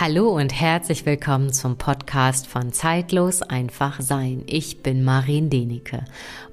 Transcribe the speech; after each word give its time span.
Hallo 0.00 0.28
und 0.28 0.52
herzlich 0.52 1.04
willkommen 1.06 1.52
zum 1.52 1.76
Podcast 1.76 2.46
von 2.46 2.72
Zeitlos 2.72 3.42
einfach 3.42 4.00
sein. 4.00 4.44
Ich 4.46 4.80
bin 4.80 5.02
Marin 5.02 5.50
Denike 5.50 6.04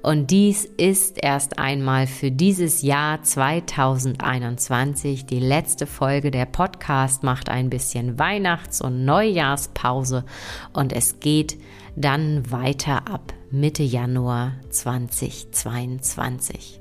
und 0.02 0.32
dies 0.32 0.64
ist 0.64 1.22
erst 1.22 1.60
einmal 1.60 2.08
für 2.08 2.32
dieses 2.32 2.82
Jahr 2.82 3.22
2021 3.22 5.26
die 5.26 5.38
letzte 5.38 5.86
Folge. 5.86 6.32
Der 6.32 6.46
Podcast 6.46 7.22
macht 7.22 7.48
ein 7.48 7.70
bisschen 7.70 8.18
Weihnachts- 8.18 8.80
und 8.80 9.04
Neujahrspause 9.04 10.24
und 10.72 10.92
es 10.92 11.20
geht 11.20 11.56
dann 11.94 12.50
weiter 12.50 13.06
ab 13.06 13.32
Mitte 13.52 13.84
Januar 13.84 14.54
2022. 14.70 16.80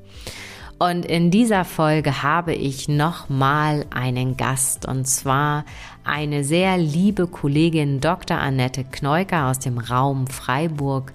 Und 0.77 1.05
in 1.05 1.31
dieser 1.31 1.63
Folge 1.63 2.21
habe 2.21 2.53
ich 2.53 2.89
nochmal 2.89 3.85
einen 3.91 4.35
Gast 4.35 4.85
und 4.85 5.07
zwar 5.07 5.63
eine 6.03 6.43
sehr 6.43 6.77
liebe 6.77 7.27
Kollegin 7.27 8.01
Dr. 8.01 8.37
Annette 8.37 8.83
Kneuker 8.83 9.47
aus 9.47 9.59
dem 9.59 9.77
Raum 9.77 10.27
Freiburg. 10.27 11.13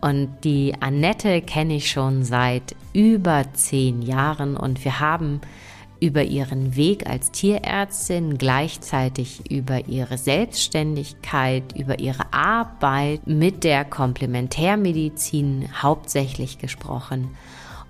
Und 0.00 0.30
die 0.44 0.72
Annette 0.80 1.42
kenne 1.42 1.76
ich 1.76 1.90
schon 1.90 2.24
seit 2.24 2.74
über 2.94 3.44
zehn 3.52 4.00
Jahren 4.00 4.56
und 4.56 4.82
wir 4.82 4.98
haben 4.98 5.42
über 6.00 6.24
ihren 6.24 6.74
Weg 6.74 7.06
als 7.06 7.30
Tierärztin, 7.30 8.38
gleichzeitig 8.38 9.50
über 9.50 9.88
ihre 9.88 10.16
Selbstständigkeit, 10.16 11.78
über 11.78 12.00
ihre 12.00 12.32
Arbeit 12.32 13.26
mit 13.26 13.62
der 13.62 13.84
Komplementärmedizin 13.84 15.68
hauptsächlich 15.82 16.58
gesprochen 16.58 17.28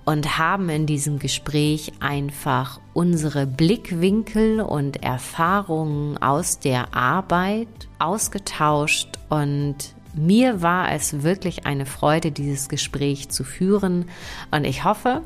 und 0.04 0.38
haben 0.38 0.68
in 0.68 0.86
diesem 0.86 1.18
Gespräch 1.18 1.92
einfach 2.00 2.80
unsere 2.92 3.46
Blickwinkel 3.46 4.60
und 4.60 5.02
Erfahrungen 5.02 6.18
aus 6.18 6.58
der 6.58 6.94
Arbeit 6.94 7.68
ausgetauscht 7.98 9.18
und 9.28 9.76
mir 10.14 10.60
war 10.60 10.92
es 10.92 11.22
wirklich 11.22 11.64
eine 11.66 11.86
Freude, 11.86 12.32
dieses 12.32 12.68
Gespräch 12.68 13.30
zu 13.30 13.44
führen 13.44 14.06
und 14.50 14.64
ich 14.64 14.84
hoffe, 14.84 15.22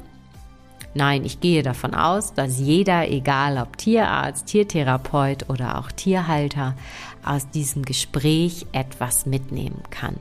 nein, 0.95 1.25
ich 1.25 1.41
gehe 1.41 1.63
davon 1.63 1.95
aus, 1.95 2.35
dass 2.35 2.59
jeder, 2.61 3.11
egal 3.11 3.59
ob 3.59 3.77
Tierarzt, 3.79 4.47
Tiertherapeut 4.47 5.49
oder 5.49 5.79
auch 5.79 5.91
Tierhalter, 5.91 6.77
aus 7.25 7.51
diesem 7.51 7.83
Gespräch 7.83 8.67
etwas 8.73 9.27
mitnehmen 9.27 9.83
kann. 9.91 10.17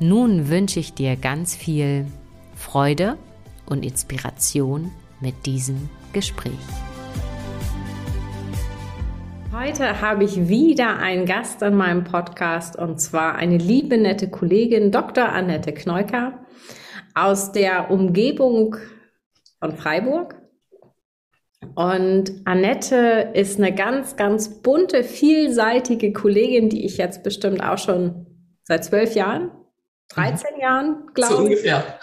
Nun 0.00 0.48
wünsche 0.48 0.80
ich 0.80 0.94
dir 0.94 1.16
ganz 1.16 1.54
viel 1.54 2.06
Freude 2.54 3.18
und 3.66 3.84
Inspiration 3.84 4.92
mit 5.20 5.46
diesem 5.46 5.88
Gespräch. 6.12 6.52
Heute 9.52 10.00
habe 10.00 10.24
ich 10.24 10.48
wieder 10.48 10.98
einen 10.98 11.24
Gast 11.24 11.62
an 11.62 11.74
meinem 11.76 12.04
Podcast 12.04 12.76
und 12.76 13.00
zwar 13.00 13.36
eine 13.36 13.56
liebe, 13.56 13.96
nette 13.96 14.28
Kollegin, 14.28 14.90
Dr. 14.90 15.30
Annette 15.30 15.72
Kneuker 15.72 16.44
aus 17.14 17.52
der 17.52 17.90
Umgebung 17.90 18.76
von 19.58 19.76
Freiburg. 19.76 20.34
Und 21.74 22.32
Annette 22.44 23.30
ist 23.32 23.58
eine 23.58 23.74
ganz, 23.74 24.16
ganz 24.16 24.62
bunte, 24.62 25.02
vielseitige 25.02 26.12
Kollegin, 26.12 26.68
die 26.68 26.84
ich 26.84 26.98
jetzt 26.98 27.22
bestimmt 27.22 27.62
auch 27.62 27.78
schon 27.78 28.26
seit 28.64 28.84
zwölf 28.84 29.14
Jahren, 29.14 29.50
13 30.10 30.54
mhm. 30.54 30.60
Jahren, 30.60 31.06
glaube 31.14 31.32
ich, 31.32 31.38
so 31.38 31.42
ungefähr. 31.44 31.98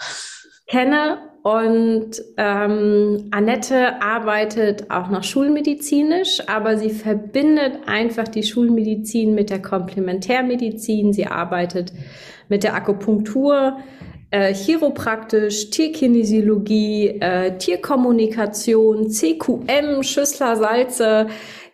kenne 0.66 1.33
und 1.44 2.10
ähm, 2.38 3.28
Annette 3.30 4.00
arbeitet 4.00 4.90
auch 4.90 5.10
noch 5.10 5.22
schulmedizinisch, 5.22 6.40
aber 6.48 6.78
sie 6.78 6.88
verbindet 6.88 7.80
einfach 7.84 8.26
die 8.26 8.44
Schulmedizin 8.44 9.34
mit 9.34 9.50
der 9.50 9.60
Komplementärmedizin. 9.60 11.12
Sie 11.12 11.26
arbeitet 11.26 11.92
mit 12.48 12.64
der 12.64 12.74
Akupunktur, 12.74 13.76
äh, 14.30 14.54
chiropraktisch, 14.54 15.68
Tierkinesiologie, 15.68 17.20
äh, 17.20 17.58
Tierkommunikation, 17.58 19.10
CQM, 19.10 20.02
Schüssler, 20.02 20.56
Salze, 20.56 21.26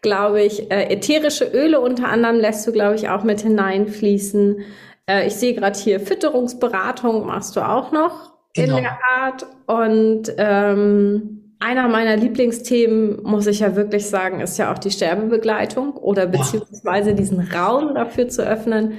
glaube 0.03 0.43
ich, 0.43 0.69
äh, 0.73 0.93
ätherische 0.93 1.45
Öle 1.45 1.81
unter 1.81 2.09
anderem 2.09 2.41
lässt 2.41 2.67
du, 2.67 2.73
glaube 2.73 2.97
ich, 2.97 3.09
auch 3.09 3.23
mit 3.23 3.43
hineinfließen. 3.43 4.65
Äh, 5.09 5.29
ich 5.29 5.37
sehe 5.37 5.55
gerade 5.55 5.79
hier 5.79 6.01
Fütterungsberatung 6.01 7.25
machst 7.25 7.55
du 7.55 7.61
auch 7.61 7.93
noch 7.93 8.40
genau. 8.55 8.77
in 8.77 8.83
der 8.83 8.99
Art. 9.17 9.47
Und 9.67 10.33
ähm, 10.39 11.55
einer 11.61 11.89
meiner 11.89 12.17
Lieblingsthemen, 12.17 13.23
muss 13.23 13.47
ich 13.47 13.61
ja 13.61 13.77
wirklich 13.77 14.07
sagen, 14.07 14.41
ist 14.41 14.59
ja 14.59 14.73
auch 14.73 14.79
die 14.79 14.91
Sterbebegleitung 14.91 15.93
oder 15.93 16.27
beziehungsweise 16.27 17.15
diesen 17.15 17.41
Raum 17.41 17.95
dafür 17.95 18.29
zu 18.29 18.47
öffnen, 18.47 18.99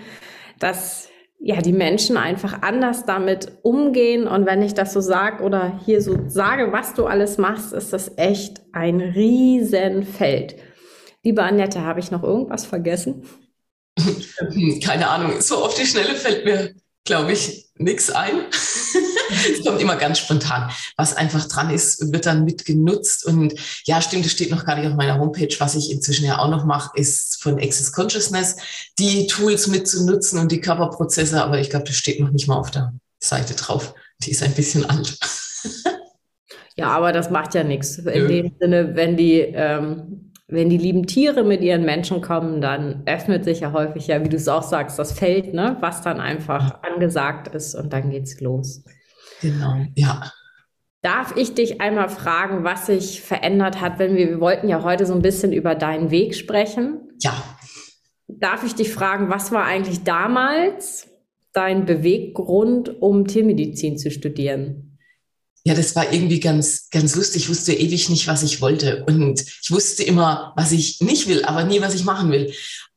dass 0.59 1.09
ja 1.39 1.59
die 1.59 1.73
Menschen 1.73 2.17
einfach 2.17 2.61
anders 2.61 3.05
damit 3.05 3.51
umgehen. 3.63 4.27
Und 4.27 4.45
wenn 4.45 4.61
ich 4.61 4.75
das 4.75 4.93
so 4.93 5.01
sage 5.01 5.43
oder 5.43 5.79
hier 5.85 6.01
so 6.01 6.19
sage, 6.27 6.71
was 6.71 6.93
du 6.93 7.07
alles 7.07 7.39
machst, 7.39 7.73
ist 7.73 7.93
das 7.93 8.11
echt 8.17 8.61
ein 8.73 9.01
Riesenfeld. 9.01 10.55
Liebe 11.23 11.43
Annette, 11.43 11.81
habe 11.81 11.99
ich 11.99 12.11
noch 12.11 12.23
irgendwas 12.23 12.65
vergessen? 12.65 13.23
Keine 14.83 15.09
Ahnung, 15.09 15.41
so 15.41 15.57
auf 15.57 15.73
die 15.73 15.85
Schnelle 15.85 16.15
fällt 16.15 16.45
mir, 16.45 16.75
glaube 17.05 17.33
ich, 17.33 17.69
nichts 17.75 18.09
ein. 18.09 18.33
Es 19.31 19.65
kommt 19.65 19.81
immer 19.81 19.95
ganz 19.95 20.19
spontan. 20.19 20.69
Was 20.97 21.15
einfach 21.15 21.47
dran 21.47 21.69
ist, 21.69 22.11
wird 22.11 22.25
dann 22.25 22.43
mitgenutzt. 22.43 23.25
Und 23.25 23.53
ja, 23.85 24.01
stimmt, 24.01 24.25
es 24.25 24.33
steht 24.33 24.51
noch 24.51 24.65
gar 24.65 24.75
nicht 24.75 24.87
auf 24.87 24.95
meiner 24.95 25.17
Homepage. 25.19 25.55
Was 25.59 25.75
ich 25.75 25.89
inzwischen 25.89 26.25
ja 26.25 26.39
auch 26.39 26.49
noch 26.49 26.65
mache, 26.65 26.91
ist 26.95 27.41
von 27.41 27.57
Access 27.57 27.93
Consciousness 27.93 28.57
die 28.99 29.27
Tools 29.27 29.67
mitzunutzen 29.67 30.37
und 30.37 30.51
die 30.51 30.59
Körperprozesse. 30.59 31.41
Aber 31.41 31.59
ich 31.59 31.69
glaube, 31.69 31.85
das 31.85 31.95
steht 31.95 32.19
noch 32.19 32.31
nicht 32.31 32.49
mal 32.49 32.57
auf 32.57 32.71
der 32.71 32.93
Seite 33.19 33.53
drauf. 33.53 33.93
Die 34.19 34.31
ist 34.31 34.43
ein 34.43 34.53
bisschen 34.53 34.85
alt. 34.89 35.17
Ja, 36.77 36.87
aber 36.87 37.11
das 37.11 37.29
macht 37.29 37.53
ja 37.53 37.63
nichts. 37.63 37.97
In 37.97 38.21
ja. 38.21 38.27
dem 38.27 38.55
Sinne, 38.59 38.95
wenn 38.95 39.17
die 39.17 39.39
ähm, 39.39 40.30
wenn 40.51 40.69
die 40.69 40.77
lieben 40.77 41.07
Tiere 41.07 41.43
mit 41.43 41.61
ihren 41.61 41.85
Menschen 41.85 42.21
kommen, 42.21 42.61
dann 42.61 43.03
öffnet 43.05 43.45
sich 43.45 43.61
ja 43.61 43.71
häufig 43.71 44.07
ja, 44.07 44.23
wie 44.23 44.29
du 44.29 44.35
es 44.35 44.47
auch 44.47 44.63
sagst, 44.63 44.99
das 44.99 45.13
Feld, 45.13 45.53
ne, 45.53 45.77
was 45.79 46.01
dann 46.01 46.19
einfach 46.19 46.83
angesagt 46.83 47.47
ist 47.55 47.73
und 47.73 47.93
dann 47.93 48.09
geht's 48.09 48.39
los. 48.41 48.83
Genau, 49.41 49.77
ja. 49.95 50.31
Darf 51.01 51.35
ich 51.35 51.55
dich 51.55 51.81
einmal 51.81 52.09
fragen, 52.09 52.63
was 52.63 52.85
sich 52.85 53.21
verändert 53.21 53.81
hat, 53.81 53.97
wenn 53.97 54.15
wir, 54.15 54.29
wir 54.29 54.39
wollten 54.39 54.67
ja 54.67 54.83
heute 54.83 55.05
so 55.05 55.13
ein 55.13 55.23
bisschen 55.23 55.51
über 55.53 55.73
deinen 55.73 56.11
Weg 56.11 56.35
sprechen. 56.35 57.09
Ja. 57.21 57.33
Darf 58.27 58.63
ich 58.63 58.75
dich 58.75 58.93
fragen, 58.93 59.29
was 59.29 59.51
war 59.51 59.65
eigentlich 59.65 60.03
damals 60.03 61.09
dein 61.53 61.85
Beweggrund, 61.85 63.01
um 63.01 63.25
Tiermedizin 63.25 63.97
zu 63.97 64.11
studieren? 64.11 64.90
Ja, 65.63 65.75
das 65.75 65.95
war 65.95 66.11
irgendwie 66.11 66.39
ganz, 66.39 66.89
ganz 66.89 67.15
lustig. 67.15 67.43
Ich 67.43 67.49
wusste 67.49 67.73
ewig 67.73 68.09
nicht, 68.09 68.27
was 68.27 68.41
ich 68.41 68.61
wollte. 68.61 69.05
Und 69.05 69.41
ich 69.41 69.69
wusste 69.69 70.03
immer, 70.03 70.53
was 70.55 70.71
ich 70.71 71.01
nicht 71.01 71.27
will, 71.27 71.45
aber 71.45 71.63
nie, 71.63 71.81
was 71.81 71.93
ich 71.93 72.03
machen 72.03 72.31
will. 72.31 72.51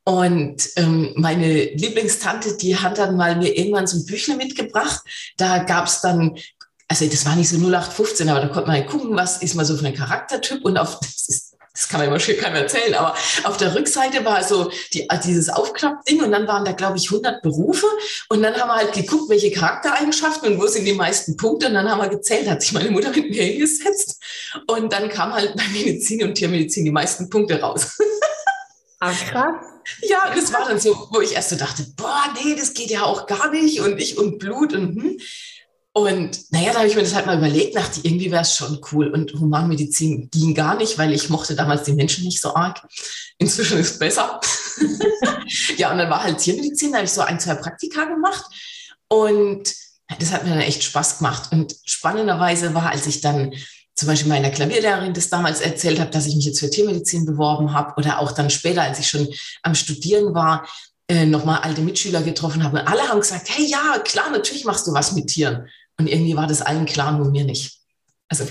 Und 0.04 0.68
ähm, 0.76 1.12
meine 1.16 1.64
Lieblingstante, 1.74 2.56
die 2.56 2.76
hat 2.76 2.98
dann 2.98 3.16
mal 3.16 3.36
mir 3.36 3.56
irgendwann 3.56 3.86
so 3.86 3.98
ein 3.98 4.06
Büchle 4.06 4.36
mitgebracht. 4.36 5.02
Da 5.38 5.58
gab's 5.64 6.02
dann, 6.02 6.36
also 6.88 7.06
das 7.06 7.24
war 7.24 7.36
nicht 7.36 7.48
so 7.48 7.56
0815, 7.56 8.28
aber 8.28 8.40
da 8.40 8.48
konnte 8.48 8.70
man 8.70 8.86
gucken, 8.86 9.16
was 9.16 9.42
ist 9.42 9.54
man 9.54 9.64
so 9.64 9.76
für 9.76 9.86
ein 9.86 9.94
Charaktertyp. 9.94 10.64
Und 10.64 10.76
auf, 10.76 11.00
das, 11.00 11.28
ist, 11.28 11.53
das 11.74 11.88
kann 11.88 11.98
man 11.98 12.08
immer 12.08 12.20
schön 12.20 12.38
keinem 12.38 12.54
erzählen, 12.54 12.94
aber 12.94 13.16
auf 13.42 13.56
der 13.56 13.74
Rückseite 13.74 14.24
war 14.24 14.44
so 14.44 14.70
die, 14.92 15.08
dieses 15.24 15.48
Aufklappding 15.48 16.22
und 16.22 16.30
dann 16.30 16.46
waren 16.46 16.64
da, 16.64 16.70
glaube 16.70 16.98
ich, 16.98 17.10
100 17.10 17.42
Berufe. 17.42 17.86
Und 18.28 18.42
dann 18.42 18.54
haben 18.54 18.68
wir 18.68 18.76
halt 18.76 18.92
geguckt, 18.92 19.28
welche 19.28 19.50
Charaktereigenschaften 19.50 20.52
und 20.52 20.60
wo 20.60 20.68
sind 20.68 20.84
die 20.84 20.92
meisten 20.92 21.36
Punkte. 21.36 21.66
Und 21.66 21.74
dann 21.74 21.90
haben 21.90 22.00
wir 22.00 22.08
gezählt, 22.08 22.48
hat 22.48 22.62
sich 22.62 22.72
meine 22.72 22.92
Mutter 22.92 23.10
mit 23.10 23.28
mir 23.28 23.42
hingesetzt. 23.42 24.22
Und 24.68 24.92
dann 24.92 25.08
kam 25.08 25.34
halt 25.34 25.56
bei 25.56 25.64
Medizin 25.72 26.22
und 26.22 26.34
Tiermedizin 26.34 26.84
die 26.84 26.92
meisten 26.92 27.28
Punkte 27.28 27.60
raus. 27.60 27.98
Ach, 29.00 29.24
krass. 29.30 29.54
Ja, 30.02 30.32
das 30.32 30.52
war 30.52 30.68
dann 30.68 30.78
so, 30.78 31.08
wo 31.10 31.20
ich 31.20 31.34
erst 31.34 31.50
so 31.50 31.56
dachte, 31.56 31.84
boah, 31.96 32.22
nee, 32.40 32.54
das 32.54 32.72
geht 32.72 32.90
ja 32.90 33.02
auch 33.02 33.26
gar 33.26 33.50
nicht 33.50 33.80
und 33.80 34.00
ich 34.00 34.16
und 34.16 34.38
Blut 34.38 34.72
und 34.72 34.94
hm. 34.94 35.18
Und 35.96 36.50
naja, 36.50 36.72
da 36.72 36.80
habe 36.80 36.88
ich 36.88 36.96
mir 36.96 37.02
das 37.02 37.14
halt 37.14 37.26
mal 37.26 37.38
überlegt, 37.38 37.76
dachte, 37.76 38.00
irgendwie 38.02 38.32
wäre 38.32 38.42
es 38.42 38.56
schon 38.56 38.80
cool. 38.90 39.08
Und 39.10 39.32
Humanmedizin 39.34 40.28
ging 40.28 40.52
gar 40.52 40.76
nicht, 40.76 40.98
weil 40.98 41.12
ich 41.12 41.30
mochte 41.30 41.54
damals 41.54 41.84
die 41.84 41.92
Menschen 41.92 42.24
nicht 42.24 42.40
so 42.40 42.52
arg. 42.52 42.84
Inzwischen 43.38 43.78
ist 43.78 43.92
es 43.92 43.98
besser. 44.00 44.40
ja, 45.76 45.92
und 45.92 45.98
dann 45.98 46.10
war 46.10 46.24
halt 46.24 46.38
Tiermedizin, 46.38 46.90
da 46.90 46.98
habe 46.98 47.06
ich 47.06 47.12
so 47.12 47.20
ein, 47.20 47.38
zwei 47.38 47.54
Praktika 47.54 48.06
gemacht. 48.06 48.44
Und 49.06 49.72
das 50.18 50.32
hat 50.32 50.42
mir 50.42 50.50
dann 50.50 50.62
echt 50.62 50.82
Spaß 50.82 51.18
gemacht. 51.18 51.52
Und 51.52 51.76
spannenderweise 51.84 52.74
war, 52.74 52.90
als 52.90 53.06
ich 53.06 53.20
dann 53.20 53.54
zum 53.94 54.08
Beispiel 54.08 54.30
meiner 54.30 54.50
Klavierlehrerin 54.50 55.14
das 55.14 55.30
damals 55.30 55.60
erzählt 55.60 56.00
habe, 56.00 56.10
dass 56.10 56.26
ich 56.26 56.34
mich 56.34 56.46
jetzt 56.46 56.58
für 56.58 56.70
Tiermedizin 56.70 57.24
beworben 57.24 57.72
habe 57.72 57.94
oder 57.98 58.18
auch 58.18 58.32
dann 58.32 58.50
später, 58.50 58.82
als 58.82 58.98
ich 58.98 59.06
schon 59.06 59.28
am 59.62 59.76
Studieren 59.76 60.34
war, 60.34 60.66
äh, 61.06 61.24
nochmal 61.24 61.60
alte 61.60 61.82
Mitschüler 61.82 62.22
getroffen 62.22 62.64
habe. 62.64 62.80
Und 62.80 62.88
alle 62.88 63.02
haben 63.02 63.20
gesagt, 63.20 63.48
hey, 63.50 63.64
ja, 63.64 64.00
klar, 64.00 64.30
natürlich 64.30 64.64
machst 64.64 64.88
du 64.88 64.92
was 64.92 65.12
mit 65.12 65.28
Tieren. 65.28 65.68
Und 65.98 66.08
irgendwie 66.08 66.36
war 66.36 66.46
das 66.46 66.62
allen 66.62 66.86
klar, 66.86 67.16
nur 67.16 67.30
mir 67.30 67.44
nicht. 67.44 67.80
Also 68.28 68.44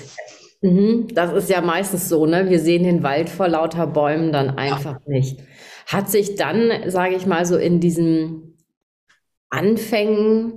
Mhm, 0.64 1.10
das 1.14 1.34
ist 1.34 1.50
ja 1.50 1.60
meistens 1.60 2.08
so, 2.08 2.26
ne? 2.26 2.50
Wir 2.50 2.60
sehen 2.60 2.84
den 2.84 3.04
Wald 3.04 3.30
vor 3.30 3.50
lauter 3.50 3.86
Bäumen 3.86 4.32
dann 4.32 4.58
einfach 4.58 4.94
ja. 5.06 5.12
nicht. 5.12 5.40
Hat 5.88 6.10
sich 6.10 6.36
dann, 6.36 6.90
sage 6.90 7.16
ich 7.16 7.26
mal, 7.26 7.46
so 7.46 7.58
in 7.58 7.82
diesen 7.82 8.58
Anfängen, 9.50 10.54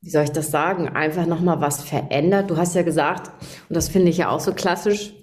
wie 0.00 0.10
soll 0.10 0.24
ich 0.24 0.32
das 0.32 0.50
sagen, 0.50 0.88
einfach 0.88 1.26
nochmal 1.26 1.60
was 1.60 1.84
verändert? 1.84 2.50
Du 2.50 2.56
hast 2.56 2.74
ja 2.74 2.82
gesagt, 2.82 3.30
und 3.68 3.76
das 3.76 3.88
finde 3.88 4.10
ich 4.10 4.18
ja 4.18 4.30
auch 4.30 4.40
so 4.40 4.52
klassisch, 4.52 5.14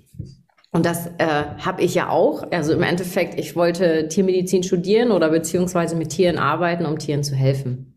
und 0.74 0.86
das 0.86 1.08
äh, 1.18 1.44
habe 1.58 1.82
ich 1.82 1.96
ja 1.96 2.10
auch. 2.10 2.50
Also 2.50 2.72
im 2.72 2.82
Endeffekt, 2.82 3.38
ich 3.38 3.58
wollte 3.58 4.08
Tiermedizin 4.08 4.64
studieren 4.64 5.12
oder 5.12 5.30
beziehungsweise 5.30 5.98
mit 5.98 6.10
Tieren 6.10 6.38
arbeiten, 6.38 6.86
um 6.86 6.98
Tieren 6.98 7.24
zu 7.24 7.36
helfen. 7.36 7.91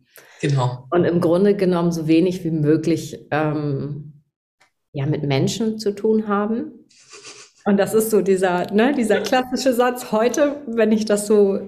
Genau. 0.49 0.87
Und 0.91 1.05
im 1.05 1.21
Grunde 1.23 1.57
genommen 1.57 1.91
so 1.91 2.07
wenig 2.07 2.45
wie 2.45 2.51
möglich 2.51 3.27
ähm, 3.31 4.23
ja, 4.93 5.07
mit 5.07 5.23
Menschen 5.25 5.79
zu 5.79 5.95
tun 5.95 6.29
haben. 6.29 6.87
Und 7.65 7.79
das 7.79 7.95
ist 7.95 8.11
so 8.11 8.21
dieser, 8.21 8.71
ne, 8.73 8.93
dieser 8.95 9.21
klassische 9.21 9.73
Satz 9.73 10.13
heute, 10.13 10.57
wenn 10.67 10.93
ich 10.93 11.07
das 11.07 11.27
so 11.27 11.61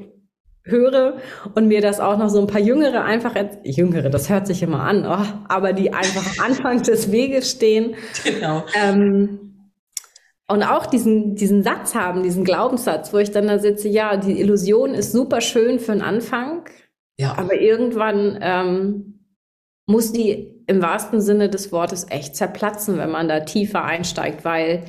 höre 0.63 1.17
und 1.55 1.69
mir 1.69 1.81
das 1.81 2.01
auch 2.01 2.19
noch 2.19 2.29
so 2.29 2.39
ein 2.39 2.49
paar 2.49 2.61
Jüngere 2.61 3.03
einfach, 3.03 3.35
Jüngere, 3.65 4.11
das 4.11 4.29
hört 4.29 4.47
sich 4.47 4.63
immer 4.63 4.81
an, 4.81 5.07
oh, 5.07 5.27
aber 5.49 5.73
die 5.73 5.95
einfach 5.95 6.39
am 6.39 6.51
Anfang 6.51 6.83
des 6.83 7.11
Weges 7.11 7.51
stehen. 7.51 7.95
Genau. 8.25 8.63
Ähm, 8.75 9.71
und 10.49 10.63
auch 10.63 10.85
diesen, 10.85 11.35
diesen 11.35 11.63
Satz 11.63 11.95
haben, 11.95 12.23
diesen 12.23 12.45
Glaubenssatz, 12.45 13.13
wo 13.15 13.19
ich 13.19 13.31
dann 13.31 13.47
da 13.47 13.59
sitze, 13.59 13.89
ja, 13.89 14.19
die 14.19 14.39
Illusion 14.39 14.93
ist 14.93 15.13
super 15.13 15.41
schön 15.41 15.79
für 15.79 15.93
den 15.93 16.03
Anfang, 16.03 16.65
ja. 17.19 17.37
aber 17.37 17.55
irgendwann 17.61 18.39
ähm, 18.41 19.27
muss 19.87 20.13
die 20.13 20.55
im 20.67 20.83
wahrsten 20.83 21.21
Sinne 21.21 21.49
des 21.49 21.71
Wortes 21.73 22.07
echt 22.11 22.37
zerplatzen, 22.37 22.99
wenn 22.99 23.11
man 23.11 23.29
da 23.29 23.41
tiefer 23.41 23.85
einsteigt, 23.85 24.45
weil 24.45 24.85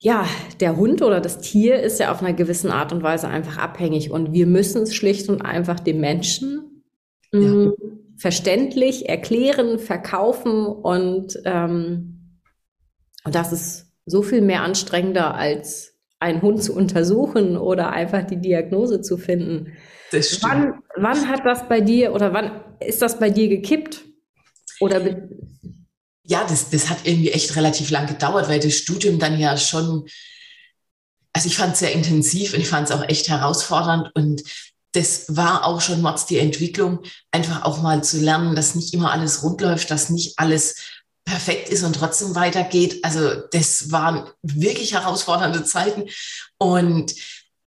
ja, 0.00 0.26
der 0.60 0.76
Hund 0.76 1.02
oder 1.02 1.20
das 1.20 1.40
Tier 1.40 1.80
ist 1.80 1.98
ja 1.98 2.12
auf 2.12 2.20
einer 2.20 2.32
gewissen 2.32 2.70
Art 2.70 2.92
und 2.92 3.02
Weise 3.02 3.28
einfach 3.28 3.58
abhängig 3.58 4.10
und 4.10 4.32
wir 4.32 4.46
müssen 4.46 4.82
es 4.82 4.94
schlicht 4.94 5.28
und 5.28 5.42
einfach 5.42 5.80
dem 5.80 6.00
Menschen 6.00 6.84
ja. 7.32 7.40
mm, 7.40 7.72
verständlich 8.16 9.08
erklären, 9.08 9.78
verkaufen 9.78 10.66
und, 10.66 11.38
ähm, 11.44 12.40
und 13.24 13.34
das 13.34 13.52
ist 13.52 13.92
so 14.06 14.22
viel 14.22 14.40
mehr 14.40 14.62
anstrengender 14.62 15.34
als 15.34 15.98
einen 16.20 16.42
Hund 16.42 16.62
zu 16.62 16.74
untersuchen 16.74 17.56
oder 17.56 17.90
einfach 17.90 18.24
die 18.24 18.40
Diagnose 18.40 19.00
zu 19.00 19.16
finden. 19.16 19.72
Das 20.10 20.28
stimmt. 20.28 20.42
Wann, 20.42 20.82
wann 20.96 21.28
hat 21.28 21.44
das 21.44 21.68
bei 21.68 21.80
dir 21.80 22.12
oder 22.12 22.32
wann 22.32 22.62
ist 22.80 23.02
das 23.02 23.18
bei 23.18 23.30
dir 23.30 23.48
gekippt? 23.48 24.04
Oder 24.80 25.28
ja, 26.24 26.46
das, 26.46 26.70
das 26.70 26.90
hat 26.90 26.98
irgendwie 27.04 27.32
echt 27.32 27.56
relativ 27.56 27.90
lang 27.90 28.06
gedauert, 28.06 28.48
weil 28.48 28.60
das 28.60 28.74
Studium 28.74 29.18
dann 29.18 29.38
ja 29.38 29.56
schon, 29.56 30.06
also 31.32 31.48
ich 31.48 31.56
fand 31.56 31.72
es 31.72 31.80
sehr 31.80 31.92
intensiv 31.92 32.54
und 32.54 32.60
ich 32.60 32.68
fand 32.68 32.88
es 32.88 32.94
auch 32.94 33.08
echt 33.08 33.28
herausfordernd 33.28 34.10
und 34.14 34.42
das 34.92 35.36
war 35.36 35.64
auch 35.64 35.80
schon 35.80 36.02
Mords 36.02 36.26
die 36.26 36.38
Entwicklung, 36.38 37.00
einfach 37.30 37.62
auch 37.64 37.82
mal 37.82 38.02
zu 38.02 38.18
lernen, 38.18 38.56
dass 38.56 38.74
nicht 38.74 38.94
immer 38.94 39.12
alles 39.12 39.42
rund 39.42 39.60
läuft, 39.60 39.90
dass 39.90 40.10
nicht 40.10 40.38
alles 40.38 40.76
perfekt 41.24 41.68
ist 41.68 41.82
und 41.82 41.94
trotzdem 41.94 42.34
weitergeht. 42.34 43.04
Also 43.04 43.34
das 43.52 43.92
waren 43.92 44.28
wirklich 44.42 44.94
herausfordernde 44.94 45.64
Zeiten. 45.64 46.08
Und 46.56 47.14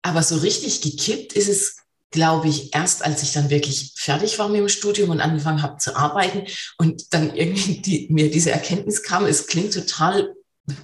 aber 0.01 0.23
so 0.23 0.37
richtig 0.37 0.81
gekippt 0.81 1.33
ist 1.33 1.47
es, 1.47 1.77
glaube 2.11 2.49
ich, 2.49 2.75
erst 2.75 3.03
als 3.03 3.23
ich 3.23 3.31
dann 3.31 3.49
wirklich 3.49 3.93
fertig 3.95 4.37
war 4.37 4.49
mit 4.49 4.59
dem 4.59 4.69
Studium 4.69 5.09
und 5.09 5.21
angefangen 5.21 5.61
habe 5.61 5.77
zu 5.77 5.95
arbeiten 5.95 6.45
und 6.77 7.13
dann 7.13 7.35
irgendwie 7.35 7.81
die, 7.81 8.07
mir 8.09 8.29
diese 8.29 8.51
Erkenntnis 8.51 9.01
kam, 9.01 9.25
es 9.25 9.47
klingt 9.47 9.73
total 9.73 10.33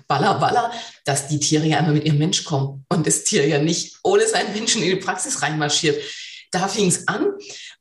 baller, 0.07 0.39
baller, 0.39 0.71
dass 1.05 1.27
die 1.27 1.39
Tiere 1.39 1.65
ja 1.65 1.79
immer 1.79 1.91
mit 1.91 2.05
ihrem 2.05 2.17
Mensch 2.17 2.43
kommen 2.45 2.85
und 2.89 3.05
das 3.05 3.23
Tier 3.23 3.45
ja 3.45 3.59
nicht 3.59 3.99
ohne 4.03 4.27
seinen 4.27 4.53
Menschen 4.53 4.81
in 4.81 4.89
die 4.89 4.95
Praxis 4.95 5.41
reinmarschiert. 5.41 6.01
Da 6.51 6.67
fing 6.67 6.87
es 6.87 7.07
an 7.07 7.27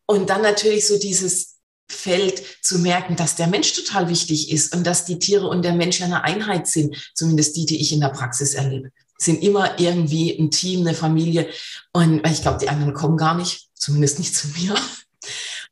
und 0.07 0.29
dann 0.29 0.43
natürlich 0.43 0.87
so 0.87 0.99
dieses 0.99 1.57
Feld 1.89 2.43
zu 2.63 2.81
merken, 2.81 3.15
dass 3.15 3.37
der 3.37 3.47
Mensch 3.47 3.73
total 3.75 4.09
wichtig 4.09 4.51
ist 4.51 4.75
und 4.75 4.85
dass 4.85 5.05
die 5.05 5.21
Tiere 5.21 5.47
und 5.47 5.63
der 5.63 5.73
Mensch 5.73 6.01
ja 6.01 6.07
eine 6.07 6.25
Einheit 6.25 6.67
sind, 6.67 6.97
zumindest 7.15 7.57
die, 7.57 7.65
die 7.65 7.81
ich 7.81 7.93
in 7.93 8.01
der 8.01 8.09
Praxis 8.09 8.55
erlebe. 8.55 8.91
Sind 9.19 9.43
immer 9.43 9.79
irgendwie 9.79 10.39
ein 10.39 10.51
Team, 10.51 10.81
eine 10.81 10.95
Familie. 10.95 11.49
Und 11.93 12.27
ich 12.27 12.43
glaube, 12.43 12.59
die 12.59 12.69
anderen 12.69 12.95
kommen 12.95 13.17
gar 13.17 13.35
nicht, 13.35 13.69
zumindest 13.75 14.19
nicht 14.19 14.35
zu 14.35 14.49
mir. 14.49 14.75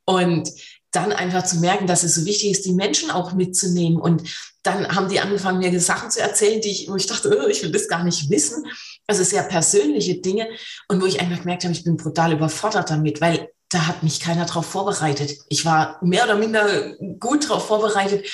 Und 0.06 0.50
dann 0.94 1.12
einfach 1.12 1.44
zu 1.44 1.56
merken, 1.58 1.86
dass 1.86 2.04
es 2.04 2.14
so 2.14 2.24
wichtig 2.24 2.50
ist, 2.50 2.64
die 2.64 2.72
Menschen 2.72 3.10
auch 3.10 3.32
mitzunehmen. 3.32 4.00
Und 4.00 4.22
dann 4.62 4.94
haben 4.94 5.08
die 5.08 5.20
angefangen, 5.20 5.58
mir 5.58 5.80
Sachen 5.80 6.10
zu 6.10 6.20
erzählen, 6.20 6.60
die 6.60 6.70
ich, 6.70 6.88
wo 6.88 6.96
ich 6.96 7.06
dachte, 7.06 7.36
oh, 7.36 7.48
ich 7.48 7.62
will 7.62 7.72
das 7.72 7.88
gar 7.88 8.04
nicht 8.04 8.30
wissen. 8.30 8.64
Also 9.06 9.24
sehr 9.24 9.42
persönliche 9.42 10.16
Dinge. 10.16 10.48
Und 10.88 11.02
wo 11.02 11.06
ich 11.06 11.20
einfach 11.20 11.40
gemerkt 11.40 11.64
habe, 11.64 11.74
ich 11.74 11.84
bin 11.84 11.96
brutal 11.96 12.32
überfordert 12.32 12.90
damit, 12.90 13.20
weil 13.20 13.48
da 13.70 13.88
hat 13.88 14.02
mich 14.02 14.20
keiner 14.20 14.46
darauf 14.46 14.66
vorbereitet. 14.66 15.36
Ich 15.48 15.64
war 15.64 15.98
mehr 16.00 16.24
oder 16.24 16.36
minder 16.36 16.94
gut 17.18 17.44
darauf 17.44 17.66
vorbereitet, 17.66 18.24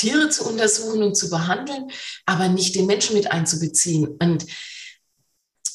Tiere 0.00 0.30
zu 0.30 0.48
untersuchen 0.48 1.02
und 1.02 1.14
zu 1.14 1.28
behandeln, 1.28 1.90
aber 2.24 2.48
nicht 2.48 2.74
den 2.74 2.86
Menschen 2.86 3.14
mit 3.16 3.30
einzubeziehen. 3.30 4.06
Und 4.18 4.46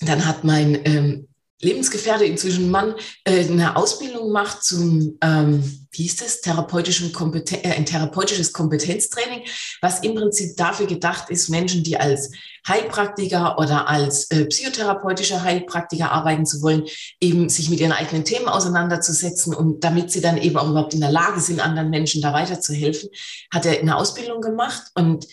dann 0.02 0.26
hat 0.26 0.44
mein 0.44 0.80
ähm, 0.86 1.28
Lebensgefährte, 1.62 2.26
inzwischen 2.26 2.70
Mann, 2.70 2.96
äh, 3.24 3.46
eine 3.46 3.78
Ausbildung 3.78 4.32
macht 4.32 4.64
zum, 4.64 5.18
ähm, 5.22 5.88
wie 5.92 6.04
hieß 6.04 6.18
das, 6.18 6.42
therapeutischen 6.42 7.14
Kompeten 7.14 7.64
äh, 7.64 7.74
ein 7.76 7.86
therapeutisches 7.86 8.52
Kompetenztraining, 8.52 9.44
was 9.82 10.02
im 10.02 10.16
Prinzip 10.16 10.58
dafür 10.58 10.86
gedacht 10.86 11.30
ist, 11.30 11.50
Menschen, 11.50 11.84
die 11.84 11.98
als 11.98 12.32
Heilpraktiker 12.68 13.58
oder 13.58 13.88
als 13.88 14.30
äh, 14.32 14.46
psychotherapeutische 14.46 15.44
Heilpraktiker 15.44 16.12
arbeiten 16.12 16.46
zu 16.46 16.62
wollen, 16.62 16.84
eben 17.22 17.48
sich 17.48 17.70
mit 17.70 17.80
ihren 17.80 17.94
eigenen 17.94 18.26
Themen 18.26 18.50
auseinanderzusetzen 18.50 19.54
und 19.54 19.84
damit 19.84 20.12
sie 20.12 20.22
dann 20.22 20.38
eben 20.38 20.58
auch 20.58 20.70
überhaupt 20.70 20.94
in 20.94 21.02
der 21.02 21.12
Lage 21.12 21.40
sind, 21.40 21.62
anderen 21.62 21.90
Menschen 21.90 22.22
da 22.22 22.34
weiterzuhelfen, 22.34 23.10
hat 23.54 23.66
er 23.66 23.80
eine 23.80 23.96
Ausbildung 23.96 24.42
gemacht 24.42 24.84
und 24.96 25.26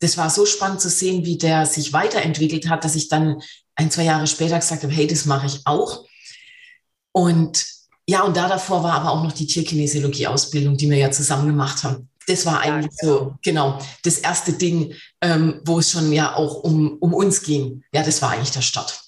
das 0.00 0.16
war 0.16 0.30
so 0.30 0.46
spannend 0.46 0.80
zu 0.80 0.88
sehen, 0.88 1.24
wie 1.24 1.38
der 1.38 1.66
sich 1.66 1.92
weiterentwickelt 1.92 2.68
hat, 2.68 2.84
dass 2.84 2.94
ich 2.94 3.08
dann 3.08 3.40
ein, 3.74 3.90
zwei 3.90 4.04
Jahre 4.04 4.26
später 4.26 4.58
gesagt 4.58 4.82
habe, 4.82 4.92
hey, 4.92 5.06
das 5.06 5.26
mache 5.26 5.46
ich 5.46 5.60
auch. 5.64 6.06
Und 7.12 7.64
ja, 8.08 8.22
und 8.22 8.36
da 8.36 8.48
davor 8.48 8.82
war 8.82 8.94
aber 8.94 9.10
auch 9.10 9.22
noch 9.22 9.32
die 9.32 9.46
Tierkinesiologie-Ausbildung, 9.46 10.76
die 10.76 10.88
wir 10.88 10.96
ja 10.96 11.10
zusammen 11.10 11.48
gemacht 11.48 11.82
haben. 11.82 12.08
Das 12.26 12.46
war 12.46 12.60
eigentlich 12.60 12.92
ja, 13.02 13.08
so, 13.08 13.34
genau, 13.42 13.78
das 14.02 14.18
erste 14.18 14.52
Ding, 14.52 14.94
ähm, 15.20 15.60
wo 15.64 15.78
es 15.78 15.90
schon 15.90 16.12
ja 16.12 16.34
auch 16.34 16.62
um, 16.62 16.98
um 16.98 17.14
uns 17.14 17.42
ging. 17.42 17.82
Ja, 17.92 18.02
das 18.02 18.20
war 18.22 18.30
eigentlich 18.30 18.50
der 18.50 18.62
Start. 18.62 19.05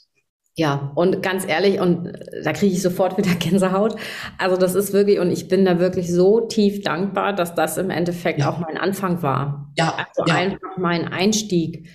Ja, 0.59 0.91
und 0.97 1.23
ganz 1.23 1.47
ehrlich, 1.47 1.79
und 1.79 2.13
da 2.43 2.53
kriege 2.53 2.75
ich 2.75 2.83
sofort 2.83 3.17
wieder 3.17 3.31
Gänsehaut. 3.39 3.95
Also 4.39 4.57
das 4.57 4.75
ist 4.75 4.93
wirklich, 4.93 5.21
und 5.21 5.31
ich 5.31 5.47
bin 5.47 5.65
da 5.65 5.79
wirklich 5.79 6.13
so 6.13 6.41
tief 6.41 6.83
dankbar, 6.83 7.33
dass 7.33 7.55
das 7.55 7.79
im 7.79 7.91
Endeffekt 7.91 8.41
ja. 8.41 8.51
auch 8.51 8.59
mein 8.59 8.77
Anfang 8.77 9.23
war. 9.23 9.73
Ja. 9.79 9.95
Also 9.97 10.25
ja. 10.27 10.35
einfach 10.35 10.77
mein 10.77 11.07
Einstieg. 11.07 11.89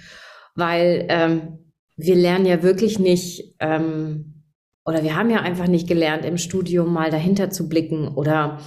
Weil 0.55 1.05
ähm, 1.09 1.73
wir 1.97 2.15
lernen 2.15 2.45
ja 2.45 2.63
wirklich 2.63 2.99
nicht, 2.99 3.53
ähm, 3.59 4.45
oder 4.85 5.03
wir 5.03 5.17
haben 5.17 5.29
ja 5.29 5.41
einfach 5.41 5.67
nicht 5.67 5.89
gelernt, 5.89 6.23
im 6.23 6.37
Studium 6.37 6.93
mal 6.93 7.11
dahinter 7.11 7.49
zu 7.49 7.67
blicken 7.67 8.07
oder 8.07 8.59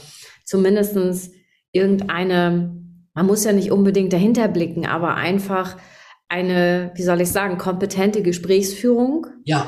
zumindestens 0.44 1.30
irgendeine, 1.72 2.76
man 3.14 3.26
muss 3.26 3.44
ja 3.44 3.52
nicht 3.52 3.72
unbedingt 3.72 4.12
dahinter 4.12 4.48
blicken, 4.48 4.84
aber 4.84 5.14
einfach 5.14 5.78
eine, 6.28 6.92
wie 6.96 7.02
soll 7.02 7.22
ich 7.22 7.30
sagen, 7.30 7.56
kompetente 7.56 8.22
Gesprächsführung. 8.22 9.26
Ja. 9.44 9.66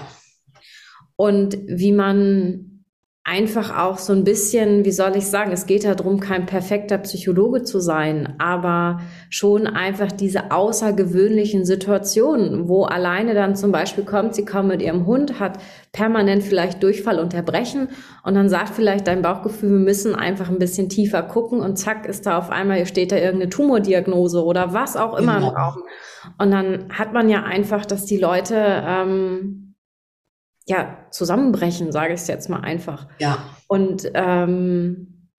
Und 1.20 1.58
wie 1.66 1.90
man 1.90 2.84
einfach 3.24 3.76
auch 3.76 3.98
so 3.98 4.12
ein 4.12 4.22
bisschen, 4.22 4.84
wie 4.84 4.92
soll 4.92 5.16
ich 5.16 5.26
sagen, 5.26 5.50
es 5.52 5.66
geht 5.66 5.84
darum, 5.84 6.20
kein 6.20 6.46
perfekter 6.46 6.96
Psychologe 6.98 7.64
zu 7.64 7.80
sein, 7.80 8.36
aber 8.38 9.00
schon 9.28 9.66
einfach 9.66 10.12
diese 10.12 10.52
außergewöhnlichen 10.52 11.66
Situationen, 11.66 12.68
wo 12.68 12.84
alleine 12.84 13.34
dann 13.34 13.56
zum 13.56 13.72
Beispiel 13.72 14.04
kommt, 14.04 14.36
sie 14.36 14.46
kommt 14.46 14.68
mit 14.68 14.80
ihrem 14.80 15.06
Hund, 15.06 15.40
hat 15.40 15.58
permanent 15.92 16.44
vielleicht 16.44 16.82
Durchfall 16.82 17.18
unterbrechen 17.18 17.88
und 18.22 18.34
dann 18.34 18.48
sagt 18.48 18.70
vielleicht 18.70 19.08
dein 19.08 19.20
Bauchgefühl, 19.20 19.70
wir 19.70 19.78
müssen 19.78 20.14
einfach 20.14 20.48
ein 20.48 20.60
bisschen 20.60 20.88
tiefer 20.88 21.22
gucken 21.22 21.60
und 21.60 21.76
zack 21.76 22.06
ist 22.06 22.24
da 22.26 22.38
auf 22.38 22.48
einmal, 22.48 22.86
steht 22.86 23.10
da 23.10 23.16
irgendeine 23.16 23.50
Tumordiagnose 23.50 24.42
oder 24.42 24.72
was 24.72 24.96
auch 24.96 25.18
immer 25.18 25.34
genau. 25.34 25.50
im 25.50 25.54
Raum. 25.54 25.82
Und 26.38 26.50
dann 26.52 26.86
hat 26.96 27.12
man 27.12 27.28
ja 27.28 27.42
einfach, 27.42 27.84
dass 27.84 28.06
die 28.06 28.18
Leute 28.18 28.54
ähm, 28.56 29.67
ja, 30.68 30.98
zusammenbrechen, 31.10 31.92
sage 31.92 32.12
ich 32.12 32.20
es 32.20 32.28
jetzt 32.28 32.50
mal 32.50 32.60
einfach. 32.60 33.08
Ja. 33.18 33.38
Und, 33.68 34.10
ähm, 34.12 35.30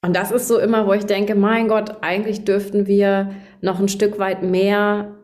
und 0.00 0.14
das 0.14 0.30
ist 0.30 0.46
so 0.46 0.58
immer, 0.58 0.86
wo 0.86 0.92
ich 0.92 1.06
denke, 1.06 1.34
mein 1.34 1.66
Gott, 1.66 2.02
eigentlich 2.02 2.44
dürften 2.44 2.86
wir 2.86 3.32
noch 3.60 3.80
ein 3.80 3.88
Stück 3.88 4.20
weit 4.20 4.44
mehr 4.44 5.14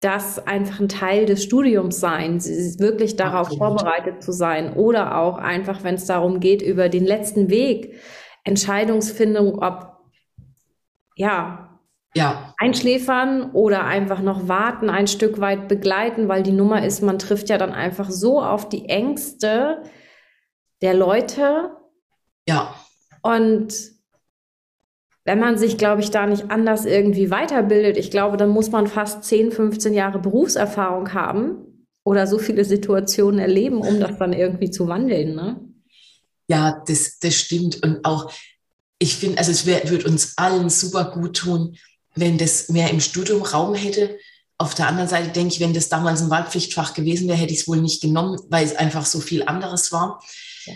das 0.00 0.46
einfach 0.46 0.80
ein 0.80 0.90
Teil 0.90 1.24
des 1.24 1.42
Studiums 1.42 1.98
sein, 1.98 2.38
wirklich 2.44 3.16
darauf 3.16 3.48
Absolut. 3.48 3.58
vorbereitet 3.58 4.22
zu 4.22 4.32
sein 4.32 4.74
oder 4.74 5.16
auch 5.16 5.38
einfach, 5.38 5.82
wenn 5.82 5.94
es 5.94 6.04
darum 6.04 6.40
geht, 6.40 6.60
über 6.60 6.90
den 6.90 7.06
letzten 7.06 7.48
Weg, 7.48 7.94
Entscheidungsfindung, 8.44 9.62
ob 9.62 9.96
ja, 11.16 11.63
Ja, 12.16 12.54
einschläfern 12.58 13.50
oder 13.52 13.84
einfach 13.84 14.20
noch 14.20 14.46
warten, 14.46 14.88
ein 14.88 15.08
Stück 15.08 15.40
weit 15.40 15.66
begleiten, 15.68 16.28
weil 16.28 16.44
die 16.44 16.52
Nummer 16.52 16.84
ist, 16.84 17.02
man 17.02 17.18
trifft 17.18 17.48
ja 17.48 17.58
dann 17.58 17.72
einfach 17.72 18.10
so 18.10 18.40
auf 18.40 18.68
die 18.68 18.88
Ängste 18.88 19.82
der 20.80 20.94
Leute 20.94 21.70
ja, 22.48 22.74
und 23.22 23.72
wenn 25.24 25.40
man 25.40 25.56
sich, 25.56 25.78
glaube 25.78 26.02
ich, 26.02 26.10
da 26.10 26.26
nicht 26.26 26.50
anders 26.50 26.84
irgendwie 26.84 27.30
weiterbildet, 27.30 27.96
ich 27.96 28.10
glaube, 28.10 28.36
dann 28.36 28.50
muss 28.50 28.70
man 28.70 28.86
fast 28.86 29.24
10, 29.24 29.52
15 29.52 29.94
Jahre 29.94 30.18
Berufserfahrung 30.18 31.14
haben 31.14 31.86
oder 32.04 32.26
so 32.26 32.38
viele 32.38 32.66
Situationen 32.66 33.40
erleben, 33.40 33.78
um 33.78 33.98
das 33.98 34.18
dann 34.18 34.34
irgendwie 34.34 34.70
zu 34.70 34.86
wandeln, 34.86 35.34
ne? 35.34 35.60
ja, 36.46 36.82
das, 36.86 37.18
das 37.18 37.34
stimmt. 37.34 37.82
Und 37.82 38.04
auch, 38.04 38.30
ich 38.98 39.16
finde, 39.16 39.38
also 39.38 39.50
es 39.50 39.66
würde 39.66 40.06
uns 40.06 40.36
allen 40.36 40.68
super 40.68 41.10
gut 41.10 41.36
tun, 41.36 41.76
wenn 42.14 42.38
das 42.38 42.68
mehr 42.68 42.90
im 42.90 43.00
Studium 43.00 43.42
Raum 43.42 43.74
hätte. 43.74 44.18
Auf 44.58 44.74
der 44.74 44.88
anderen 44.88 45.08
Seite 45.08 45.30
denke 45.30 45.54
ich, 45.54 45.60
wenn 45.60 45.74
das 45.74 45.88
damals 45.88 46.22
ein 46.22 46.30
Wahlpflichtfach 46.30 46.94
gewesen 46.94 47.26
wäre, 47.28 47.38
hätte 47.38 47.52
ich 47.52 47.60
es 47.60 47.68
wohl 47.68 47.80
nicht 47.80 48.00
genommen, 48.00 48.38
weil 48.48 48.64
es 48.64 48.76
einfach 48.76 49.04
so 49.04 49.20
viel 49.20 49.42
anderes 49.42 49.90
war. 49.92 50.22
Ja. 50.64 50.74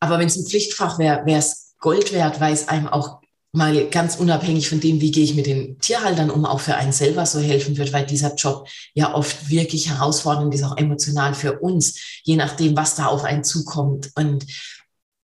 Aber 0.00 0.18
wenn 0.18 0.26
es 0.26 0.36
ein 0.36 0.46
Pflichtfach 0.46 0.98
wäre, 0.98 1.24
wäre 1.24 1.38
es 1.38 1.74
Gold 1.78 2.12
wert, 2.12 2.40
weil 2.40 2.52
es 2.52 2.68
einem 2.68 2.88
auch 2.88 3.22
mal 3.52 3.88
ganz 3.90 4.16
unabhängig 4.16 4.68
von 4.68 4.80
dem, 4.80 5.00
wie 5.00 5.10
gehe 5.10 5.24
ich 5.24 5.34
mit 5.34 5.46
den 5.46 5.78
Tierhaltern 5.78 6.30
um, 6.30 6.46
auch 6.46 6.60
für 6.60 6.74
einen 6.74 6.92
selber 6.92 7.26
so 7.26 7.38
helfen 7.38 7.76
wird, 7.76 7.92
weil 7.92 8.06
dieser 8.06 8.34
Job 8.34 8.66
ja 8.94 9.14
oft 9.14 9.50
wirklich 9.50 9.90
herausfordernd 9.90 10.54
ist, 10.54 10.62
auch 10.62 10.76
emotional 10.76 11.34
für 11.34 11.60
uns, 11.60 12.20
je 12.22 12.36
nachdem, 12.36 12.76
was 12.76 12.94
da 12.94 13.06
auf 13.06 13.24
einen 13.24 13.44
zukommt. 13.44 14.10
Und 14.14 14.46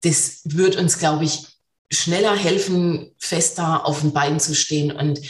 das 0.01 0.41
wird 0.45 0.77
uns, 0.77 0.97
glaube 0.97 1.25
ich, 1.25 1.45
schneller 1.91 2.35
helfen, 2.35 3.11
fester 3.17 3.85
auf 3.85 4.01
den 4.01 4.13
Beinen 4.13 4.39
zu 4.39 4.55
stehen. 4.55 4.91
Und 4.91 5.21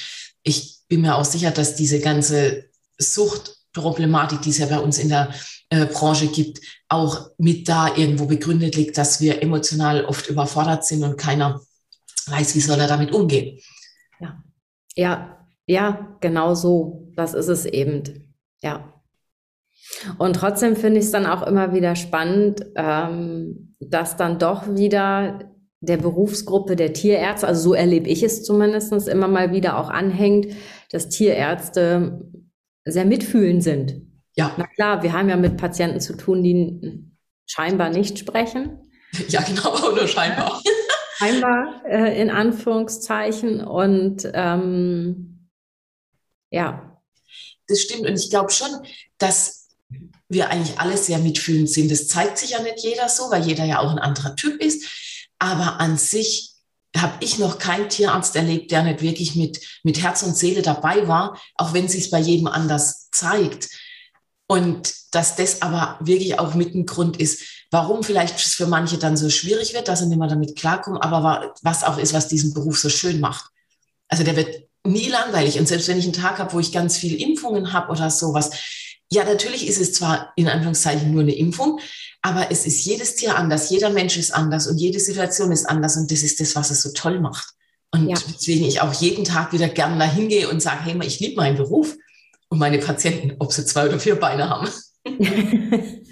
ich 0.44 0.80
bin 0.88 1.02
mir 1.02 1.16
auch 1.16 1.26
sicher, 1.26 1.52
dass 1.52 1.76
diese 1.76 2.00
ganze 2.00 2.70
Suchtproblematik, 2.98 4.42
die 4.42 4.50
es 4.50 4.58
ja 4.58 4.66
bei 4.68 4.80
uns 4.80 4.98
in 4.98 5.10
der 5.10 5.34
äh, 5.70 5.86
Branche 5.86 6.28
gibt, 6.28 6.62
auch 6.90 7.30
mit 7.38 7.68
da 7.68 7.96
irgendwo 7.96 8.26
begründet 8.26 8.76
liegt, 8.76 8.98
dass 8.98 9.22
wir 9.22 9.42
emotional 9.42 10.06
oft 10.06 10.28
überfordert 10.30 10.86
sind 10.86 11.04
und 11.04 11.18
keiner 11.18 11.62
weiß, 12.28 12.56
wie 12.56 12.62
soll 12.62 12.80
er 12.80 12.88
damit 12.88 13.12
umgehen. 13.12 13.60
Ja, 14.20 14.44
ja, 14.96 15.48
ja, 15.66 16.18
genau 16.22 16.56
so. 16.56 17.12
Das 17.16 17.34
ist 17.34 17.48
es 17.48 17.66
eben. 17.66 18.36
Ja. 18.62 18.94
Und 20.18 20.36
trotzdem 20.36 20.76
finde 20.76 21.00
ich 21.00 21.06
es 21.06 21.12
dann 21.12 21.26
auch 21.26 21.44
immer 21.44 21.74
wieder 21.74 21.96
spannend, 21.96 22.66
ähm, 22.76 23.76
dass 23.80 24.18
dann 24.18 24.40
doch 24.40 24.68
wieder 24.68 25.57
der 25.80 25.98
Berufsgruppe 25.98 26.76
der 26.76 26.94
Tierärzte, 26.94 27.48
also 27.48 27.62
so 27.62 27.74
erlebe 27.74 28.10
ich 28.10 28.24
es 28.24 28.44
zumindest, 28.44 28.92
immer 29.08 29.28
mal 29.28 29.52
wieder 29.52 29.78
auch 29.78 29.90
anhängt, 29.90 30.54
dass 30.92 31.10
Tierärzte 31.10 32.32
sehr 32.86 33.06
mitfühlend 33.06 33.64
sind. 33.64 34.02
Ja. 34.36 34.54
Na 34.58 34.68
klar, 34.68 35.04
wir 35.04 35.14
haben 35.14 35.30
ja 35.30 35.38
mit 35.38 35.58
Patienten 35.58 36.00
zu 36.00 36.16
tun, 36.16 36.44
die 36.44 37.04
scheinbar 37.46 37.90
nicht 37.90 38.20
sprechen. 38.20 38.84
Ja, 39.30 39.42
genau, 39.42 39.96
nur 39.96 40.08
scheinbar. 40.08 40.62
Scheinbar 41.16 41.82
äh, 41.88 42.22
in 42.22 42.30
Anführungszeichen. 42.30 43.62
Und 43.62 44.30
ähm, 44.34 45.50
ja. 46.52 47.02
Das 47.68 47.82
stimmt. 47.82 48.06
Und 48.06 48.20
ich 48.20 48.30
glaube 48.30 48.52
schon, 48.52 48.70
dass 49.18 49.70
wir 50.28 50.50
eigentlich 50.50 50.78
alle 50.80 50.98
sehr 50.98 51.20
mitfühlend 51.20 51.70
sind. 51.70 51.90
Das 51.90 52.10
zeigt 52.10 52.38
sich 52.38 52.52
ja 52.52 52.62
nicht 52.62 52.84
jeder 52.84 53.08
so, 53.08 53.32
weil 53.32 53.44
jeder 53.44 53.64
ja 53.64 53.80
auch 53.80 53.92
ein 53.92 53.98
anderer 53.98 54.36
Typ 54.36 54.62
ist. 54.62 54.86
Aber 55.40 55.80
an 55.80 55.98
sich 55.98 56.54
habe 56.96 57.14
ich 57.20 57.38
noch 57.38 57.60
keinen 57.60 57.90
Tierarzt 57.90 58.36
erlebt, 58.36 58.72
der 58.72 58.84
nicht 58.84 59.02
wirklich 59.02 59.36
mit, 59.36 59.60
mit 59.84 60.02
Herz 60.02 60.24
und 60.24 60.36
Seele 60.36 60.62
dabei 60.62 61.08
war, 61.08 61.40
auch 61.56 61.74
wenn 61.74 61.88
sich 61.88 62.06
es 62.06 62.10
bei 62.10 62.20
jedem 62.20 62.48
anders 62.48 63.10
zeigt. 63.12 63.70
Und 64.48 64.94
dass 65.12 65.36
das 65.36 65.62
aber 65.62 65.98
wirklich 66.00 66.40
auch 66.40 66.54
mit 66.54 66.74
ein 66.74 66.86
Grund 66.86 67.18
ist, 67.18 67.44
warum 67.70 68.04
vielleicht 68.04 68.38
es 68.38 68.54
für 68.54 68.68
manche 68.68 68.98
dann 68.98 69.18
so 69.18 69.30
schwierig 69.30 69.74
wird, 69.74 69.88
dass 69.88 70.00
sie 70.00 70.08
nicht 70.08 70.18
mehr 70.18 70.28
damit 70.28 70.56
klarkommen, 70.56 71.02
aber 71.02 71.54
was 71.62 71.84
auch 71.84 71.98
ist, 71.98 72.14
was 72.14 72.30
diesen 72.30 72.54
Beruf 72.54 72.80
so 72.80 72.90
schön 72.90 73.20
macht. 73.20 73.52
Also 74.08 74.24
der 74.24 74.36
wird 74.38 74.68
nie 74.86 75.10
langweilig. 75.10 75.60
Und 75.60 75.68
selbst 75.68 75.88
wenn 75.90 76.00
ich 76.00 76.06
einen 76.06 76.14
Tag 76.14 76.40
habe, 76.40 76.54
wo 76.54 76.60
ich 76.60 76.72
ganz 76.72 76.98
viel 76.98 77.22
Impfungen 77.22 77.74
habe 77.74 77.92
oder 77.92 78.10
sowas, 78.10 78.52
ja, 79.12 79.24
natürlich 79.24 79.68
ist 79.68 79.80
es 79.80 79.94
zwar 79.94 80.34
in 80.36 80.48
Anführungszeichen 80.48 81.12
nur 81.12 81.22
eine 81.22 81.36
Impfung, 81.36 81.80
aber 82.22 82.52
es 82.52 82.66
ist 82.66 82.84
jedes 82.86 83.16
Tier 83.16 83.38
anders, 83.38 83.70
jeder 83.70 83.90
Mensch 83.90 84.18
ist 84.18 84.32
anders 84.32 84.68
und 84.68 84.78
jede 84.78 85.00
Situation 85.00 85.52
ist 85.52 85.66
anders 85.66 85.96
und 85.98 86.12
das 86.12 86.24
ist 86.24 86.40
das, 86.40 86.56
was 86.56 86.72
es 86.72 86.82
so 86.82 86.92
toll 86.92 87.20
macht. 87.20 87.48
Und 87.92 88.10
Ja. 88.10 88.16
deswegen 88.16 88.66
ich 88.66 88.82
auch 88.82 88.94
jeden 88.94 89.24
Tag 89.24 89.54
wieder 89.54 89.70
gerne 89.70 89.98
dahin 89.98 90.28
gehe 90.28 90.50
und 90.50 90.62
sage, 90.62 90.84
hey, 90.84 91.00
ich 91.06 91.20
liebe 91.20 91.38
meinen 91.38 91.56
Beruf 91.56 91.96
und 92.50 92.60
meine 92.60 92.80
Patienten, 92.80 93.36
ob 93.40 93.54
sie 93.54 93.66
zwei 93.66 93.88
oder 93.88 94.00
vier 94.00 94.16
Beine 94.16 94.50
haben. 94.50 94.68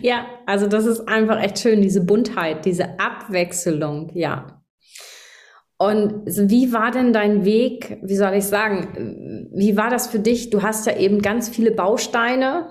Ja, 0.00 0.26
also 0.46 0.66
das 0.66 0.86
ist 0.86 1.00
einfach 1.08 1.40
echt 1.40 1.60
schön, 1.60 1.82
diese 1.82 2.00
Buntheit, 2.00 2.64
diese 2.64 2.98
Abwechslung, 2.98 4.10
ja. 4.14 4.61
Und 5.82 6.22
wie 6.26 6.72
war 6.72 6.92
denn 6.92 7.12
dein 7.12 7.44
Weg, 7.44 7.98
wie 8.02 8.14
soll 8.14 8.34
ich 8.34 8.44
sagen, 8.44 9.48
wie 9.52 9.76
war 9.76 9.90
das 9.90 10.06
für 10.06 10.20
dich? 10.20 10.50
Du 10.50 10.62
hast 10.62 10.86
ja 10.86 10.96
eben 10.96 11.20
ganz 11.20 11.48
viele 11.48 11.72
Bausteine, 11.72 12.68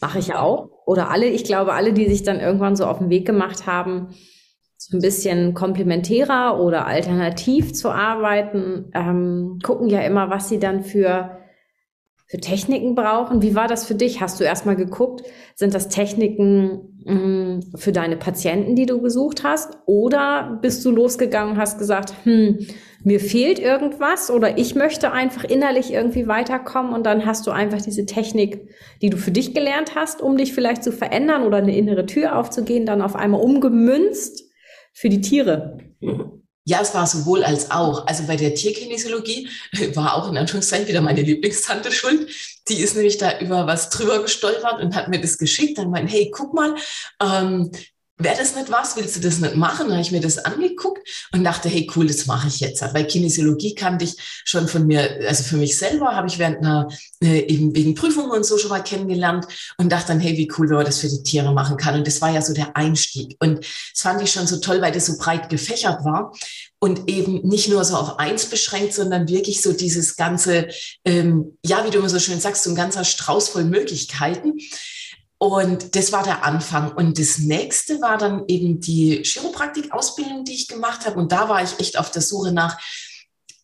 mache 0.00 0.20
ich 0.20 0.28
ja 0.28 0.38
auch, 0.38 0.68
oder 0.86 1.10
alle, 1.10 1.26
ich 1.26 1.42
glaube, 1.42 1.72
alle, 1.72 1.92
die 1.92 2.08
sich 2.08 2.22
dann 2.22 2.38
irgendwann 2.38 2.76
so 2.76 2.86
auf 2.86 2.98
den 2.98 3.10
Weg 3.10 3.26
gemacht 3.26 3.66
haben, 3.66 4.10
so 4.76 4.96
ein 4.96 5.00
bisschen 5.00 5.54
komplementärer 5.54 6.60
oder 6.60 6.86
alternativ 6.86 7.72
zu 7.72 7.90
arbeiten, 7.90 8.92
ähm, 8.94 9.58
gucken 9.60 9.88
ja 9.88 10.02
immer, 10.02 10.30
was 10.30 10.48
sie 10.48 10.60
dann 10.60 10.84
für 10.84 11.38
für 12.32 12.38
Techniken 12.38 12.94
brauchen. 12.94 13.42
Wie 13.42 13.54
war 13.54 13.68
das 13.68 13.84
für 13.84 13.94
dich? 13.94 14.22
Hast 14.22 14.40
du 14.40 14.44
erstmal 14.44 14.74
geguckt, 14.74 15.22
sind 15.54 15.74
das 15.74 15.90
Techniken 15.90 17.04
mh, 17.04 17.76
für 17.76 17.92
deine 17.92 18.16
Patienten, 18.16 18.74
die 18.74 18.86
du 18.86 19.02
gesucht 19.02 19.44
hast? 19.44 19.76
Oder 19.84 20.58
bist 20.62 20.82
du 20.86 20.92
losgegangen 20.92 21.52
und 21.52 21.60
hast 21.60 21.78
gesagt, 21.78 22.14
hm, 22.24 22.66
mir 23.04 23.20
fehlt 23.20 23.58
irgendwas 23.58 24.30
oder 24.30 24.56
ich 24.56 24.74
möchte 24.74 25.12
einfach 25.12 25.44
innerlich 25.44 25.92
irgendwie 25.92 26.26
weiterkommen 26.26 26.94
und 26.94 27.04
dann 27.04 27.26
hast 27.26 27.46
du 27.46 27.50
einfach 27.50 27.82
diese 27.82 28.06
Technik, 28.06 28.66
die 29.02 29.10
du 29.10 29.18
für 29.18 29.30
dich 29.30 29.52
gelernt 29.52 29.94
hast, 29.94 30.22
um 30.22 30.38
dich 30.38 30.54
vielleicht 30.54 30.82
zu 30.82 30.90
verändern 30.90 31.42
oder 31.42 31.58
eine 31.58 31.76
innere 31.76 32.06
Tür 32.06 32.38
aufzugehen, 32.38 32.86
dann 32.86 33.02
auf 33.02 33.14
einmal 33.14 33.42
umgemünzt 33.42 34.44
für 34.94 35.10
die 35.10 35.20
Tiere. 35.20 35.76
Ja, 36.64 36.80
es 36.80 36.94
war 36.94 37.06
sowohl 37.06 37.42
als 37.42 37.70
auch. 37.72 38.06
Also 38.06 38.24
bei 38.26 38.36
der 38.36 38.54
Tierkinesiologie 38.54 39.48
war 39.94 40.14
auch 40.14 40.28
in 40.30 40.36
Anführungszeichen 40.36 40.86
wieder 40.86 41.00
meine 41.00 41.22
Lieblingstante 41.22 41.90
schuld. 41.90 42.30
Die 42.68 42.80
ist 42.80 42.94
nämlich 42.94 43.18
da 43.18 43.40
über 43.40 43.66
was 43.66 43.90
drüber 43.90 44.22
gestolpert 44.22 44.80
und 44.80 44.94
hat 44.94 45.08
mir 45.08 45.20
das 45.20 45.38
geschickt. 45.38 45.78
Dann 45.78 45.90
meint, 45.90 46.10
hey, 46.10 46.30
guck 46.32 46.54
mal, 46.54 46.76
ähm, 47.20 47.72
wäre 48.18 48.36
das 48.36 48.54
nicht 48.54 48.70
was? 48.70 48.96
Willst 48.96 49.16
du 49.16 49.20
das 49.20 49.38
nicht 49.38 49.56
machen? 49.56 49.86
Dann 49.86 49.92
habe 49.92 50.02
ich 50.02 50.12
mir 50.12 50.20
das 50.20 50.38
angeguckt 50.38 51.06
und 51.32 51.44
dachte, 51.44 51.68
hey, 51.68 51.90
cool, 51.96 52.06
das 52.06 52.26
mache 52.26 52.48
ich 52.48 52.60
jetzt. 52.60 52.82
Weil 52.94 53.06
Kinesiologie 53.06 53.74
kannte 53.74 54.04
ich 54.04 54.16
schon 54.44 54.68
von 54.68 54.86
mir, 54.86 55.20
also 55.26 55.42
für 55.42 55.56
mich 55.56 55.76
selber 55.76 56.14
habe 56.14 56.28
ich 56.28 56.38
während 56.38 56.58
einer, 56.58 56.88
äh, 57.22 57.40
eben 57.40 57.74
wegen 57.74 57.94
Prüfungen 57.94 58.30
und 58.30 58.44
so 58.44 58.58
schon 58.58 58.70
mal 58.70 58.82
kennengelernt 58.82 59.46
und 59.76 59.90
dachte 59.90 60.08
dann, 60.08 60.20
hey, 60.20 60.36
wie 60.36 60.50
cool, 60.56 60.68
wenn 60.68 60.76
man 60.76 60.86
das 60.86 60.98
für 60.98 61.08
die 61.08 61.22
Tiere 61.22 61.52
machen 61.52 61.76
kann. 61.76 61.94
Und 61.94 62.06
das 62.06 62.20
war 62.20 62.30
ja 62.30 62.42
so 62.42 62.52
der 62.52 62.76
Einstieg. 62.76 63.36
Und 63.40 63.60
das 63.60 64.02
fand 64.02 64.22
ich 64.22 64.30
schon 64.30 64.46
so 64.46 64.58
toll, 64.58 64.80
weil 64.80 64.92
das 64.92 65.06
so 65.06 65.18
breit 65.18 65.48
gefächert 65.48 66.04
war 66.04 66.32
und 66.78 67.08
eben 67.08 67.46
nicht 67.46 67.68
nur 67.68 67.84
so 67.84 67.96
auf 67.96 68.18
eins 68.18 68.46
beschränkt, 68.46 68.92
sondern 68.92 69.28
wirklich 69.28 69.62
so 69.62 69.72
dieses 69.72 70.16
ganze, 70.16 70.68
ähm, 71.04 71.56
ja, 71.64 71.84
wie 71.86 71.90
du 71.90 71.98
immer 71.98 72.08
so 72.08 72.18
schön 72.18 72.40
sagst, 72.40 72.64
so 72.64 72.70
ein 72.70 72.76
ganzer 72.76 73.04
Strauß 73.04 73.50
voll 73.50 73.64
Möglichkeiten. 73.64 74.54
Und 75.42 75.96
das 75.96 76.12
war 76.12 76.22
der 76.22 76.44
Anfang. 76.44 76.92
Und 76.92 77.18
das 77.18 77.38
nächste 77.38 78.00
war 78.00 78.16
dann 78.16 78.44
eben 78.46 78.78
die 78.78 79.24
Chiropraktik-Ausbildung, 79.24 80.44
die 80.44 80.54
ich 80.54 80.68
gemacht 80.68 81.04
habe. 81.04 81.18
Und 81.18 81.32
da 81.32 81.48
war 81.48 81.60
ich 81.64 81.80
echt 81.80 81.98
auf 81.98 82.12
der 82.12 82.22
Suche 82.22 82.52
nach, 82.52 82.78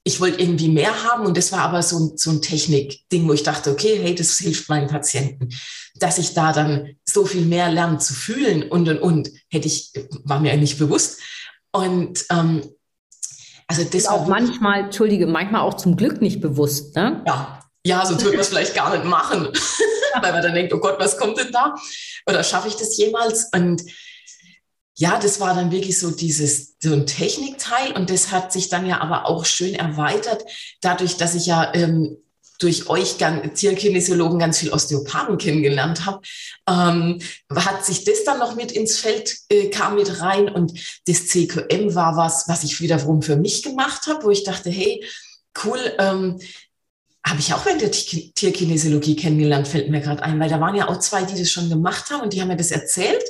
ich 0.03 0.21
wollte 0.21 0.41
irgendwie 0.41 0.67
mehr 0.71 1.05
haben. 1.05 1.25
Und 1.25 1.37
das 1.37 1.53
war 1.53 1.61
aber 1.61 1.85
so, 1.85 1.97
ein- 2.01 2.17
so 2.17 2.31
ein 2.31 2.43
Technik-Ding, 2.43 3.29
wo 3.29 3.33
ich 3.33 3.45
dachte, 3.45 3.71
okay, 3.71 3.97
hey, 4.03 4.13
das 4.13 4.39
hilft 4.39 4.69
meinen 4.69 4.89
Patienten. 4.89 5.51
Dass 6.01 6.19
ich 6.19 6.35
da 6.35 6.53
dann 6.53 6.97
so 7.09 7.25
viel 7.25 7.43
mehr 7.45 7.71
lerne 7.71 7.99
zu 7.99 8.13
fühlen 8.13 8.65
und, 8.69 8.89
und, 8.89 8.99
und, 8.99 9.31
hätte 9.49 9.69
ich, 9.69 9.93
war 10.25 10.41
mir 10.41 10.57
nicht 10.57 10.81
bewusst. 10.81 11.21
Und 11.71 12.25
ähm, 12.31 12.69
also 13.69 13.85
das 13.85 13.95
Ist 13.95 14.09
auch 14.11 14.23
war 14.23 14.29
manchmal, 14.31 14.81
entschuldige, 14.87 15.29
manchmal 15.29 15.61
auch 15.61 15.75
zum 15.75 15.97
Glück 15.97 16.21
nicht 16.21 16.41
bewusst, 16.41 16.97
ne? 16.97 17.23
ja, 17.25 17.61
ja, 17.87 18.05
sonst 18.05 18.23
würde 18.25 18.37
man 18.37 18.43
es 18.43 18.49
vielleicht 18.49 18.75
gar 18.75 18.91
nicht 18.93 19.05
machen, 19.05 19.49
weil 20.23 20.33
man 20.33 20.43
dann 20.43 20.55
denkt, 20.55 20.73
oh 20.73 20.79
Gott, 20.79 20.99
was 20.99 21.17
kommt 21.17 21.39
denn 21.39 21.53
da? 21.53 21.75
Oder 22.27 22.43
schaffe 22.45 22.69
ich 22.69 22.77
das 22.77 22.97
jemals? 22.97 23.49
Und 23.55 23.83
ja, 24.95 25.19
das 25.19 25.39
war 25.39 25.55
dann 25.55 25.71
wirklich 25.71 25.99
so 25.99 26.11
dieses, 26.11 26.75
so 26.83 26.93
ein 26.93 27.07
Technikteil 27.07 27.93
und 27.93 28.11
das 28.11 28.33
hat 28.33 28.53
sich 28.53 28.69
dann 28.69 28.85
ja 28.85 29.01
aber 29.01 29.27
auch 29.27 29.45
schön 29.45 29.75
erweitert, 29.75 30.43
dadurch, 30.81 31.17
dass 31.17 31.37
ich 31.37 31.47
ja 31.47 31.73
ähm, 31.75 32.19
durch 32.59 32.89
euch 32.89 33.17
Tierkinesiologen 33.55 34.41
ganz 34.41 34.59
viel 34.59 34.73
Osteopathen 34.73 35.39
kennengelernt 35.39 36.05
habe, 36.07 36.21
ähm, 36.69 37.21
hat 37.55 37.87
sich 37.87 38.05
das 38.05 38.25
dann 38.25 38.41
noch 38.41 38.57
mit 38.57 38.73
ins 38.73 38.99
Feld, 38.99 39.37
äh, 39.49 39.69
kam 39.69 39.95
mit 39.95 40.21
rein 40.21 40.49
und 40.49 40.73
das 41.07 41.29
CQM 41.29 41.95
war 41.95 42.17
was, 42.17 42.49
was 42.49 42.65
ich 42.65 42.81
wiederum 42.81 43.23
für 43.23 43.37
mich 43.37 43.63
gemacht 43.63 44.09
habe, 44.09 44.25
wo 44.25 44.31
ich 44.31 44.43
dachte, 44.43 44.71
hey, 44.71 45.05
cool, 45.65 45.79
ähm, 45.99 46.41
habe 47.29 47.41
ich 47.41 47.53
auch 47.53 47.65
während 47.67 47.83
der 47.83 47.91
Tierkinesiologie 47.91 49.17
kennengelernt, 49.17 49.69
fällt 49.69 49.91
mir 49.91 50.01
gerade 50.01 50.23
ein, 50.23 50.39
weil 50.41 50.49
da 50.49 50.61
waren 50.61 50.75
ja 50.75 50.89
auch 50.89 50.99
zwei, 50.99 51.23
die 51.23 51.39
das 51.39 51.51
schon 51.51 51.69
gemacht 51.69 52.11
haben 52.11 52.23
und 52.23 52.33
die 52.33 52.41
haben 52.41 52.49
mir 52.49 52.57
das 52.57 52.71
erzählt. 52.71 53.23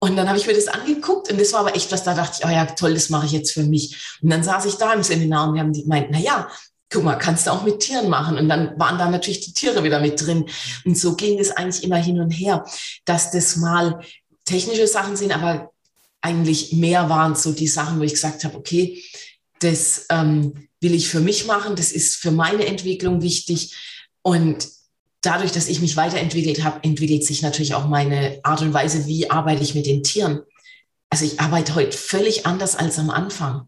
Und 0.00 0.16
dann 0.16 0.28
habe 0.28 0.38
ich 0.38 0.46
mir 0.46 0.54
das 0.54 0.68
angeguckt 0.68 1.30
und 1.30 1.40
das 1.40 1.52
war 1.52 1.60
aber 1.60 1.74
echt 1.74 1.90
was, 1.90 2.04
da 2.04 2.14
dachte 2.14 2.38
ich, 2.38 2.46
oh 2.46 2.50
ja, 2.50 2.64
toll, 2.66 2.94
das 2.94 3.10
mache 3.10 3.26
ich 3.26 3.32
jetzt 3.32 3.50
für 3.50 3.64
mich. 3.64 4.18
Und 4.22 4.30
dann 4.30 4.44
saß 4.44 4.64
ich 4.66 4.74
da 4.74 4.92
im 4.92 5.02
Seminar 5.02 5.48
und 5.48 5.54
wir 5.54 5.60
haben 5.60 5.72
gemeint, 5.72 6.08
na 6.10 6.20
ja, 6.20 6.48
guck 6.90 7.02
mal, 7.02 7.16
kannst 7.16 7.46
du 7.46 7.50
auch 7.50 7.64
mit 7.64 7.80
Tieren 7.80 8.08
machen. 8.08 8.38
Und 8.38 8.48
dann 8.48 8.78
waren 8.78 8.98
da 8.98 9.10
natürlich 9.10 9.40
die 9.40 9.52
Tiere 9.52 9.82
wieder 9.82 10.00
mit 10.00 10.24
drin. 10.24 10.46
Und 10.84 10.96
so 10.96 11.16
ging 11.16 11.38
es 11.38 11.50
eigentlich 11.50 11.84
immer 11.84 11.96
hin 11.96 12.20
und 12.20 12.30
her, 12.30 12.64
dass 13.04 13.32
das 13.32 13.56
mal 13.56 14.00
technische 14.44 14.86
Sachen 14.86 15.16
sind, 15.16 15.34
aber 15.34 15.72
eigentlich 16.20 16.72
mehr 16.72 17.08
waren 17.08 17.34
so 17.34 17.52
die 17.52 17.68
Sachen, 17.68 17.98
wo 17.98 18.04
ich 18.04 18.12
gesagt 18.12 18.44
habe, 18.44 18.56
okay, 18.56 19.02
das 19.60 20.06
ähm, 20.10 20.68
will 20.80 20.94
ich 20.94 21.08
für 21.08 21.20
mich 21.20 21.46
machen, 21.46 21.76
das 21.76 21.92
ist 21.92 22.16
für 22.16 22.30
meine 22.30 22.66
Entwicklung 22.66 23.22
wichtig. 23.22 23.74
Und 24.22 24.68
dadurch, 25.20 25.52
dass 25.52 25.68
ich 25.68 25.80
mich 25.80 25.96
weiterentwickelt 25.96 26.64
habe, 26.64 26.82
entwickelt 26.82 27.24
sich 27.24 27.42
natürlich 27.42 27.74
auch 27.74 27.86
meine 27.86 28.40
Art 28.42 28.62
und 28.62 28.72
Weise, 28.72 29.06
wie 29.06 29.30
arbeite 29.30 29.62
ich 29.62 29.74
mit 29.74 29.86
den 29.86 30.02
Tieren. 30.02 30.40
Also 31.10 31.24
ich 31.24 31.40
arbeite 31.40 31.74
heute 31.74 31.96
völlig 31.96 32.46
anders 32.46 32.76
als 32.76 32.98
am 32.98 33.10
Anfang. 33.10 33.66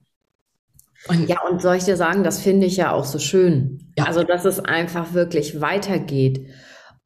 Und 1.09 1.29
ja, 1.29 1.41
und 1.49 1.63
soll 1.63 1.77
ich 1.77 1.85
dir 1.85 1.97
sagen, 1.97 2.25
das 2.25 2.41
finde 2.41 2.67
ich 2.67 2.77
ja 2.77 2.93
auch 2.93 3.07
so 3.07 3.19
schön. 3.19 3.93
Ja. 3.97 4.05
Also, 4.05 4.23
dass 4.23 4.45
es 4.45 4.61
einfach 4.61 5.15
wirklich 5.15 5.61
weitergeht. 5.61 6.47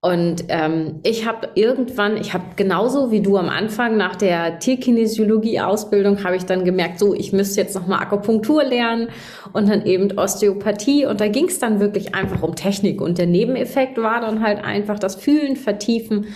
Und 0.05 0.45
ähm, 0.49 1.01
ich 1.03 1.27
habe 1.27 1.49
irgendwann, 1.55 2.19
ich 2.19 2.35
habe 2.35 2.45
genauso 2.57 3.11
wie 3.11 3.23
du 3.23 3.39
am 3.39 3.49
Anfang 3.49 3.97
nach 3.97 4.17
der 4.17 4.59
Tierkinesiologie-Ausbildung, 4.59 6.23
habe 6.25 6.37
ich 6.37 6.45
dann 6.45 6.67
gemerkt, 6.67 6.99
so, 6.99 7.15
ich 7.15 7.33
müsste 7.33 7.63
jetzt 7.63 7.75
nochmal 7.75 8.03
Akupunktur 8.03 8.65
lernen 8.65 9.09
und 9.55 9.67
dann 9.67 9.87
eben 9.87 10.13
Osteopathie. 10.19 11.07
Und 11.07 11.23
da 11.23 11.29
ging 11.29 11.47
es 11.47 11.59
dann 11.59 11.81
wirklich 11.81 12.15
einfach 12.15 12.43
um 12.43 12.55
Technik. 12.55 13.01
Und 13.01 13.17
der 13.17 13.25
Nebeneffekt 13.25 13.97
war 13.97 14.21
dann 14.21 14.43
halt 14.43 14.63
einfach 14.63 14.99
das 14.99 15.15
Fühlen, 15.15 15.57
Vertiefen. 15.57 16.27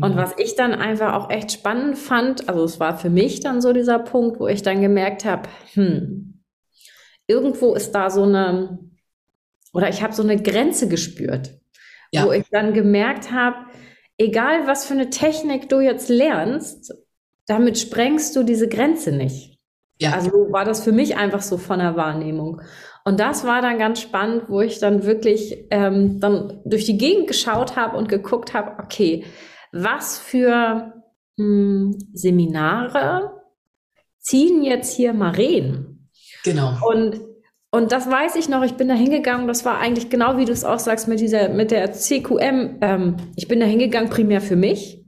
Und 0.00 0.16
was 0.16 0.32
ich 0.38 0.56
dann 0.56 0.72
einfach 0.72 1.12
auch 1.12 1.28
echt 1.28 1.52
spannend 1.52 1.98
fand, 1.98 2.48
also 2.48 2.64
es 2.64 2.80
war 2.80 2.96
für 2.96 3.10
mich 3.10 3.40
dann 3.40 3.60
so 3.60 3.74
dieser 3.74 3.98
Punkt, 3.98 4.40
wo 4.40 4.48
ich 4.48 4.62
dann 4.62 4.80
gemerkt 4.80 5.26
habe, 5.26 5.42
hm, 5.74 6.40
irgendwo 7.26 7.74
ist 7.74 7.92
da 7.92 8.08
so 8.08 8.22
eine, 8.22 8.78
oder 9.74 9.90
ich 9.90 10.02
habe 10.02 10.14
so 10.14 10.22
eine 10.22 10.40
Grenze 10.40 10.88
gespürt 10.88 11.59
ja. 12.12 12.26
wo 12.26 12.32
ich 12.32 12.46
dann 12.50 12.72
gemerkt 12.72 13.32
habe, 13.32 13.56
egal 14.18 14.66
was 14.66 14.84
für 14.84 14.94
eine 14.94 15.10
Technik 15.10 15.68
du 15.68 15.80
jetzt 15.80 16.08
lernst, 16.08 16.92
damit 17.46 17.78
sprengst 17.78 18.36
du 18.36 18.42
diese 18.42 18.68
Grenze 18.68 19.12
nicht. 19.12 19.58
Ja. 19.98 20.12
Also 20.12 20.30
war 20.50 20.64
das 20.64 20.82
für 20.82 20.92
mich 20.92 21.16
einfach 21.16 21.42
so 21.42 21.58
von 21.58 21.78
der 21.78 21.96
Wahrnehmung. 21.96 22.62
Und 23.04 23.20
das 23.20 23.44
war 23.44 23.62
dann 23.62 23.78
ganz 23.78 24.00
spannend, 24.00 24.44
wo 24.48 24.60
ich 24.60 24.78
dann 24.78 25.04
wirklich 25.04 25.66
ähm, 25.70 26.20
dann 26.20 26.60
durch 26.64 26.84
die 26.84 26.98
Gegend 26.98 27.28
geschaut 27.28 27.76
habe 27.76 27.96
und 27.96 28.08
geguckt 28.08 28.54
habe, 28.54 28.82
okay, 28.82 29.24
was 29.72 30.18
für 30.18 30.92
mh, 31.36 31.44
hm, 31.44 31.98
Seminare 32.12 33.32
ziehen 34.18 34.62
jetzt 34.62 34.94
hier 34.94 35.12
Maren? 35.12 36.08
Genau. 36.44 36.76
Und 36.86 37.20
und 37.72 37.92
das 37.92 38.10
weiß 38.10 38.34
ich 38.34 38.48
noch, 38.48 38.62
ich 38.64 38.74
bin 38.74 38.88
da 38.88 38.94
hingegangen, 38.94 39.46
das 39.46 39.64
war 39.64 39.78
eigentlich 39.78 40.10
genau 40.10 40.36
wie 40.36 40.44
du 40.44 40.52
es 40.52 40.64
auch 40.64 40.80
sagst 40.80 41.06
mit 41.06 41.20
dieser, 41.20 41.48
mit 41.50 41.70
der 41.70 41.92
CQM. 41.92 42.78
Ähm, 42.80 43.16
ich 43.36 43.46
bin 43.46 43.60
da 43.60 43.66
hingegangen 43.66 44.10
primär 44.10 44.40
für 44.40 44.56
mich. 44.56 45.04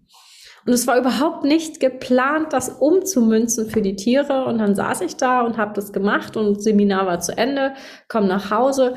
Und 0.65 0.73
es 0.73 0.87
war 0.87 0.97
überhaupt 0.97 1.43
nicht 1.43 1.81
geplant, 1.81 2.53
das 2.53 2.69
umzumünzen 2.69 3.69
für 3.69 3.83
die 3.83 3.97
Tiere. 3.97 4.45
Und 4.45 4.59
dann 4.59 4.77
saß 4.77 5.01
ich 5.01 5.17
da 5.17 5.41
und 5.41 5.57
habe 5.57 5.75
das 5.75 5.93
gemacht 5.93 6.37
und 6.37 6.57
das 6.57 6.63
Seminar 6.63 7.07
war 7.07 7.19
zu 7.19 7.37
Ende, 7.37 7.75
komm 8.07 8.29
nach 8.29 8.53
Hause, 8.53 8.95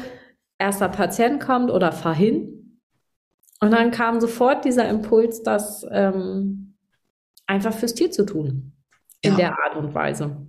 erster 0.59 0.89
Patient 0.89 1.41
kommt 1.41 1.71
oder 1.71 1.91
fahr 1.91 2.13
hin. 2.13 2.79
Und 3.61 3.71
dann 3.71 3.89
kam 3.89 4.19
sofort 4.19 4.63
dieser 4.63 4.87
Impuls, 4.87 5.41
das 5.41 5.83
ähm, 5.89 6.75
einfach 7.47 7.73
fürs 7.73 7.95
Tier 7.95 8.11
zu 8.11 8.27
tun. 8.27 8.73
In 9.21 9.31
ja. 9.31 9.37
der 9.37 9.59
Art 9.59 9.75
und 9.75 9.95
Weise. 9.95 10.45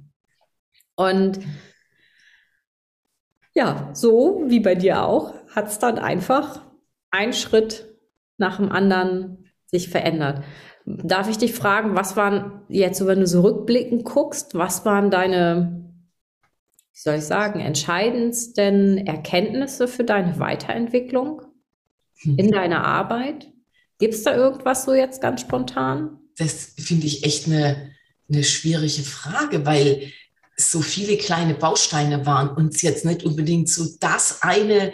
Und 0.97 1.41
ja, 3.57 3.90
so 3.95 4.45
wie 4.47 4.61
bei 4.61 4.75
dir 4.75 5.03
auch, 5.03 5.35
hat 5.55 5.69
es 5.69 5.79
dann 5.79 5.99
einfach 5.99 6.61
ein 7.11 7.33
Schritt 7.33 7.87
nach 8.37 8.59
dem 8.59 8.71
anderen 8.71 9.51
sich 9.64 9.88
verändert. 9.88 10.45
Darf 10.85 11.29
ich 11.31 11.38
dich 11.38 11.55
fragen, 11.55 11.97
was 11.97 12.16
waren 12.16 12.61
jetzt, 12.69 13.05
wenn 13.05 13.21
du 13.21 13.27
so 13.27 13.40
rückblickend 13.40 14.05
guckst, 14.05 14.55
was 14.55 14.85
waren 14.85 15.11
deine, 15.11 15.90
wie 16.92 17.01
soll 17.01 17.14
ich 17.16 17.25
sagen, 17.25 17.61
entscheidendsten 17.61 18.99
Erkenntnisse 19.07 19.88
für 19.88 20.05
deine 20.05 20.38
Weiterentwicklung 20.38 21.40
hm. 22.21 22.37
in 22.37 22.51
deiner 22.53 22.85
Arbeit? 22.85 23.51
Gibt 23.99 24.14
es 24.14 24.23
da 24.23 24.37
irgendwas 24.37 24.85
so 24.85 24.92
jetzt 24.92 25.23
ganz 25.23 25.40
spontan? 25.40 26.19
Das 26.37 26.75
finde 26.77 27.07
ich 27.07 27.25
echt 27.25 27.47
eine, 27.47 27.90
eine 28.31 28.45
schwierige 28.45 29.03
Frage, 29.03 29.64
weil 29.64 30.12
so 30.57 30.81
viele 30.81 31.16
kleine 31.16 31.55
Bausteine 31.55 32.25
waren 32.25 32.51
und 32.51 32.75
es 32.75 32.83
jetzt 32.83 33.05
nicht 33.05 33.25
unbedingt 33.25 33.69
so 33.69 33.87
das 34.01 34.42
eine 34.42 34.92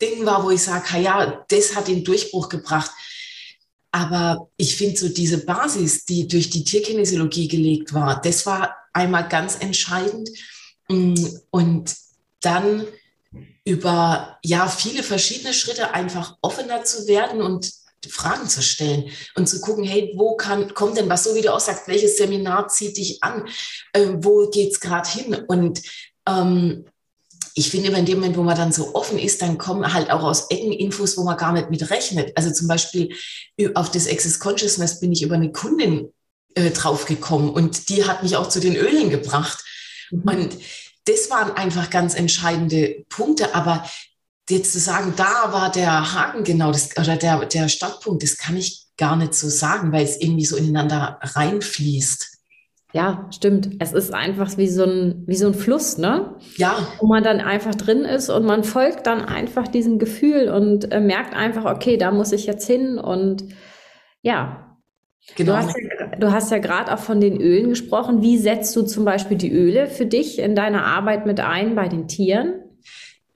Ding 0.00 0.24
war, 0.26 0.44
wo 0.44 0.50
ich 0.50 0.62
sage, 0.62 0.98
ja, 0.98 1.44
das 1.48 1.74
hat 1.74 1.88
den 1.88 2.04
Durchbruch 2.04 2.48
gebracht. 2.48 2.90
Aber 3.92 4.48
ich 4.56 4.76
finde 4.76 4.98
so 4.98 5.08
diese 5.08 5.44
Basis, 5.44 6.04
die 6.04 6.28
durch 6.28 6.50
die 6.50 6.64
Tierkinesiologie 6.64 7.48
gelegt 7.48 7.92
war, 7.92 8.20
das 8.20 8.46
war 8.46 8.76
einmal 8.92 9.28
ganz 9.28 9.56
entscheidend. 9.56 10.30
Und 10.88 11.96
dann 12.40 12.86
über 13.64 14.38
ja 14.44 14.68
viele 14.68 15.02
verschiedene 15.02 15.54
Schritte 15.54 15.92
einfach 15.94 16.36
offener 16.40 16.84
zu 16.84 17.06
werden 17.06 17.42
und 17.42 17.70
Fragen 18.08 18.48
zu 18.48 18.62
stellen 18.62 19.10
und 19.34 19.48
zu 19.48 19.60
gucken, 19.60 19.84
hey, 19.84 20.12
wo 20.16 20.36
kann, 20.36 20.72
kommt 20.74 20.96
denn 20.96 21.08
was, 21.10 21.24
so 21.24 21.34
wie 21.34 21.42
du 21.42 21.52
auch 21.52 21.60
sagst, 21.60 21.86
welches 21.86 22.16
Seminar 22.16 22.68
zieht 22.68 22.96
dich 22.96 23.22
an, 23.22 23.46
äh, 23.92 24.06
wo 24.14 24.48
geht's 24.48 24.80
gerade 24.80 25.08
hin? 25.08 25.34
Und 25.48 25.82
ähm, 26.26 26.86
ich 27.54 27.70
finde, 27.70 27.90
in 27.90 28.06
dem 28.06 28.20
Moment, 28.20 28.36
wo 28.36 28.42
man 28.42 28.56
dann 28.56 28.72
so 28.72 28.94
offen 28.94 29.18
ist, 29.18 29.42
dann 29.42 29.58
kommen 29.58 29.92
halt 29.92 30.10
auch 30.10 30.22
aus 30.22 30.50
Ecken 30.50 30.72
Infos, 30.72 31.16
wo 31.18 31.24
man 31.24 31.36
gar 31.36 31.52
nicht 31.52 31.70
mit 31.70 31.90
rechnet. 31.90 32.32
Also 32.36 32.52
zum 32.52 32.68
Beispiel 32.68 33.14
auf 33.74 33.90
das 33.90 34.08
Access 34.08 34.38
Consciousness 34.38 35.00
bin 35.00 35.12
ich 35.12 35.22
über 35.22 35.34
eine 35.34 35.52
Kundin 35.52 36.12
äh, 36.54 36.70
draufgekommen 36.70 37.50
und 37.50 37.88
die 37.88 38.04
hat 38.04 38.22
mich 38.22 38.36
auch 38.36 38.48
zu 38.48 38.60
den 38.60 38.76
Ölen 38.76 39.10
gebracht. 39.10 39.64
Mhm. 40.10 40.22
Und 40.22 40.56
das 41.04 41.30
waren 41.30 41.52
einfach 41.52 41.90
ganz 41.90 42.14
entscheidende 42.14 43.04
Punkte. 43.08 43.54
Aber 43.54 43.84
jetzt 44.50 44.72
zu 44.72 44.78
sagen, 44.78 45.14
da 45.16 45.52
war 45.52 45.70
der 45.70 46.14
Haken 46.14 46.44
genau, 46.44 46.72
das, 46.72 46.96
oder 46.96 47.16
der, 47.16 47.46
der 47.46 47.68
Startpunkt, 47.68 48.22
das 48.22 48.36
kann 48.36 48.56
ich 48.56 48.86
gar 48.96 49.16
nicht 49.16 49.34
so 49.34 49.48
sagen, 49.48 49.92
weil 49.92 50.04
es 50.04 50.20
irgendwie 50.20 50.44
so 50.44 50.56
ineinander 50.56 51.18
reinfließt. 51.22 52.30
Ja, 52.92 53.28
stimmt. 53.30 53.70
Es 53.78 53.92
ist 53.92 54.12
einfach 54.12 54.56
wie 54.56 54.66
so 54.66 54.84
ein, 54.84 55.22
wie 55.26 55.36
so 55.36 55.46
ein 55.46 55.54
Fluss, 55.54 55.96
ne? 55.96 56.34
Ja. 56.56 56.88
Wo 56.98 57.06
man 57.06 57.22
dann 57.22 57.40
einfach 57.40 57.74
drin 57.74 58.04
ist 58.04 58.30
und 58.30 58.44
man 58.44 58.64
folgt 58.64 59.06
dann 59.06 59.24
einfach 59.24 59.68
diesem 59.68 59.98
Gefühl 59.98 60.48
und 60.48 60.90
äh, 60.90 61.00
merkt 61.00 61.34
einfach, 61.34 61.64
okay, 61.64 61.96
da 61.96 62.10
muss 62.10 62.32
ich 62.32 62.46
jetzt 62.46 62.66
hin 62.66 62.98
und 62.98 63.44
ja. 64.22 64.76
Genau. 65.36 65.52
Du 65.52 65.58
hast 65.58 65.76
ja, 65.76 66.16
du 66.16 66.32
hast 66.32 66.50
ja 66.50 66.58
gerade 66.58 66.92
auch 66.92 66.98
von 66.98 67.20
den 67.20 67.40
Ölen 67.40 67.68
gesprochen. 67.68 68.22
Wie 68.22 68.38
setzt 68.38 68.74
du 68.74 68.82
zum 68.82 69.04
Beispiel 69.04 69.36
die 69.36 69.52
Öle 69.52 69.86
für 69.86 70.06
dich 70.06 70.40
in 70.40 70.56
deine 70.56 70.84
Arbeit 70.84 71.26
mit 71.26 71.38
ein 71.38 71.76
bei 71.76 71.86
den 71.86 72.08
Tieren? 72.08 72.59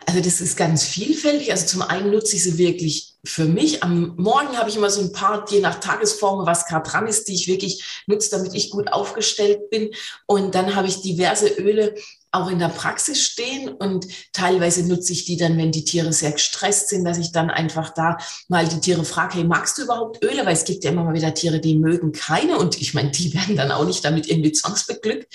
Also 0.07 0.21
das 0.21 0.41
ist 0.41 0.57
ganz 0.57 0.85
vielfältig. 0.85 1.51
Also 1.51 1.67
zum 1.67 1.83
einen 1.83 2.11
nutze 2.11 2.37
ich 2.37 2.45
sie 2.45 2.59
wirklich 2.59 3.15
für 3.25 3.47
mich. 3.47 3.83
Am 3.83 4.15
Morgen 4.17 4.57
habe 4.57 4.69
ich 4.69 4.77
immer 4.77 4.91
so 4.91 5.01
ein 5.01 5.13
paar, 5.13 5.47
je 5.51 5.61
nach 5.61 5.81
Tagesform, 5.81 6.47
was 6.47 6.67
gerade 6.67 6.89
dran 6.89 7.07
ist, 7.07 7.29
die 7.29 7.35
ich 7.35 7.49
wirklich 7.49 8.03
nutze, 8.07 8.31
damit 8.31 8.55
ich 8.55 8.71
gut 8.71 8.93
aufgestellt 8.93 9.71
bin. 9.71 9.91
Und 10.27 10.55
dann 10.55 10.75
habe 10.77 10.89
ich 10.89 11.01
diverse 11.01 11.49
Öle 11.49 11.95
auch 12.35 12.51
in 12.51 12.59
der 12.59 12.69
Praxis 12.69 13.23
stehen 13.23 13.69
und 13.69 14.07
teilweise 14.33 14.87
nutze 14.87 15.13
ich 15.13 15.25
die 15.25 15.37
dann, 15.37 15.57
wenn 15.57 15.71
die 15.71 15.85
Tiere 15.85 16.13
sehr 16.13 16.33
gestresst 16.33 16.89
sind, 16.89 17.05
dass 17.05 17.17
ich 17.17 17.31
dann 17.31 17.49
einfach 17.49 17.91
da 17.91 18.19
mal 18.49 18.67
die 18.67 18.81
Tiere 18.81 19.05
frage, 19.05 19.35
hey, 19.35 19.45
magst 19.45 19.79
du 19.79 19.83
überhaupt 19.83 20.23
Öle? 20.25 20.45
Weil 20.45 20.55
es 20.55 20.65
gibt 20.65 20.83
ja 20.83 20.91
immer 20.91 21.05
mal 21.05 21.15
wieder 21.15 21.33
Tiere, 21.33 21.61
die 21.61 21.77
mögen 21.77 22.11
keine 22.13 22.59
und 22.59 22.81
ich 22.81 22.93
meine, 22.93 23.13
die 23.13 23.33
werden 23.35 23.57
dann 23.57 23.71
auch 23.71 23.87
nicht 23.87 24.05
damit 24.05 24.29
irgendwie 24.29 24.53
zwangsbeglückt. 24.53 25.33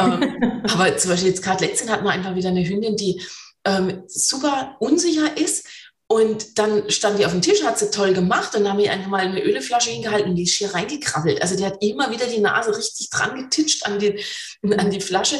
ähm, 0.00 0.62
aber 0.72 0.96
zum 0.96 1.10
Beispiel 1.10 1.30
jetzt 1.30 1.42
gerade 1.42 1.66
letztens 1.66 1.90
hatten 1.90 2.04
wir 2.04 2.12
einfach 2.12 2.34
wieder 2.34 2.48
eine 2.48 2.66
Hündin, 2.66 2.96
die 2.96 3.20
ähm, 3.68 4.02
super 4.08 4.76
unsicher 4.80 5.36
ist. 5.36 5.66
Und 6.10 6.58
dann 6.58 6.90
stand 6.90 7.18
die 7.18 7.26
auf 7.26 7.32
dem 7.32 7.42
Tisch, 7.42 7.62
hat 7.62 7.78
sie 7.78 7.90
toll 7.90 8.14
gemacht 8.14 8.54
und 8.54 8.64
dann 8.64 8.72
haben 8.72 8.78
wir 8.78 8.90
einfach 8.90 9.08
mal 9.10 9.20
eine 9.20 9.42
Öleflasche 9.42 9.90
hingehalten 9.90 10.30
und 10.30 10.36
die 10.36 10.44
ist 10.44 10.54
hier 10.54 10.72
reingekrabbelt. 10.72 11.42
Also 11.42 11.54
die 11.54 11.66
hat 11.66 11.82
immer 11.82 12.10
wieder 12.10 12.26
die 12.26 12.40
Nase 12.40 12.74
richtig 12.74 13.10
dran 13.10 13.36
getitscht 13.36 13.84
an 13.84 13.98
die, 13.98 14.18
an 14.62 14.90
die 14.90 15.02
Flasche. 15.02 15.36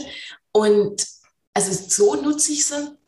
Und 0.53 1.07
also 1.55 1.73
so 1.89 2.21
nutze 2.21 2.53
ich 2.53 2.67
sie. 2.67 2.99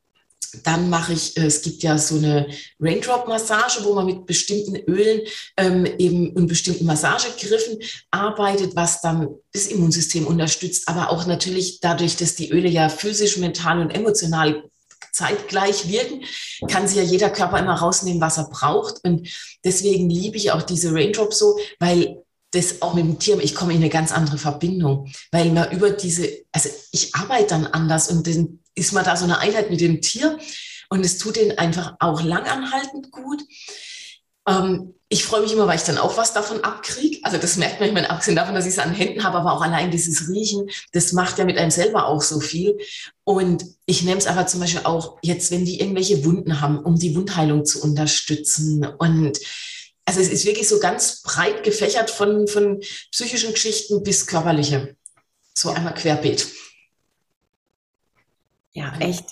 dann 0.65 0.89
mache 0.89 1.13
ich, 1.13 1.37
es 1.37 1.61
gibt 1.61 1.83
ja 1.83 1.99
so 1.99 2.17
eine 2.17 2.49
Raindrop-Massage, 2.81 3.85
wo 3.85 3.95
man 3.95 4.07
mit 4.07 4.25
bestimmten 4.25 4.77
Ölen 4.77 5.21
ähm, 5.59 5.85
eben 5.99 6.31
und 6.33 6.47
bestimmten 6.47 6.87
Massagegriffen 6.87 7.79
arbeitet, 8.11 8.75
was 8.75 9.03
dann 9.03 9.29
das 9.53 9.67
Immunsystem 9.67 10.27
unterstützt, 10.27 10.89
aber 10.89 11.11
auch 11.11 11.27
natürlich 11.27 11.81
dadurch, 11.81 12.17
dass 12.17 12.37
die 12.37 12.51
Öle 12.51 12.69
ja 12.69 12.89
physisch, 12.89 13.37
mental 13.37 13.81
und 13.81 13.91
emotional 13.91 14.65
zeitgleich 15.13 15.89
wirken, 15.89 16.25
kann 16.69 16.89
sich 16.89 16.97
ja 16.97 17.03
jeder 17.03 17.31
Körper 17.31 17.59
immer 17.59 17.75
rausnehmen, 17.75 18.21
was 18.21 18.39
er 18.39 18.49
braucht. 18.49 19.05
Und 19.05 19.29
deswegen 19.65 20.09
liebe 20.11 20.37
ich 20.37 20.53
auch 20.53 20.63
diese 20.63 20.93
Raindrop 20.93 21.35
so, 21.35 21.59
weil 21.79 22.23
das 22.53 22.83
auch 22.83 22.95
mit 22.95 23.05
dem 23.05 23.19
Tier, 23.19 23.39
ich 23.41 23.55
komme 23.55 23.73
in 23.73 23.79
eine 23.79 23.91
ganz 23.91 24.13
andere 24.13 24.39
Verbindung, 24.39 25.13
weil 25.31 25.51
man 25.53 25.71
über 25.71 25.91
diese, 25.91 26.29
also 26.53 26.69
ich 26.93 27.15
arbeite 27.15 27.49
dann 27.49 27.67
anders 27.67 28.11
und 28.11 28.27
dann 28.27 28.61
ist 28.75 28.93
man 28.93 29.05
da 29.05 29.17
so 29.17 29.25
eine 29.25 29.39
Einheit 29.39 29.71
mit 29.71 29.81
dem 29.81 30.01
Tier 30.01 30.39
und 30.89 31.05
es 31.05 31.19
tut 31.19 31.37
den 31.37 31.59
einfach 31.59 31.95
auch 32.01 32.23
langanhaltend 32.23 33.13
gut. 33.13 33.43
Ähm, 34.47 34.95
ich 35.13 35.25
freue 35.25 35.41
mich 35.41 35.53
immer, 35.53 35.67
weil 35.67 35.77
ich 35.77 35.83
dann 35.83 35.99
auch 35.99 36.17
was 36.17 36.33
davon 36.35 36.63
abkriege. 36.63 37.19
Also 37.25 37.37
das 37.37 37.57
merkt 37.57 37.81
man, 37.81 37.89
ich 37.89 37.95
meine, 37.95 38.11
abgesehen 38.11 38.37
davon, 38.37 38.55
dass 38.55 38.65
ich 38.65 38.75
es 38.75 38.79
an 38.79 38.95
Händen 38.95 39.25
habe, 39.25 39.39
aber 39.39 39.53
auch 39.53 39.61
allein 39.61 39.91
dieses 39.91 40.29
Riechen, 40.29 40.71
das 40.93 41.13
macht 41.13 41.37
ja 41.39 41.45
mit 41.45 41.59
einem 41.59 41.73
selber 41.73 42.07
auch 42.07 42.23
so 42.23 42.39
viel. 42.39 42.79
Und 43.25 43.65
ich 43.87 44.03
nehme 44.03 44.19
es 44.19 44.29
aber 44.29 44.47
zum 44.47 44.61
Beispiel 44.61 44.83
auch 44.85 45.19
jetzt, 45.23 45.51
wenn 45.51 45.65
die 45.65 45.81
irgendwelche 45.81 46.25
Wunden 46.25 46.61
haben, 46.61 46.79
um 46.79 46.97
die 46.97 47.17
Wundheilung 47.17 47.65
zu 47.65 47.83
unterstützen. 47.83 48.87
Und 48.87 49.41
also 50.05 50.21
es 50.21 50.29
ist 50.29 50.45
wirklich 50.45 50.69
so 50.69 50.79
ganz 50.79 51.23
breit 51.23 51.65
gefächert 51.65 52.11
von, 52.11 52.47
von 52.47 52.81
psychischen 53.11 53.53
Geschichten 53.53 54.05
bis 54.05 54.29
körperliche. 54.29 54.97
So 55.55 55.71
einmal 55.71 55.95
querbeet. 55.95 56.47
Ja, 58.73 58.93
echt. 59.01 59.25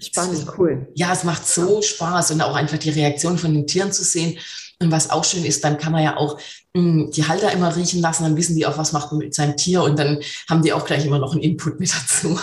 Spannend, 0.00 0.46
cool. 0.56 0.88
Ja, 0.94 1.12
es 1.12 1.24
macht 1.24 1.46
so 1.46 1.82
Spaß 1.82 2.30
und 2.32 2.40
auch 2.40 2.54
einfach 2.54 2.78
die 2.78 2.90
Reaktion 2.90 3.36
von 3.36 3.52
den 3.52 3.66
Tieren 3.66 3.92
zu 3.92 4.02
sehen. 4.02 4.38
Und 4.80 4.90
was 4.90 5.10
auch 5.10 5.24
schön 5.24 5.44
ist, 5.44 5.62
dann 5.62 5.76
kann 5.76 5.92
man 5.92 6.02
ja 6.02 6.16
auch 6.16 6.40
mh, 6.74 6.82
hm, 6.82 7.10
die 7.10 7.28
Halter 7.28 7.52
immer 7.52 7.74
riechen 7.76 8.00
lassen, 8.00 8.24
dann 8.24 8.36
wissen 8.36 8.56
die 8.56 8.64
auch, 8.64 8.78
was 8.78 8.92
macht 8.92 9.12
man 9.12 9.18
mit 9.18 9.34
seinem 9.34 9.56
Tier 9.56 9.82
und 9.82 9.98
dann 9.98 10.20
haben 10.48 10.62
die 10.62 10.72
auch 10.72 10.86
gleich 10.86 11.04
immer 11.04 11.18
noch 11.18 11.32
einen 11.32 11.42
Input 11.42 11.78
mit 11.80 11.92
dazu. 11.94 12.38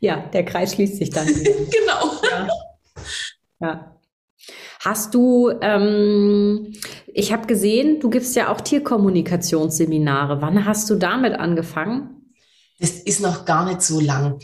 Ja, 0.00 0.18
der 0.32 0.44
Kreis 0.44 0.74
schließt 0.74 0.96
sich 0.96 1.10
dann. 1.10 1.26
genau. 1.26 2.20
Ja. 2.30 2.48
ja. 3.60 3.92
Hast 4.80 5.14
du, 5.14 5.50
ähm, 5.62 6.72
ich 7.12 7.32
habe 7.32 7.46
gesehen, 7.46 7.98
du 7.98 8.10
gibst 8.10 8.36
ja 8.36 8.52
auch 8.52 8.60
Tierkommunikationsseminare. 8.60 10.40
Wann 10.42 10.64
hast 10.64 10.88
du 10.90 10.96
damit 10.96 11.34
angefangen? 11.34 12.15
Das 12.78 12.90
ist 12.90 13.20
noch 13.20 13.44
gar 13.44 13.64
nicht 13.64 13.82
so 13.82 14.00
lang. 14.00 14.40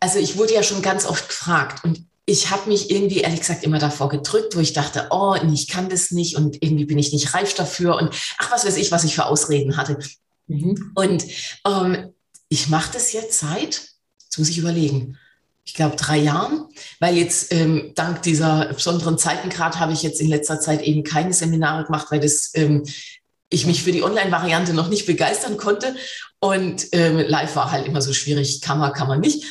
Also 0.00 0.18
ich 0.18 0.36
wurde 0.36 0.54
ja 0.54 0.62
schon 0.62 0.82
ganz 0.82 1.06
oft 1.06 1.28
gefragt 1.28 1.84
und 1.84 2.04
ich 2.26 2.50
habe 2.50 2.68
mich 2.68 2.90
irgendwie 2.90 3.20
ehrlich 3.20 3.40
gesagt 3.40 3.64
immer 3.64 3.78
davor 3.78 4.08
gedrückt, 4.08 4.54
wo 4.54 4.60
ich 4.60 4.72
dachte, 4.72 5.08
oh, 5.10 5.34
ich 5.52 5.66
kann 5.66 5.88
das 5.88 6.12
nicht 6.12 6.36
und 6.36 6.62
irgendwie 6.62 6.84
bin 6.84 6.98
ich 6.98 7.12
nicht 7.12 7.34
reif 7.34 7.54
dafür 7.54 7.96
und 7.96 8.14
ach, 8.38 8.52
was 8.52 8.64
weiß 8.64 8.76
ich, 8.76 8.92
was 8.92 9.04
ich 9.04 9.14
für 9.14 9.26
Ausreden 9.26 9.76
hatte. 9.76 9.98
Mhm. 10.46 10.92
Und 10.94 11.24
ähm, 11.66 12.12
ich 12.48 12.68
mache 12.68 12.92
das 12.92 13.12
jetzt 13.12 13.40
seit, 13.40 13.82
jetzt 14.22 14.38
muss 14.38 14.48
ich 14.48 14.58
überlegen, 14.58 15.18
ich 15.64 15.74
glaube 15.74 15.96
drei 15.96 16.18
Jahren, 16.18 16.66
weil 16.98 17.16
jetzt 17.16 17.52
ähm, 17.52 17.92
dank 17.94 18.22
dieser 18.22 18.72
besonderen 18.72 19.18
Zeitengrad 19.18 19.78
habe 19.78 19.92
ich 19.92 20.02
jetzt 20.02 20.20
in 20.20 20.28
letzter 20.28 20.60
Zeit 20.60 20.82
eben 20.82 21.04
keine 21.04 21.32
Seminare 21.32 21.84
gemacht, 21.84 22.08
weil 22.10 22.20
das 22.20 22.50
ähm, 22.54 22.84
ich 23.50 23.66
mich 23.66 23.82
für 23.82 23.92
die 23.92 24.02
Online-Variante 24.02 24.72
noch 24.72 24.88
nicht 24.88 25.06
begeistern 25.06 25.56
konnte. 25.56 25.96
Und 26.40 26.86
ähm, 26.92 27.18
live 27.18 27.54
war 27.54 27.70
halt 27.70 27.86
immer 27.86 28.02
so 28.02 28.12
schwierig, 28.12 28.60
kann 28.60 28.78
man, 28.78 28.92
kann 28.92 29.08
man 29.08 29.20
nicht. 29.20 29.44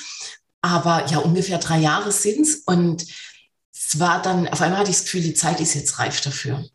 Aber 0.61 1.05
ja, 1.07 1.19
ungefähr 1.19 1.59
drei 1.59 1.79
Jahre 1.79 2.11
sind's 2.11 2.63
Und 2.65 3.05
es 3.71 3.99
war 3.99 4.21
dann, 4.21 4.47
auf 4.47 4.61
einmal 4.61 4.79
hatte 4.79 4.89
ich 4.89 4.97
das 4.97 5.05
Gefühl, 5.05 5.21
die 5.21 5.33
Zeit 5.33 5.59
ist 5.61 5.75
jetzt 5.75 5.99
reif 5.99 6.21
dafür. 6.21 6.65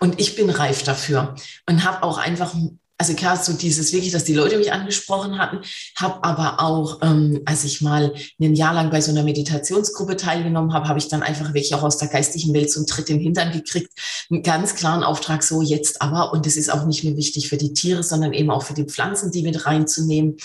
Und 0.00 0.20
ich 0.20 0.34
bin 0.34 0.50
reif 0.50 0.82
dafür 0.82 1.36
und 1.68 1.84
habe 1.84 2.02
auch 2.02 2.18
einfach 2.18 2.54
also 3.02 3.14
klar, 3.14 3.36
so 3.36 3.52
dieses 3.54 3.92
wirklich, 3.92 4.12
dass 4.12 4.22
die 4.22 4.32
Leute 4.32 4.56
mich 4.58 4.70
angesprochen 4.70 5.36
hatten, 5.36 5.58
habe 5.96 6.22
aber 6.22 6.60
auch, 6.60 7.00
ähm, 7.02 7.42
als 7.46 7.64
ich 7.64 7.80
mal 7.80 8.14
ein 8.40 8.54
Jahr 8.54 8.74
lang 8.74 8.90
bei 8.90 9.00
so 9.00 9.10
einer 9.10 9.24
Meditationsgruppe 9.24 10.16
teilgenommen 10.16 10.72
habe, 10.72 10.86
habe 10.86 11.00
ich 11.00 11.08
dann 11.08 11.24
einfach 11.24 11.48
wirklich 11.48 11.74
auch 11.74 11.82
aus 11.82 11.98
der 11.98 12.06
geistigen 12.06 12.54
Welt 12.54 12.70
so 12.70 12.78
einen 12.78 12.86
Tritt 12.86 13.10
in 13.10 13.16
den 13.16 13.24
Hintern 13.24 13.50
gekriegt, 13.50 13.90
einen 14.30 14.44
ganz 14.44 14.76
klaren 14.76 15.02
Auftrag, 15.02 15.42
so 15.42 15.62
jetzt 15.62 16.00
aber, 16.00 16.32
und 16.32 16.46
das 16.46 16.54
ist 16.54 16.72
auch 16.72 16.86
nicht 16.86 17.02
nur 17.02 17.16
wichtig 17.16 17.48
für 17.48 17.56
die 17.56 17.72
Tiere, 17.72 18.04
sondern 18.04 18.32
eben 18.34 18.52
auch 18.52 18.62
für 18.62 18.74
die 18.74 18.84
Pflanzen, 18.84 19.32
die 19.32 19.42
mit 19.42 19.66
reinzunehmen. 19.66 20.36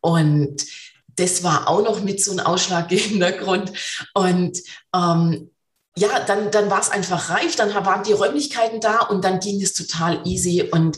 Und 0.00 0.66
das 1.16 1.42
war 1.42 1.66
auch 1.66 1.82
noch 1.82 2.00
mit 2.04 2.22
so 2.22 2.30
ein 2.30 2.38
ausschlaggebender 2.38 3.32
Grund. 3.42 3.72
Und 4.14 4.56
ähm, 4.94 5.50
ja, 5.96 6.20
dann, 6.20 6.52
dann 6.52 6.70
war 6.70 6.78
es 6.78 6.90
einfach 6.90 7.30
reif, 7.30 7.56
dann 7.56 7.74
waren 7.74 8.04
die 8.04 8.12
Räumlichkeiten 8.12 8.80
da 8.80 9.00
und 9.00 9.24
dann 9.24 9.40
ging 9.40 9.60
es 9.60 9.74
total 9.74 10.24
easy 10.24 10.62
und 10.62 10.96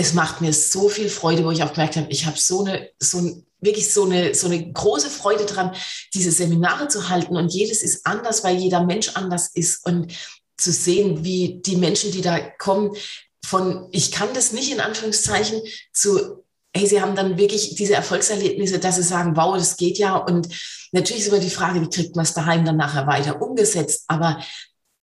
es 0.00 0.14
macht 0.14 0.40
mir 0.40 0.52
so 0.54 0.88
viel 0.88 1.10
Freude, 1.10 1.44
wo 1.44 1.50
ich 1.50 1.62
auch 1.62 1.72
gemerkt 1.72 1.96
habe, 1.96 2.10
ich 2.10 2.24
habe 2.24 2.38
so 2.38 2.64
eine, 2.64 2.88
so 2.98 3.42
wirklich 3.60 3.92
so 3.92 4.04
eine, 4.04 4.34
so 4.34 4.46
eine 4.46 4.72
große 4.72 5.10
Freude 5.10 5.44
dran, 5.44 5.74
diese 6.14 6.30
Seminare 6.30 6.88
zu 6.88 7.10
halten. 7.10 7.36
Und 7.36 7.52
jedes 7.52 7.82
ist 7.82 8.06
anders, 8.06 8.42
weil 8.42 8.56
jeder 8.56 8.82
Mensch 8.82 9.10
anders 9.14 9.50
ist. 9.52 9.84
Und 9.84 10.12
zu 10.56 10.72
sehen, 10.72 11.22
wie 11.22 11.60
die 11.64 11.76
Menschen, 11.76 12.12
die 12.12 12.22
da 12.22 12.38
kommen, 12.38 12.96
von 13.44 13.88
ich 13.92 14.10
kann 14.10 14.28
das 14.32 14.52
nicht 14.52 14.72
in 14.72 14.80
Anführungszeichen 14.80 15.60
zu, 15.92 16.44
hey, 16.74 16.86
sie 16.86 17.02
haben 17.02 17.14
dann 17.14 17.36
wirklich 17.36 17.74
diese 17.74 17.94
Erfolgserlebnisse, 17.94 18.78
dass 18.78 18.96
sie 18.96 19.02
sagen, 19.02 19.36
wow, 19.36 19.54
das 19.56 19.76
geht 19.76 19.98
ja. 19.98 20.16
Und 20.16 20.48
natürlich 20.92 21.22
ist 21.22 21.28
immer 21.28 21.40
die 21.40 21.50
Frage, 21.50 21.82
wie 21.82 21.90
kriegt 21.90 22.16
man 22.16 22.24
es 22.24 22.32
daheim 22.32 22.64
dann 22.64 22.76
nachher 22.78 23.06
weiter 23.06 23.42
umgesetzt. 23.42 24.04
Aber 24.08 24.42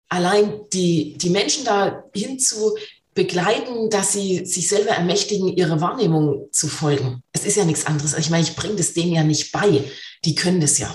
allein 0.09 0.61
die, 0.73 1.17
die 1.17 1.29
Menschen 1.29 1.65
da 1.65 2.03
hinzu 2.15 2.75
begleiten, 3.17 3.89
dass 3.89 4.13
sie 4.13 4.45
sich 4.45 4.69
selber 4.69 4.91
ermächtigen, 4.91 5.49
ihre 5.49 5.81
Wahrnehmung 5.81 6.47
zu 6.51 6.67
folgen. 6.67 7.23
Es 7.33 7.45
ist 7.45 7.57
ja 7.57 7.65
nichts 7.65 7.87
anderes. 7.87 8.17
Ich 8.17 8.29
meine, 8.29 8.43
ich 8.43 8.55
bringe 8.55 8.75
das 8.75 8.93
denen 8.93 9.11
ja 9.11 9.23
nicht 9.23 9.51
bei. 9.51 9.83
Die 10.23 10.35
können 10.35 10.61
das 10.61 10.77
ja. 10.77 10.89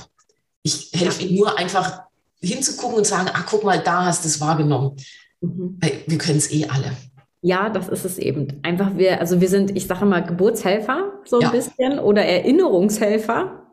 Ich 0.63 0.91
helfe 0.95 1.25
ihnen 1.25 1.37
nur 1.37 1.59
einfach 1.59 2.05
hinzugucken 2.41 2.99
und 2.99 3.07
sagen, 3.07 3.29
ah, 3.35 3.45
guck 3.45 3.65
mal, 3.65 3.83
da 3.83 4.07
hast 4.07 4.25
du 4.25 4.29
es 4.29 4.41
wahrgenommen. 4.41 4.97
Mhm. 5.41 5.79
Wir 6.07 6.19
können 6.19 6.39
es 6.39 6.53
eh 6.53 6.67
alle. 6.67 6.97
Ja, 7.41 7.69
das 7.69 7.89
ist 7.89 8.05
es 8.05 8.19
eben. 8.19 8.61
Einfach 8.63 8.97
wir, 8.97 9.21
also 9.21 9.41
wir 9.41 9.49
sind, 9.49 9.77
ich 9.77 9.89
sage 9.89 10.05
mal, 10.05 10.21
Geburtshelfer 10.21 11.21
so 11.25 11.41
ein 11.41 11.43
ja. 11.43 11.51
bisschen 11.51 11.99
oder 11.99 12.25
Erinnerungshelfer, 12.25 13.67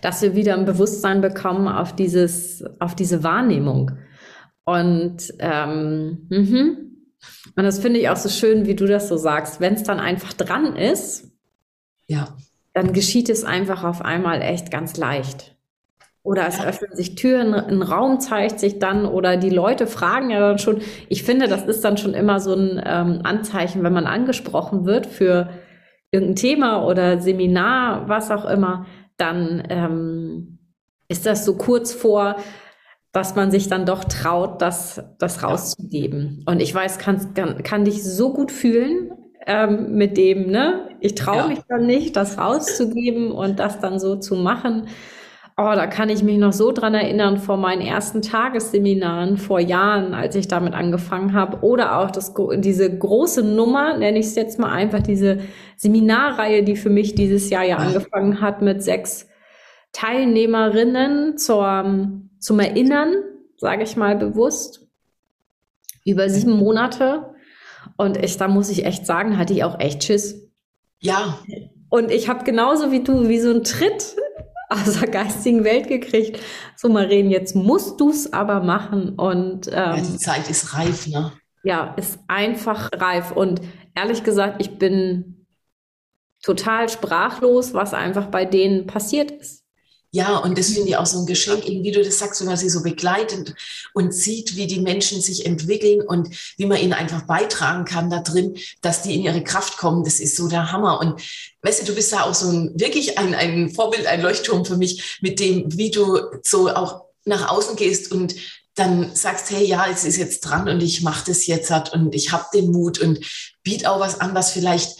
dass 0.00 0.22
wir 0.22 0.34
wieder 0.34 0.54
ein 0.54 0.64
Bewusstsein 0.64 1.20
bekommen 1.20 1.68
auf 1.68 1.94
dieses, 1.94 2.64
auf 2.80 2.94
diese 2.94 3.22
Wahrnehmung. 3.22 3.90
Und 4.64 5.34
ähm, 5.38 6.26
mhm. 6.30 6.93
Und 7.56 7.64
das 7.64 7.78
finde 7.78 8.00
ich 8.00 8.08
auch 8.08 8.16
so 8.16 8.28
schön, 8.28 8.66
wie 8.66 8.74
du 8.74 8.86
das 8.86 9.08
so 9.08 9.16
sagst. 9.16 9.60
Wenn 9.60 9.74
es 9.74 9.82
dann 9.82 10.00
einfach 10.00 10.32
dran 10.32 10.76
ist, 10.76 11.30
ja. 12.06 12.36
dann 12.72 12.92
geschieht 12.92 13.28
es 13.28 13.44
einfach 13.44 13.84
auf 13.84 14.02
einmal 14.02 14.42
echt 14.42 14.70
ganz 14.70 14.96
leicht. 14.96 15.54
Oder 16.22 16.48
es 16.48 16.58
ja. 16.58 16.64
öffnen 16.64 16.96
sich 16.96 17.16
Türen, 17.16 17.52
ein 17.52 17.82
Raum 17.82 18.18
zeigt 18.18 18.58
sich 18.58 18.78
dann 18.78 19.04
oder 19.04 19.36
die 19.36 19.50
Leute 19.50 19.86
fragen 19.86 20.30
ja 20.30 20.40
dann 20.40 20.58
schon. 20.58 20.80
Ich 21.10 21.22
finde, 21.22 21.48
das 21.48 21.64
ist 21.64 21.84
dann 21.84 21.98
schon 21.98 22.14
immer 22.14 22.40
so 22.40 22.54
ein 22.54 22.82
ähm, 22.84 23.20
Anzeichen, 23.24 23.82
wenn 23.82 23.92
man 23.92 24.06
angesprochen 24.06 24.86
wird 24.86 25.04
für 25.06 25.50
irgendein 26.10 26.36
Thema 26.36 26.86
oder 26.86 27.20
Seminar, 27.20 28.08
was 28.08 28.30
auch 28.30 28.46
immer, 28.46 28.86
dann 29.18 29.64
ähm, 29.68 30.58
ist 31.08 31.26
das 31.26 31.44
so 31.44 31.56
kurz 31.56 31.92
vor, 31.92 32.36
dass 33.14 33.36
man 33.36 33.52
sich 33.52 33.68
dann 33.68 33.86
doch 33.86 34.02
traut, 34.04 34.60
das, 34.60 35.00
das 35.18 35.44
rauszugeben. 35.44 36.42
Und 36.46 36.60
ich 36.60 36.74
weiß, 36.74 36.98
kann, 36.98 37.32
kann, 37.32 37.62
kann 37.62 37.84
dich 37.84 38.02
so 38.02 38.32
gut 38.32 38.50
fühlen 38.50 39.12
ähm, 39.46 39.94
mit 39.94 40.16
dem, 40.16 40.50
ne? 40.50 40.88
Ich 40.98 41.14
traue 41.14 41.36
ja. 41.36 41.46
mich 41.46 41.60
dann 41.68 41.86
nicht, 41.86 42.16
das 42.16 42.38
rauszugeben 42.38 43.30
und 43.30 43.60
das 43.60 43.78
dann 43.78 44.00
so 44.00 44.16
zu 44.16 44.34
machen. 44.34 44.88
Oh, 45.56 45.70
da 45.76 45.86
kann 45.86 46.08
ich 46.08 46.24
mich 46.24 46.38
noch 46.38 46.52
so 46.52 46.72
dran 46.72 46.94
erinnern 46.94 47.38
vor 47.38 47.56
meinen 47.56 47.82
ersten 47.82 48.20
Tagesseminaren 48.20 49.36
vor 49.36 49.60
Jahren, 49.60 50.12
als 50.12 50.34
ich 50.34 50.48
damit 50.48 50.74
angefangen 50.74 51.34
habe. 51.34 51.64
Oder 51.64 52.00
auch 52.00 52.10
das, 52.10 52.34
diese 52.56 52.98
große 52.98 53.44
Nummer, 53.44 53.96
nenne 53.96 54.18
ich 54.18 54.26
es 54.26 54.34
jetzt 54.34 54.58
mal 54.58 54.72
einfach, 54.72 55.02
diese 55.02 55.38
Seminarreihe, 55.76 56.64
die 56.64 56.74
für 56.74 56.90
mich 56.90 57.14
dieses 57.14 57.48
Jahr 57.48 57.62
ja 57.62 57.76
angefangen 57.76 58.40
hat 58.40 58.60
mit 58.60 58.82
sechs 58.82 59.28
Teilnehmerinnen 59.92 61.38
zur 61.38 62.24
zum 62.44 62.60
Erinnern, 62.60 63.14
sage 63.56 63.84
ich 63.84 63.96
mal 63.96 64.16
bewusst, 64.16 64.86
über 66.04 66.28
sieben 66.28 66.52
Monate. 66.52 67.34
Und 67.96 68.22
ich, 68.22 68.36
da 68.36 68.48
muss 68.48 68.68
ich 68.68 68.84
echt 68.84 69.06
sagen, 69.06 69.38
hatte 69.38 69.54
ich 69.54 69.64
auch 69.64 69.80
echt 69.80 70.04
Schiss. 70.04 70.46
Ja. 71.00 71.38
Und 71.88 72.10
ich 72.10 72.28
habe 72.28 72.44
genauso 72.44 72.92
wie 72.92 73.02
du, 73.02 73.28
wie 73.30 73.40
so 73.40 73.48
einen 73.48 73.64
Tritt 73.64 74.16
aus 74.68 75.00
der 75.00 75.08
geistigen 75.08 75.64
Welt 75.64 75.88
gekriegt. 75.88 76.38
So, 76.76 76.90
Maren, 76.90 77.30
jetzt 77.30 77.56
musst 77.56 77.98
du 77.98 78.10
es 78.10 78.30
aber 78.34 78.62
machen. 78.62 79.14
Und 79.14 79.68
ähm, 79.68 79.72
ja, 79.72 79.96
die 79.96 80.18
Zeit 80.18 80.50
ist 80.50 80.74
reif, 80.74 81.06
ne? 81.06 81.32
Ja, 81.62 81.94
ist 81.96 82.18
einfach 82.28 82.90
reif. 82.94 83.32
Und 83.32 83.62
ehrlich 83.94 84.22
gesagt, 84.22 84.56
ich 84.60 84.78
bin 84.78 85.46
total 86.42 86.90
sprachlos, 86.90 87.72
was 87.72 87.94
einfach 87.94 88.26
bei 88.26 88.44
denen 88.44 88.86
passiert 88.86 89.30
ist. 89.30 89.63
Ja, 90.14 90.36
und 90.36 90.56
das 90.56 90.68
finde 90.68 90.90
ich 90.90 90.96
auch 90.96 91.06
so 91.06 91.18
ein 91.18 91.26
Geschenk, 91.26 91.66
wie 91.66 91.90
du 91.90 92.00
das 92.00 92.20
sagst, 92.20 92.40
wenn 92.40 92.46
man 92.46 92.56
sie 92.56 92.70
so 92.70 92.84
begleitet 92.84 93.52
und 93.94 94.14
sieht, 94.14 94.54
wie 94.54 94.68
die 94.68 94.78
Menschen 94.78 95.20
sich 95.20 95.44
entwickeln 95.44 96.02
und 96.02 96.28
wie 96.56 96.66
man 96.66 96.78
ihnen 96.78 96.92
einfach 96.92 97.22
beitragen 97.22 97.84
kann 97.84 98.10
da 98.10 98.20
drin, 98.20 98.56
dass 98.80 99.02
die 99.02 99.16
in 99.16 99.24
ihre 99.24 99.42
Kraft 99.42 99.76
kommen. 99.76 100.04
Das 100.04 100.20
ist 100.20 100.36
so 100.36 100.46
der 100.46 100.70
Hammer. 100.70 101.00
Und 101.00 101.20
weißt 101.62 101.82
du, 101.82 101.86
du 101.86 101.96
bist 101.96 102.12
da 102.12 102.22
auch 102.22 102.34
so 102.34 102.48
ein, 102.48 102.70
wirklich 102.78 103.18
ein, 103.18 103.34
ein 103.34 103.70
Vorbild, 103.70 104.06
ein 104.06 104.22
Leuchtturm 104.22 104.64
für 104.64 104.76
mich, 104.76 105.18
mit 105.20 105.40
dem, 105.40 105.76
wie 105.76 105.90
du 105.90 106.20
so 106.44 106.68
auch 106.68 107.06
nach 107.24 107.50
außen 107.50 107.74
gehst 107.74 108.12
und 108.12 108.36
dann 108.76 109.16
sagst, 109.16 109.50
hey, 109.50 109.64
ja, 109.66 109.88
es 109.90 110.04
ist 110.04 110.16
jetzt 110.16 110.42
dran 110.42 110.68
und 110.68 110.80
ich 110.80 111.02
mache 111.02 111.24
das 111.26 111.48
jetzt 111.48 111.72
hat 111.72 111.92
und 111.92 112.14
ich 112.14 112.30
habe 112.30 112.44
den 112.54 112.70
Mut 112.70 113.00
und 113.00 113.18
biet 113.64 113.84
auch 113.84 113.98
was 113.98 114.20
an, 114.20 114.32
was 114.32 114.52
vielleicht 114.52 114.96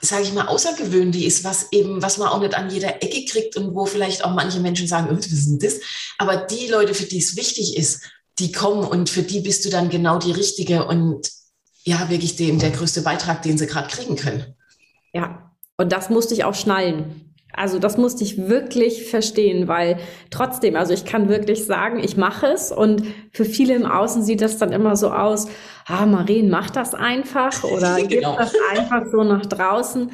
sage 0.00 0.22
ich 0.22 0.32
mal, 0.32 0.46
außergewöhnlich 0.46 1.24
ist, 1.24 1.44
was 1.44 1.72
eben, 1.72 2.02
was 2.02 2.18
man 2.18 2.28
auch 2.28 2.40
nicht 2.40 2.54
an 2.54 2.70
jeder 2.70 3.02
Ecke 3.02 3.24
kriegt 3.24 3.56
und 3.56 3.74
wo 3.74 3.86
vielleicht 3.86 4.24
auch 4.24 4.34
manche 4.34 4.60
Menschen 4.60 4.86
sagen, 4.86 5.08
oh, 5.10 5.16
was 5.16 5.26
ist 5.26 5.46
denn 5.46 5.58
das? 5.58 5.80
Aber 6.18 6.36
die 6.36 6.68
Leute, 6.68 6.94
für 6.94 7.06
die 7.06 7.18
es 7.18 7.36
wichtig 7.36 7.76
ist, 7.76 8.02
die 8.38 8.52
kommen 8.52 8.84
und 8.84 9.10
für 9.10 9.22
die 9.22 9.40
bist 9.40 9.64
du 9.64 9.70
dann 9.70 9.88
genau 9.88 10.18
die 10.18 10.32
Richtige 10.32 10.86
und 10.86 11.30
ja, 11.84 12.10
wirklich 12.10 12.36
dem, 12.36 12.58
der 12.58 12.70
größte 12.70 13.02
Beitrag, 13.02 13.42
den 13.42 13.58
sie 13.58 13.66
gerade 13.66 13.88
kriegen 13.88 14.16
können. 14.16 14.54
Ja, 15.12 15.52
und 15.76 15.92
das 15.92 16.10
musste 16.10 16.34
ich 16.34 16.44
auch 16.44 16.54
schnallen. 16.54 17.27
Also 17.58 17.78
das 17.78 17.96
musste 17.96 18.24
ich 18.24 18.48
wirklich 18.48 19.10
verstehen, 19.10 19.68
weil 19.68 19.98
trotzdem, 20.30 20.76
also 20.76 20.92
ich 20.94 21.04
kann 21.04 21.28
wirklich 21.28 21.64
sagen, 21.64 21.98
ich 21.98 22.16
mache 22.16 22.46
es 22.46 22.72
und 22.72 23.02
für 23.32 23.44
viele 23.44 23.74
im 23.74 23.86
Außen 23.86 24.22
sieht 24.22 24.40
das 24.40 24.58
dann 24.58 24.72
immer 24.72 24.96
so 24.96 25.10
aus, 25.10 25.48
ah, 25.86 26.06
Marien 26.06 26.50
macht 26.50 26.76
das 26.76 26.94
einfach 26.94 27.64
oder 27.76 27.96
genau. 27.96 28.08
gibt 28.08 28.24
das 28.38 28.52
einfach 28.70 29.02
so 29.10 29.24
nach 29.24 29.46
draußen. 29.46 30.10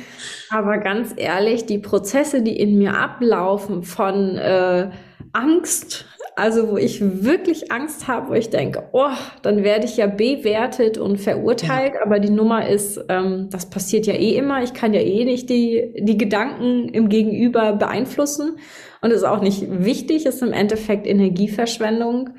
Aber 0.50 0.78
ganz 0.78 1.12
ehrlich, 1.16 1.66
die 1.66 1.78
Prozesse, 1.78 2.42
die 2.42 2.58
in 2.58 2.78
mir 2.78 2.96
ablaufen 2.96 3.82
von 3.82 4.36
äh, 4.36 4.90
Angst, 5.32 6.06
also 6.36 6.70
wo 6.70 6.76
ich 6.76 7.00
wirklich 7.00 7.70
Angst 7.70 8.08
habe, 8.08 8.30
wo 8.30 8.34
ich 8.34 8.50
denke, 8.50 8.88
oh, 8.92 9.10
dann 9.42 9.62
werde 9.62 9.86
ich 9.86 9.96
ja 9.96 10.06
bewertet 10.06 10.98
und 10.98 11.18
verurteilt, 11.18 11.94
ja. 11.94 12.02
aber 12.02 12.18
die 12.18 12.30
Nummer 12.30 12.68
ist, 12.68 13.04
ähm, 13.08 13.48
das 13.50 13.70
passiert 13.70 14.06
ja 14.06 14.14
eh 14.14 14.36
immer. 14.36 14.62
Ich 14.62 14.74
kann 14.74 14.94
ja 14.94 15.00
eh 15.00 15.24
nicht 15.24 15.48
die, 15.48 15.94
die 15.98 16.18
Gedanken 16.18 16.88
im 16.88 17.08
Gegenüber 17.08 17.72
beeinflussen 17.74 18.58
und 19.00 19.12
ist 19.12 19.24
auch 19.24 19.40
nicht 19.40 19.84
wichtig, 19.84 20.26
ist 20.26 20.42
im 20.42 20.52
Endeffekt 20.52 21.06
Energieverschwendung. 21.06 22.30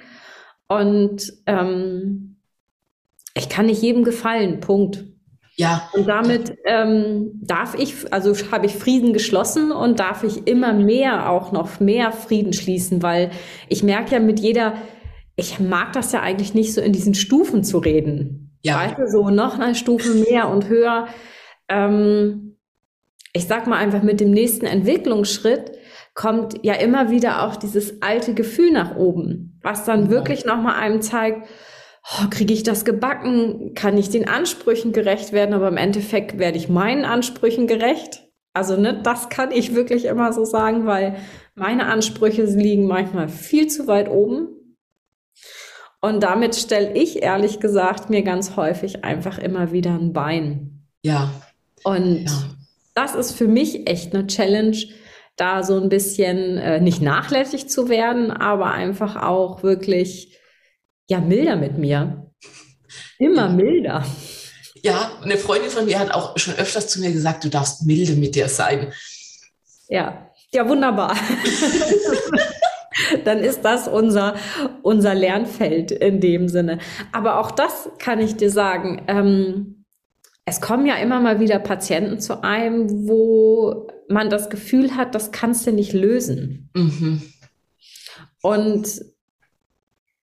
Und 0.67 1.31
ähm, 1.45 2.38
ich 3.34 3.49
kann 3.49 3.67
nicht 3.67 3.81
jedem 3.81 4.03
gefallen, 4.03 4.60
Punkt. 4.60 5.05
Ja. 5.57 5.89
Und 5.93 6.07
damit 6.07 6.57
ähm, 6.65 7.31
darf 7.41 7.75
ich, 7.75 8.11
also 8.13 8.33
habe 8.51 8.65
ich 8.65 8.73
Frieden 8.73 9.13
geschlossen 9.13 9.71
und 9.71 9.99
darf 9.99 10.23
ich 10.23 10.47
immer 10.47 10.73
mehr 10.73 11.29
auch 11.29 11.51
noch 11.51 11.79
mehr 11.79 12.11
Frieden 12.11 12.51
schließen, 12.51 13.01
weil 13.01 13.31
ich 13.69 13.81
merke 13.81 14.15
ja 14.15 14.19
mit 14.19 14.39
jeder, 14.39 14.73
ich 15.37 15.59
mag 15.59 15.93
das 15.93 16.11
ja 16.11 16.21
eigentlich 16.21 16.53
nicht 16.53 16.73
so 16.73 16.81
in 16.81 16.91
diesen 16.91 17.13
Stufen 17.13 17.63
zu 17.63 17.77
reden. 17.77 18.57
Ja. 18.63 18.79
Weißt 18.79 18.97
du, 18.97 19.07
so 19.07 19.29
noch 19.29 19.57
eine 19.59 19.75
Stufe 19.75 20.09
mehr 20.29 20.49
und 20.49 20.67
höher. 20.67 21.07
Ähm, 21.69 22.57
ich 23.31 23.47
sag 23.47 23.67
mal 23.67 23.77
einfach 23.77 24.01
mit 24.01 24.19
dem 24.19 24.31
nächsten 24.31 24.65
Entwicklungsschritt 24.65 25.71
kommt 26.13 26.63
ja 26.63 26.73
immer 26.73 27.11
wieder 27.11 27.43
auch 27.43 27.57
dieses 27.57 28.01
alte 28.01 28.33
Gefühl 28.33 28.71
nach 28.71 28.95
oben, 28.95 29.59
was 29.61 29.83
dann 29.83 30.05
ja. 30.05 30.09
wirklich 30.09 30.45
nochmal 30.45 30.75
einem 30.75 31.01
zeigt, 31.01 31.47
oh, 32.13 32.27
kriege 32.29 32.53
ich 32.53 32.63
das 32.63 32.85
gebacken? 32.85 33.73
Kann 33.73 33.97
ich 33.97 34.09
den 34.09 34.27
Ansprüchen 34.27 34.91
gerecht 34.91 35.33
werden? 35.33 35.53
Aber 35.53 35.67
im 35.67 35.77
Endeffekt 35.77 36.37
werde 36.37 36.57
ich 36.57 36.69
meinen 36.69 37.05
Ansprüchen 37.05 37.67
gerecht. 37.67 38.23
Also, 38.53 38.77
ne, 38.77 39.01
das 39.03 39.29
kann 39.29 39.51
ich 39.51 39.75
wirklich 39.75 40.05
immer 40.05 40.31
so 40.31 40.45
sagen, 40.45 40.85
weil 40.85 41.17
meine 41.55 41.87
Ansprüche 41.87 42.43
liegen 42.43 42.87
manchmal 42.87 43.27
viel 43.27 43.67
zu 43.67 43.87
weit 43.87 44.09
oben. 44.09 44.47
Und 45.99 46.21
damit 46.21 46.55
stelle 46.55 46.93
ich 46.93 47.23
ehrlich 47.23 47.59
gesagt 47.59 48.09
mir 48.09 48.21
ganz 48.21 48.55
häufig 48.55 49.03
einfach 49.03 49.39
immer 49.39 49.71
wieder 49.71 49.91
ein 49.91 50.13
Bein. 50.13 50.85
Ja. 51.01 51.31
Und 51.83 52.25
ja. 52.25 52.31
das 52.93 53.15
ist 53.15 53.31
für 53.31 53.47
mich 53.47 53.89
echt 53.89 54.13
eine 54.13 54.27
Challenge, 54.27 54.77
da 55.35 55.63
so 55.63 55.77
ein 55.81 55.89
bisschen 55.89 56.57
äh, 56.57 56.79
nicht 56.79 57.01
nachlässig 57.01 57.67
zu 57.67 57.89
werden, 57.89 58.31
aber 58.31 58.71
einfach 58.71 59.21
auch 59.21 59.63
wirklich 59.63 60.37
ja 61.07 61.19
milder 61.19 61.55
mit 61.55 61.77
mir. 61.77 62.31
Immer 63.19 63.49
milder. 63.49 64.05
Ja, 64.83 65.11
eine 65.23 65.37
Freundin 65.37 65.71
von 65.71 65.85
mir 65.85 65.99
hat 65.99 66.11
auch 66.11 66.37
schon 66.37 66.55
öfters 66.55 66.87
zu 66.89 66.99
mir 66.99 67.11
gesagt, 67.11 67.43
du 67.43 67.49
darfst 67.49 67.85
milde 67.85 68.13
mit 68.13 68.35
dir 68.35 68.49
sein. 68.49 68.93
Ja, 69.87 70.31
ja, 70.53 70.67
wunderbar. 70.67 71.15
Dann 73.25 73.39
ist 73.39 73.61
das 73.63 73.87
unser, 73.87 74.35
unser 74.83 75.13
Lernfeld 75.13 75.91
in 75.91 76.21
dem 76.21 76.47
Sinne. 76.47 76.79
Aber 77.11 77.39
auch 77.39 77.51
das 77.51 77.89
kann 77.99 78.19
ich 78.19 78.35
dir 78.35 78.49
sagen. 78.49 79.03
Ähm, 79.07 79.85
es 80.45 80.61
kommen 80.61 80.85
ja 80.85 80.95
immer 80.95 81.19
mal 81.19 81.39
wieder 81.39 81.59
Patienten 81.59 82.19
zu 82.19 82.43
einem, 82.43 83.07
wo 83.07 83.87
man 84.07 84.29
das 84.29 84.49
Gefühl 84.49 84.95
hat, 84.95 85.15
das 85.15 85.31
kannst 85.31 85.65
du 85.65 85.71
nicht 85.71 85.93
lösen. 85.93 86.69
Mhm. 86.73 87.21
Und 88.41 89.01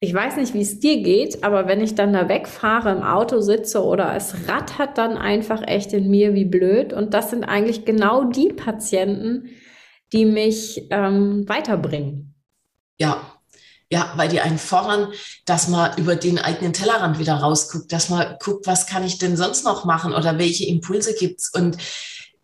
ich 0.05 0.13
weiß 0.13 0.35
nicht, 0.35 0.53
wie 0.53 0.63
es 0.63 0.81
dir 0.81 1.01
geht, 1.01 1.45
aber 1.45 1.69
wenn 1.69 1.81
ich 1.81 1.95
dann 1.95 2.13
da 2.13 2.29
wegfahre, 2.29 2.91
im 2.91 3.05
Auto 3.05 3.41
sitze 3.41 3.85
oder 3.85 4.17
es 4.17 4.49
rattert 4.49 4.99
dann 4.99 5.17
einfach 5.17 5.63
echt 5.65 5.93
in 5.93 6.11
mir 6.11 6.35
wie 6.35 6.45
blöd. 6.45 6.93
Und 6.93 7.15
das 7.15 7.31
sind 7.31 7.45
eigentlich 7.45 7.85
genau 7.85 8.25
die 8.25 8.49
Patienten, 8.49 9.51
die 10.13 10.25
mich 10.25 10.89
ähm, 10.91 11.49
weiterbringen. 11.49 12.35
Ja, 12.99 13.39
ja, 13.93 14.13
weil 14.17 14.29
die 14.29 14.41
einen 14.41 14.59
fordern, 14.59 15.13
dass 15.47 15.69
man 15.69 15.97
über 15.97 16.17
den 16.17 16.41
eigenen 16.41 16.73
Tellerrand 16.73 17.21
wieder 17.21 17.35
rausguckt, 17.35 17.93
dass 17.93 18.09
man 18.09 18.39
guckt, 18.43 18.67
was 18.67 18.89
kann 18.89 19.05
ich 19.05 19.19
denn 19.19 19.37
sonst 19.37 19.65
noch 19.65 19.85
machen 19.85 20.15
oder 20.15 20.37
welche 20.37 20.67
Impulse 20.67 21.15
gibt's 21.15 21.49
und 21.55 21.79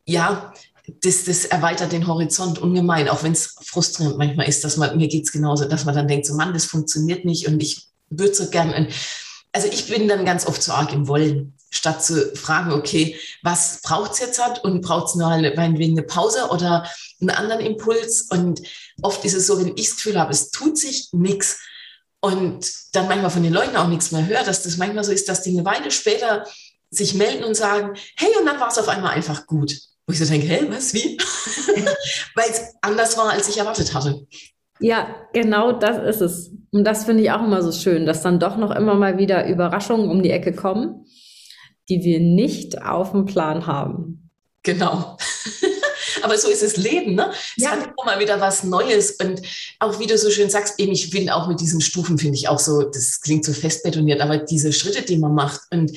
ja, 0.05 0.53
das, 1.03 1.25
das 1.25 1.45
erweitert 1.45 1.93
den 1.93 2.07
Horizont 2.07 2.59
ungemein, 2.59 3.09
auch 3.09 3.23
wenn 3.23 3.33
es 3.33 3.57
frustrierend 3.61 4.19
manchmal 4.19 4.49
ist, 4.49 4.65
dass 4.65 4.77
man, 4.77 4.97
mir 4.97 5.09
geht's 5.09 5.33
genauso, 5.33 5.65
dass 5.67 5.85
man 5.85 5.95
dann 5.95 6.09
denkt, 6.09 6.27
so 6.27 6.35
Mann, 6.35 6.53
das 6.53 6.65
funktioniert 6.65 7.25
nicht 7.25 7.47
und 7.47 7.63
ich 7.63 7.89
würde 8.11 8.35
so 8.35 8.49
gern. 8.49 8.89
Also 9.53 9.69
ich 9.69 9.89
bin 9.89 10.09
dann 10.09 10.25
ganz 10.25 10.47
oft 10.47 10.63
so 10.63 10.73
arg 10.73 10.93
im 10.93 11.09
Wollen, 11.09 11.55
statt 11.71 12.03
zu 12.03 12.35
fragen, 12.35 12.73
okay, 12.73 13.19
was 13.43 13.81
braucht's 13.83 14.21
jetzt 14.21 14.43
hat 14.43 14.65
und 14.65 14.81
braucht's 14.81 15.15
nur 15.15 15.29
eine, 15.29 15.55
meinetwegen 15.55 15.99
eine 15.99 16.07
Pause 16.07 16.49
oder 16.51 16.89
einen 17.21 17.31
anderen 17.31 17.61
Impuls. 17.61 18.23
Und 18.31 18.63
oft 19.03 19.25
ist 19.25 19.35
es 19.35 19.47
so, 19.47 19.59
wenn 19.59 19.77
ich 19.77 19.89
das 19.89 19.97
Gefühl 19.97 20.19
habe, 20.19 20.33
es 20.33 20.51
tut 20.51 20.79
sich 20.79 21.09
nichts 21.13 21.61
und 22.21 22.67
dann 22.93 23.09
manchmal 23.09 23.31
von 23.31 23.43
den 23.43 23.53
Leuten 23.53 23.77
auch 23.77 23.89
nichts 23.89 24.13
mehr 24.13 24.27
höre, 24.27 24.45
dass 24.45 24.63
das 24.63 24.77
manchmal 24.77 25.05
so 25.05 25.13
ist, 25.13 25.29
dass 25.29 25.43
die 25.43 25.51
eine 25.51 25.65
Weile 25.65 25.91
später 25.91 26.45
sich 26.91 27.15
melden 27.15 27.45
und 27.45 27.55
sagen, 27.55 27.99
hey, 28.17 28.31
und 28.39 28.47
dann 28.47 28.61
war 28.61 28.69
es 28.69 28.79
auf 28.79 28.89
einmal 28.89 29.13
einfach 29.13 29.47
gut. 29.47 29.79
Wo 30.09 30.13
ich 30.13 30.19
so 30.19 30.25
denke, 30.25 30.47
hä, 30.47 30.65
was, 30.71 30.95
wie? 30.95 31.19
Weil 32.35 32.51
es 32.51 32.63
anders 32.81 33.19
war, 33.19 33.31
als 33.31 33.47
ich 33.51 33.59
erwartet 33.59 33.93
hatte. 33.93 34.27
Ja, 34.81 35.15
genau 35.35 35.73
das 35.73 35.99
ist 36.17 36.23
es. 36.23 36.51
Und 36.71 36.85
das 36.85 37.05
finde 37.05 37.25
ich 37.25 37.31
auch 37.31 37.45
immer 37.45 37.63
so 37.63 37.73
schön, 37.73 38.07
dass 38.07 38.23
dann 38.23 38.41
doch 38.41 38.57
noch 38.57 38.75
immer 38.75 38.95
mal 38.95 39.19
wieder 39.19 39.47
Überraschungen 39.47 40.09
um 40.09 40.23
die 40.23 40.31
Ecke 40.31 40.55
kommen, 40.55 41.05
die 41.91 42.03
wir 42.05 42.21
nicht 42.21 42.81
auf 42.81 43.11
dem 43.11 43.27
Plan 43.27 43.67
haben. 43.67 44.31
Genau. 44.63 45.19
Aber 46.23 46.39
so 46.39 46.49
ist 46.49 46.63
das 46.63 46.79
Leben, 46.79 47.15
ne? 47.15 47.31
Es 47.59 47.65
ja. 47.65 47.73
hat 47.73 47.85
immer 47.85 48.05
mal 48.07 48.19
wieder 48.19 48.41
was 48.41 48.65
Neues. 48.65 49.11
Und 49.21 49.43
auch 49.79 50.01
wie 50.01 50.07
du 50.07 50.17
so 50.17 50.31
schön 50.31 50.49
sagst, 50.49 50.81
eben, 50.81 50.93
ich 50.93 51.11
bin 51.11 51.29
auch 51.29 51.49
mit 51.49 51.61
diesen 51.61 51.83
Stufen, 51.83 52.17
finde 52.17 52.37
ich 52.37 52.49
auch 52.49 52.59
so, 52.59 52.81
das 52.83 53.21
klingt 53.21 53.45
so 53.45 53.53
festbetoniert, 53.53 54.23
aber 54.23 54.39
diese 54.39 54.73
Schritte, 54.73 55.03
die 55.03 55.19
man 55.19 55.35
macht 55.35 55.61
und 55.71 55.93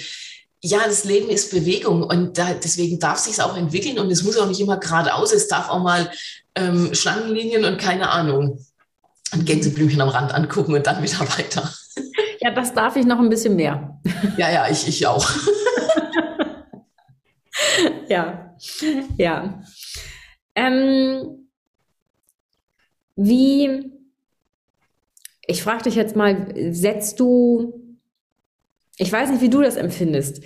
ja, 0.64 0.80
das 0.86 1.06
Leben 1.06 1.30
ist 1.30 1.52
Bewegung 1.52 2.04
und 2.04 2.38
da, 2.38 2.54
deswegen 2.54 3.00
darf 3.00 3.18
sich 3.18 3.42
auch 3.42 3.58
entwickeln 3.58 3.98
und 3.98 4.12
es 4.12 4.24
muss 4.24 4.38
auch 4.38 4.48
nicht 4.48 4.60
immer 4.60 4.78
geradeaus, 4.78 5.34
es 5.34 5.48
darf 5.48 5.70
auch 5.70 5.82
mal 5.82 6.12
ähm, 6.56 6.94
Schlangenlinien 6.94 7.66
und 7.66 7.80
keine 7.80 8.10
Ahnung, 8.10 8.60
ein 9.32 9.46
Gänseblümchen 9.46 10.02
am 10.02 10.10
Rand 10.10 10.34
angucken 10.34 10.76
und 10.76 10.86
dann 10.86 11.02
wieder 11.02 11.20
weiter. 11.38 11.74
Ja, 12.40 12.52
das 12.52 12.74
darf 12.74 12.96
ich 12.96 13.06
noch 13.06 13.20
ein 13.20 13.30
bisschen 13.30 13.56
mehr. 13.56 14.00
Ja, 14.38 14.52
ja, 14.52 14.70
ich, 14.70 14.88
ich 14.88 15.08
auch. 15.08 15.28
ja, 18.08 18.56
ja. 19.18 19.64
Ähm, 20.54 21.48
wie, 23.16 23.92
ich 25.48 25.64
frage 25.64 25.84
dich 25.84 25.96
jetzt 25.96 26.16
mal, 26.16 26.54
setzt 26.72 27.20
du 27.20 27.81
ich 29.02 29.12
weiß 29.12 29.32
nicht, 29.32 29.42
wie 29.42 29.50
du 29.50 29.64
das 29.64 29.78
empfindest. 29.78 30.44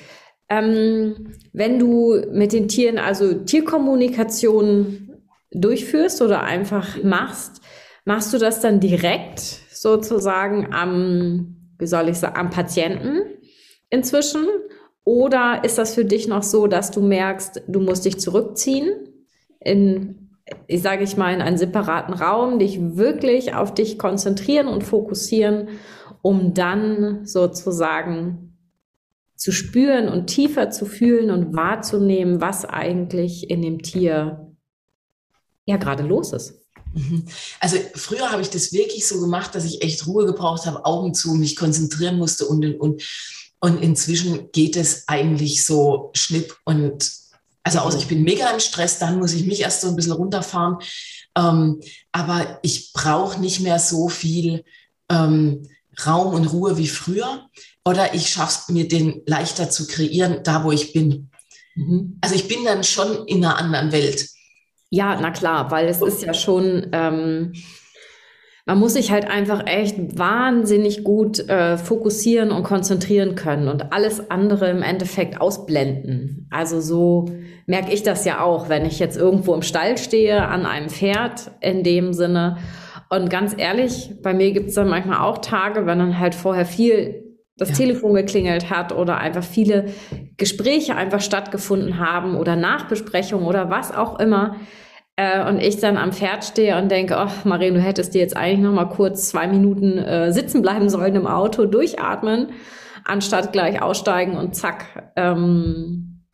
Ähm, 0.47 1.33
wenn 1.51 1.77
du 1.77 2.21
mit 2.31 2.53
den 2.53 2.69
Tieren 2.69 2.97
also 2.99 3.33
Tierkommunikation 3.33 5.19
durchführst 5.51 6.21
oder 6.21 6.43
einfach 6.43 7.03
machst, 7.03 7.59
machst 8.05 8.33
du 8.33 8.37
das 8.37 8.61
dann 8.61 8.79
direkt 8.79 9.39
sozusagen 9.39 10.73
am, 10.73 11.73
wie 11.79 11.85
soll 11.85 12.07
ich 12.07 12.17
sagen, 12.17 12.37
am 12.37 12.49
Patienten 12.49 13.23
inzwischen? 13.89 14.45
Oder 15.03 15.65
ist 15.65 15.77
das 15.77 15.93
für 15.93 16.05
dich 16.05 16.29
noch 16.29 16.43
so, 16.43 16.67
dass 16.67 16.91
du 16.91 17.01
merkst, 17.01 17.63
du 17.67 17.81
musst 17.81 18.05
dich 18.05 18.21
zurückziehen 18.21 18.89
in, 19.59 20.29
ich 20.67 20.81
sage 20.81 21.03
ich 21.03 21.17
mal, 21.17 21.33
in 21.33 21.41
einen 21.41 21.57
separaten 21.57 22.13
Raum, 22.13 22.57
dich 22.57 22.79
wirklich 22.95 23.53
auf 23.53 23.73
dich 23.73 23.99
konzentrieren 23.99 24.69
und 24.69 24.85
fokussieren, 24.85 25.67
um 26.21 26.53
dann 26.53 27.25
sozusagen 27.25 28.44
zu 29.35 29.51
spüren 29.51 30.07
und 30.09 30.27
tiefer 30.27 30.69
zu 30.69 30.85
fühlen 30.85 31.29
und 31.29 31.55
wahrzunehmen, 31.55 32.41
was 32.41 32.65
eigentlich 32.65 33.49
in 33.49 33.61
dem 33.61 33.81
Tier 33.81 34.55
ja 35.65 35.77
gerade 35.77 36.03
los 36.03 36.33
ist. 36.33 36.65
Mhm. 36.93 37.25
Also 37.59 37.77
früher 37.95 38.31
habe 38.31 38.41
ich 38.41 38.49
das 38.49 38.71
wirklich 38.71 39.07
so 39.07 39.19
gemacht, 39.19 39.53
dass 39.53 39.65
ich 39.65 39.81
echt 39.81 40.07
Ruhe 40.07 40.25
gebraucht 40.25 40.65
habe, 40.65 40.85
Augen 40.85 41.13
zu, 41.13 41.33
mich 41.33 41.55
konzentrieren 41.55 42.17
musste 42.17 42.45
und, 42.45 42.65
und, 42.65 42.79
und. 42.79 43.03
Und 43.59 43.81
inzwischen 43.81 44.51
geht 44.51 44.75
es 44.75 45.07
eigentlich 45.07 45.65
so 45.65 46.11
schnipp 46.13 46.55
und 46.65 47.11
also 47.63 47.79
außer 47.79 47.97
ich 47.97 48.07
bin 48.07 48.21
mega 48.21 48.47
im 48.51 48.59
Stress, 48.59 48.99
dann 48.99 49.17
muss 49.17 49.33
ich 49.33 49.47
mich 49.47 49.61
erst 49.61 49.81
so 49.81 49.87
ein 49.87 49.95
bisschen 49.95 50.11
runterfahren. 50.11 50.77
Ähm, 51.35 51.81
aber 52.11 52.59
ich 52.61 52.93
brauche 52.93 53.41
nicht 53.41 53.59
mehr 53.59 53.79
so 53.79 54.07
viel 54.07 54.63
ähm, 55.09 55.67
Raum 56.05 56.35
und 56.35 56.45
Ruhe 56.45 56.77
wie 56.77 56.87
früher. 56.87 57.49
Oder 57.87 58.13
ich 58.15 58.29
schaffe 58.29 58.61
es 58.61 58.73
mir, 58.73 58.87
den 58.87 59.21
leichter 59.27 59.69
zu 59.69 59.85
kreieren, 59.87 60.39
da 60.43 60.63
wo 60.63 60.71
ich 60.71 60.91
bin. 60.91 61.29
Mhm. 61.75 62.17
Also 62.21 62.35
ich 62.35 62.47
bin 62.47 62.65
dann 62.65 62.83
schon 62.83 63.27
in 63.27 63.45
einer 63.45 63.57
anderen 63.57 63.91
Welt. 63.91 64.27
Ja, 64.89 65.17
na 65.19 65.31
klar, 65.31 65.71
weil 65.71 65.87
es 65.87 66.01
ist 66.01 66.23
ja 66.23 66.33
schon, 66.33 66.87
ähm, 66.93 67.53
man 68.65 68.79
muss 68.79 68.93
sich 68.93 69.11
halt 69.11 69.29
einfach 69.29 69.67
echt 69.67 70.17
wahnsinnig 70.17 71.03
gut 71.03 71.47
äh, 71.49 71.77
fokussieren 71.77 72.51
und 72.51 72.63
konzentrieren 72.63 73.35
können 73.35 73.67
und 73.67 73.93
alles 73.93 74.31
andere 74.31 74.69
im 74.69 74.81
Endeffekt 74.81 75.39
ausblenden. 75.39 76.47
Also 76.49 76.81
so 76.81 77.25
merke 77.67 77.93
ich 77.93 78.03
das 78.03 78.25
ja 78.25 78.41
auch, 78.41 78.69
wenn 78.69 78.85
ich 78.85 78.97
jetzt 78.97 79.17
irgendwo 79.17 79.53
im 79.53 79.61
Stall 79.61 79.97
stehe, 79.97 80.47
an 80.47 80.65
einem 80.65 80.89
Pferd 80.89 81.51
in 81.61 81.83
dem 81.83 82.13
Sinne. 82.13 82.57
Und 83.09 83.29
ganz 83.29 83.53
ehrlich, 83.55 84.11
bei 84.23 84.33
mir 84.33 84.51
gibt 84.51 84.69
es 84.69 84.75
dann 84.75 84.89
manchmal 84.89 85.19
auch 85.19 85.39
Tage, 85.39 85.85
wenn 85.85 85.99
dann 85.99 86.19
halt 86.19 86.33
vorher 86.33 86.65
viel 86.65 87.24
das 87.57 87.69
ja. 87.69 87.75
Telefon 87.75 88.13
geklingelt 88.13 88.69
hat 88.69 88.91
oder 88.91 89.17
einfach 89.17 89.43
viele 89.43 89.85
Gespräche 90.37 90.95
einfach 90.95 91.21
stattgefunden 91.21 91.99
haben 91.99 92.35
oder 92.35 92.55
Nachbesprechungen 92.55 93.45
oder 93.45 93.69
was 93.69 93.95
auch 93.95 94.19
immer. 94.19 94.57
Äh, 95.15 95.47
und 95.47 95.59
ich 95.59 95.79
dann 95.79 95.97
am 95.97 96.11
Pferd 96.11 96.43
stehe 96.43 96.77
und 96.77 96.91
denke, 96.91 97.15
oh, 97.17 97.47
Marien, 97.47 97.73
du 97.73 97.81
hättest 97.81 98.13
dir 98.13 98.19
jetzt 98.19 98.35
eigentlich 98.35 98.59
noch 98.59 98.73
mal 98.73 98.89
kurz 98.89 99.29
zwei 99.29 99.47
Minuten 99.47 99.97
äh, 99.97 100.33
sitzen 100.33 100.61
bleiben 100.61 100.89
sollen 100.89 101.15
im 101.15 101.27
Auto, 101.27 101.65
durchatmen, 101.65 102.49
anstatt 103.05 103.53
gleich 103.53 103.81
aussteigen 103.81 104.35
und 104.35 104.55
zack, 104.55 105.11
ähm, 105.15 106.25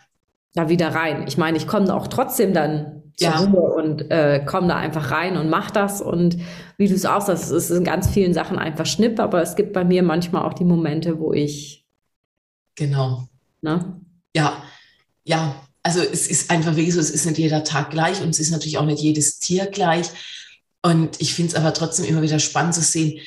da 0.56 0.68
wieder 0.68 0.96
rein. 0.96 1.26
Ich 1.28 1.38
meine, 1.38 1.58
ich 1.58 1.68
komme 1.68 1.94
auch 1.94 2.08
trotzdem 2.08 2.54
dann 2.54 3.04
zur 3.16 3.30
ja. 3.30 3.38
Ruhe 3.38 3.74
und 3.74 4.10
äh, 4.10 4.44
komme 4.46 4.68
da 4.68 4.78
einfach 4.78 5.12
rein 5.12 5.38
und 5.38 5.50
mach 5.50 5.70
das. 5.70 6.02
Und 6.02 6.38
wie 6.82 6.88
du 6.88 6.96
es 6.96 7.06
auch 7.06 7.22
sagst, 7.22 7.44
es 7.44 7.52
ist 7.52 7.70
in 7.70 7.84
ganz 7.84 8.10
vielen 8.10 8.34
Sachen 8.34 8.58
einfach 8.58 8.88
Schnipp, 8.88 9.20
aber 9.20 9.39
es 9.44 9.56
gibt 9.56 9.72
bei 9.72 9.84
mir 9.84 10.02
manchmal 10.02 10.44
auch 10.44 10.56
die 10.56 10.65
Momente, 10.65 11.20
wo 11.20 11.32
ich. 11.32 11.86
Genau. 12.74 13.30
Ne? 13.62 14.02
Ja, 14.36 14.63
ja, 15.24 15.56
also 15.84 16.00
es 16.02 16.28
ist 16.28 16.50
einfach 16.50 16.76
wirklich 16.76 16.96
so, 16.96 17.00
es 17.00 17.12
ist 17.12 17.28
nicht 17.28 17.38
jeder 17.38 17.63
Tag 17.63 17.91
gleich 17.91 18.24
und 18.24 18.30
es 18.30 18.39
ist 18.39 18.50
natürlich 18.50 18.80
auch 18.80 18.86
nicht 18.86 19.04
jedes 19.04 19.38
Tier 19.38 19.67
gleich. 19.67 20.08
Und 20.82 21.22
ich 21.22 21.36
finde 21.36 21.52
es 21.52 21.56
aber 21.56 21.72
trotzdem 21.76 22.06
immer 22.06 22.24
wieder 22.24 22.39
spannend 22.39 22.74
zu 22.74 22.82
sehen, 22.82 23.20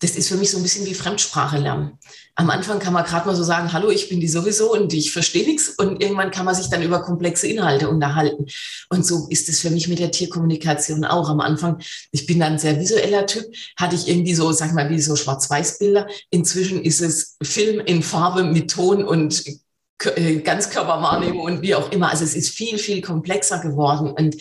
das 0.00 0.12
ist 0.12 0.28
für 0.28 0.36
mich 0.36 0.50
so 0.50 0.58
ein 0.58 0.62
bisschen 0.62 0.86
wie 0.86 0.94
Fremdsprache 0.94 1.58
lernen. 1.58 1.98
Am 2.36 2.50
Anfang 2.50 2.78
kann 2.78 2.92
man 2.92 3.04
gerade 3.04 3.26
mal 3.26 3.34
so 3.34 3.42
sagen, 3.42 3.72
hallo, 3.72 3.90
ich 3.90 4.08
bin 4.08 4.20
die 4.20 4.28
sowieso 4.28 4.72
und 4.72 4.92
ich 4.92 5.12
verstehe 5.12 5.44
nichts. 5.44 5.70
Und 5.70 6.00
irgendwann 6.00 6.30
kann 6.30 6.44
man 6.44 6.54
sich 6.54 6.68
dann 6.68 6.82
über 6.82 7.02
komplexe 7.02 7.48
Inhalte 7.48 7.88
unterhalten. 7.88 8.46
Und 8.90 9.04
so 9.04 9.26
ist 9.28 9.48
es 9.48 9.60
für 9.60 9.70
mich 9.70 9.88
mit 9.88 9.98
der 9.98 10.12
Tierkommunikation 10.12 11.04
auch. 11.04 11.28
Am 11.28 11.40
Anfang, 11.40 11.82
ich 12.12 12.26
bin 12.26 12.38
dann 12.38 12.60
sehr 12.60 12.78
visueller 12.78 13.26
Typ, 13.26 13.44
hatte 13.76 13.96
ich 13.96 14.06
irgendwie 14.06 14.34
so, 14.34 14.52
sag 14.52 14.72
mal, 14.72 14.88
wie 14.88 15.00
so 15.00 15.16
Schwarz-Weiß-Bilder. 15.16 16.06
Inzwischen 16.30 16.80
ist 16.82 17.00
es 17.00 17.36
Film 17.42 17.80
in 17.80 18.04
Farbe 18.04 18.44
mit 18.44 18.70
Ton 18.70 19.04
und 19.04 19.44
äh, 20.14 20.36
Ganzkörperwahrnehmung 20.36 21.40
und 21.40 21.62
wie 21.62 21.74
auch 21.74 21.90
immer. 21.90 22.10
Also 22.10 22.22
es 22.22 22.36
ist 22.36 22.50
viel, 22.50 22.78
viel 22.78 23.02
komplexer 23.02 23.58
geworden 23.58 24.12
und 24.12 24.36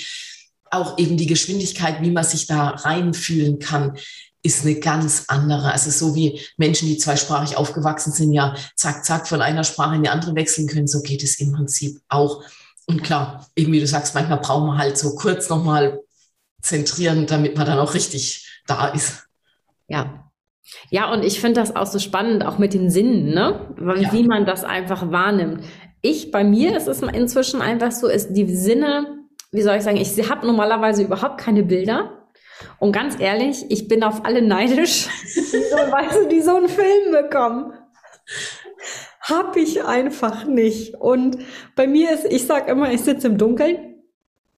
auch 0.69 0.97
eben 0.97 1.17
die 1.17 1.27
Geschwindigkeit, 1.27 2.01
wie 2.01 2.11
man 2.11 2.23
sich 2.23 2.45
da 2.45 2.69
reinfühlen 2.69 3.57
kann, 3.57 3.97
ist 4.43 4.65
eine 4.65 4.75
ganz 4.75 5.25
andere. 5.27 5.71
Also 5.71 5.89
so 5.89 6.15
wie 6.15 6.39
Menschen, 6.57 6.87
die 6.87 6.97
zweisprachig 6.97 7.57
aufgewachsen 7.57 8.11
sind, 8.11 8.33
ja 8.33 8.55
zack, 8.75 9.03
zack 9.05 9.27
von 9.27 9.41
einer 9.41 9.63
Sprache 9.63 9.95
in 9.95 10.03
die 10.03 10.09
andere 10.09 10.35
wechseln 10.35 10.67
können, 10.67 10.87
so 10.87 11.01
geht 11.01 11.23
es 11.23 11.39
im 11.39 11.51
Prinzip 11.51 11.99
auch. 12.07 12.43
Und 12.85 13.03
klar, 13.03 13.47
eben 13.55 13.73
wie 13.73 13.79
du 13.79 13.87
sagst, 13.87 14.15
manchmal 14.15 14.39
brauchen 14.39 14.67
wir 14.67 14.77
halt 14.77 14.97
so 14.97 15.15
kurz 15.15 15.49
nochmal 15.49 16.01
zentrieren, 16.61 17.27
damit 17.27 17.57
man 17.57 17.65
dann 17.65 17.79
auch 17.79 17.93
richtig 17.93 18.61
da 18.65 18.87
ist. 18.87 19.27
Ja, 19.87 20.27
ja, 20.89 21.11
und 21.11 21.23
ich 21.23 21.39
finde 21.39 21.61
das 21.61 21.75
auch 21.75 21.85
so 21.85 21.99
spannend, 21.99 22.45
auch 22.45 22.57
mit 22.57 22.73
den 22.73 22.89
Sinnen, 22.89 23.33
ne? 23.33 23.67
Ja. 23.79 24.11
Wie 24.11 24.23
man 24.23 24.45
das 24.45 24.63
einfach 24.63 25.11
wahrnimmt. 25.11 25.63
Ich, 26.01 26.31
bei 26.31 26.43
mir 26.43 26.75
ist 26.75 26.87
es 26.87 27.01
inzwischen 27.01 27.61
einfach 27.61 27.91
so, 27.91 28.07
ist 28.07 28.33
die 28.33 28.53
Sinne, 28.53 29.25
wie 29.51 29.61
soll 29.61 29.77
ich 29.77 29.83
sagen, 29.83 29.97
ich 29.97 30.29
habe 30.29 30.45
normalerweise 30.45 31.03
überhaupt 31.03 31.39
keine 31.39 31.63
Bilder. 31.63 32.16
Und 32.79 32.91
ganz 32.91 33.19
ehrlich, 33.19 33.65
ich 33.69 33.87
bin 33.87 34.03
auf 34.03 34.25
alle 34.25 34.41
neidisch, 34.41 35.07
die 35.35 35.41
so, 35.41 35.77
weißt 35.77 36.23
du, 36.23 36.27
die 36.27 36.41
so 36.41 36.55
einen 36.55 36.69
Film 36.69 37.11
bekommen. 37.11 37.73
Hab 39.21 39.55
ich 39.57 39.83
einfach 39.83 40.45
nicht. 40.45 40.95
Und 40.95 41.37
bei 41.75 41.87
mir 41.87 42.11
ist, 42.11 42.25
ich 42.25 42.45
sag 42.45 42.67
immer, 42.67 42.91
ich 42.91 43.01
sitze 43.01 43.27
im 43.27 43.37
Dunkeln. 43.37 43.95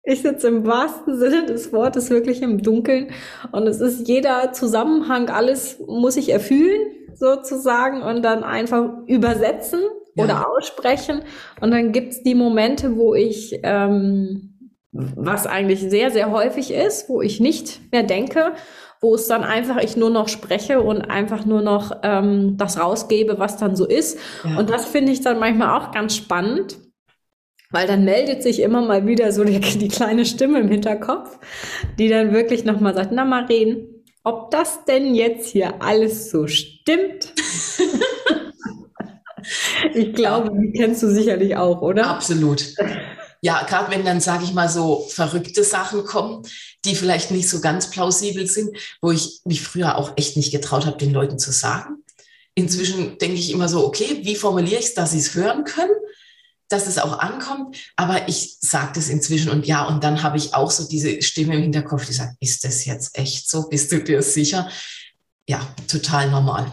Ich 0.03 0.21
sitze 0.21 0.47
im 0.47 0.65
wahrsten 0.65 1.17
Sinne 1.17 1.45
des 1.45 1.73
Wortes 1.73 2.09
wirklich 2.09 2.41
im 2.41 2.63
Dunkeln 2.63 3.11
und 3.51 3.67
es 3.67 3.81
ist 3.81 4.07
jeder 4.07 4.53
Zusammenhang, 4.53 5.29
alles 5.29 5.77
muss 5.85 6.15
ich 6.15 6.29
erfüllen 6.29 6.91
sozusagen 7.15 8.01
und 8.01 8.23
dann 8.23 8.43
einfach 8.43 8.89
übersetzen 9.07 9.81
ja. 10.15 10.23
oder 10.23 10.49
aussprechen. 10.49 11.21
Und 11.61 11.71
dann 11.71 11.91
gibt's 11.91 12.23
die 12.23 12.35
Momente, 12.35 12.95
wo 12.95 13.13
ich, 13.13 13.59
ähm, 13.63 14.55
was 14.91 15.45
eigentlich 15.45 15.81
sehr, 15.81 16.11
sehr 16.11 16.31
häufig 16.31 16.71
ist, 16.71 17.09
wo 17.09 17.21
ich 17.21 17.39
nicht 17.39 17.91
mehr 17.91 18.03
denke, 18.03 18.53
wo 19.01 19.15
es 19.15 19.27
dann 19.27 19.43
einfach 19.43 19.77
ich 19.77 19.95
nur 19.95 20.09
noch 20.09 20.27
spreche 20.27 20.81
und 20.81 21.01
einfach 21.01 21.45
nur 21.45 21.61
noch 21.61 21.99
ähm, 22.03 22.57
das 22.57 22.79
rausgebe, 22.79 23.39
was 23.39 23.57
dann 23.57 23.75
so 23.75 23.85
ist. 23.85 24.17
Ja. 24.43 24.57
Und 24.57 24.69
das 24.69 24.85
finde 24.85 25.11
ich 25.11 25.21
dann 25.21 25.39
manchmal 25.39 25.79
auch 25.79 25.91
ganz 25.91 26.15
spannend 26.15 26.77
weil 27.71 27.87
dann 27.87 28.03
meldet 28.03 28.41
sich 28.41 28.61
immer 28.61 28.81
mal 28.81 29.05
wieder 29.05 29.31
so 29.31 29.43
die, 29.43 29.59
die 29.59 29.87
kleine 29.87 30.25
Stimme 30.25 30.59
im 30.59 30.69
Hinterkopf, 30.69 31.37
die 31.97 32.07
dann 32.07 32.33
wirklich 32.33 32.65
nochmal 32.65 32.95
sagt, 32.95 33.11
na 33.11 33.25
Maren, 33.25 33.87
ob 34.23 34.51
das 34.51 34.85
denn 34.85 35.15
jetzt 35.15 35.49
hier 35.49 35.81
alles 35.81 36.31
so 36.31 36.47
stimmt? 36.47 37.33
ich 39.93 40.13
glaube, 40.13 40.51
die 40.59 40.71
kennst 40.71 41.03
du 41.03 41.07
sicherlich 41.07 41.55
auch, 41.55 41.81
oder? 41.81 42.07
Absolut. 42.07 42.73
Ja, 43.41 43.63
gerade 43.63 43.91
wenn 43.91 44.03
dann, 44.03 44.19
sage 44.19 44.43
ich 44.43 44.53
mal, 44.53 44.67
so 44.67 45.07
verrückte 45.09 45.63
Sachen 45.63 46.03
kommen, 46.05 46.45
die 46.83 46.95
vielleicht 46.95 47.31
nicht 47.31 47.47
so 47.47 47.61
ganz 47.61 47.89
plausibel 47.89 48.47
sind, 48.47 48.75
wo 49.01 49.11
ich 49.11 49.39
mich 49.45 49.61
früher 49.61 49.97
auch 49.97 50.13
echt 50.17 50.35
nicht 50.35 50.51
getraut 50.51 50.85
habe, 50.85 50.97
den 50.97 51.13
Leuten 51.13 51.39
zu 51.39 51.51
sagen. 51.51 52.03
Inzwischen 52.55 53.17
denke 53.17 53.37
ich 53.37 53.51
immer 53.51 53.69
so, 53.69 53.85
okay, 53.85 54.19
wie 54.23 54.35
formuliere 54.35 54.79
ich 54.79 54.87
es, 54.87 54.93
dass 54.93 55.11
sie 55.11 55.19
es 55.19 55.35
hören 55.35 55.63
können? 55.63 55.91
dass 56.69 56.85
es 56.85 56.99
auch 56.99 57.17
ankommt, 57.17 57.75
aber 57.95 58.29
ich 58.29 58.57
sage 58.61 58.91
das 58.93 59.09
inzwischen 59.09 59.49
und 59.49 59.65
ja, 59.65 59.87
und 59.87 60.03
dann 60.03 60.21
habe 60.21 60.37
ich 60.37 60.53
auch 60.53 60.69
so 60.69 60.87
diese 60.87 61.21
Stimme 61.23 61.55
im 61.55 61.63
Hinterkopf, 61.63 62.05
die 62.05 62.13
sagt, 62.13 62.35
ist 62.39 62.63
das 62.63 62.85
jetzt 62.85 63.17
echt 63.17 63.49
so? 63.49 63.67
Bist 63.67 63.91
du 63.91 64.01
dir 64.01 64.21
sicher? 64.21 64.69
Ja, 65.47 65.67
total 65.87 66.29
normal. 66.29 66.71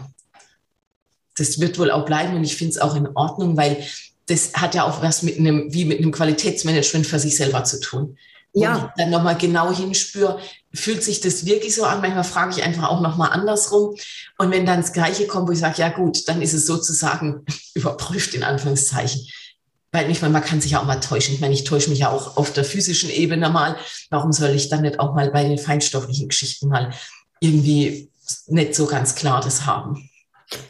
Das 1.35 1.59
wird 1.59 1.79
wohl 1.79 1.89
auch 1.89 2.05
bleiben 2.05 2.35
und 2.35 2.43
ich 2.43 2.55
finde 2.55 2.73
es 2.73 2.77
auch 2.77 2.95
in 2.95 3.07
Ordnung, 3.15 3.57
weil 3.57 3.83
das 4.27 4.53
hat 4.53 4.75
ja 4.75 4.83
auch 4.83 5.01
was 5.01 5.23
mit 5.23 5.37
einem, 5.37 5.73
wie 5.73 5.85
mit 5.85 5.99
einem 5.99 6.11
Qualitätsmanagement 6.11 7.07
für 7.07 7.19
sich 7.19 7.35
selber 7.35 7.63
zu 7.63 7.79
tun. 7.79 8.17
Ja. 8.53 8.75
Und 8.75 8.85
ich 8.85 8.91
dann 8.97 9.09
nochmal 9.09 9.37
genau 9.37 9.73
hinspüre, 9.73 10.39
fühlt 10.73 11.03
sich 11.03 11.21
das 11.21 11.45
wirklich 11.45 11.75
so 11.75 11.83
an? 11.83 12.01
Manchmal 12.01 12.23
frage 12.23 12.51
ich 12.51 12.63
einfach 12.63 12.89
auch 12.89 13.01
nochmal 13.01 13.31
andersrum. 13.31 13.95
Und 14.37 14.51
wenn 14.51 14.65
dann 14.65 14.81
das 14.81 14.93
Gleiche 14.93 15.27
kommt, 15.27 15.47
wo 15.47 15.51
ich 15.51 15.59
sage, 15.59 15.81
ja 15.81 15.89
gut, 15.89 16.27
dann 16.27 16.41
ist 16.41 16.53
es 16.53 16.65
sozusagen 16.65 17.45
überprüft 17.73 18.33
in 18.33 18.43
Anführungszeichen 18.43 19.27
weil 19.91 20.11
ich 20.11 20.21
meine, 20.21 20.33
man 20.33 20.43
kann 20.43 20.61
sich 20.61 20.71
ja 20.71 20.81
auch 20.81 20.85
mal 20.85 20.99
täuschen. 20.99 21.33
Ich 21.33 21.41
meine, 21.41 21.53
ich 21.53 21.63
täusche 21.63 21.89
mich 21.89 21.99
ja 21.99 22.09
auch 22.09 22.37
auf 22.37 22.51
der 22.51 22.65
physischen 22.65 23.09
Ebene 23.09 23.49
mal. 23.49 23.77
Warum 24.09 24.31
soll 24.31 24.49
ich 24.49 24.69
dann 24.69 24.81
nicht 24.81 24.99
auch 24.99 25.15
mal 25.15 25.31
bei 25.31 25.43
den 25.43 25.57
feinstofflichen 25.57 26.27
Geschichten 26.27 26.67
mal 26.67 26.93
irgendwie 27.39 28.11
nicht 28.47 28.75
so 28.75 28.85
ganz 28.85 29.15
klar 29.15 29.41
das 29.41 29.65
haben? 29.65 30.09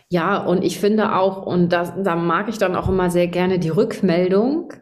Ja, 0.09 0.37
und 0.37 0.63
ich 0.63 0.79
finde 0.79 1.15
auch, 1.15 1.45
und 1.45 1.69
das, 1.69 1.93
da 2.03 2.15
mag 2.15 2.49
ich 2.49 2.57
dann 2.57 2.75
auch 2.75 2.89
immer 2.89 3.09
sehr 3.09 3.27
gerne 3.27 3.59
die 3.59 3.69
Rückmeldung, 3.69 4.73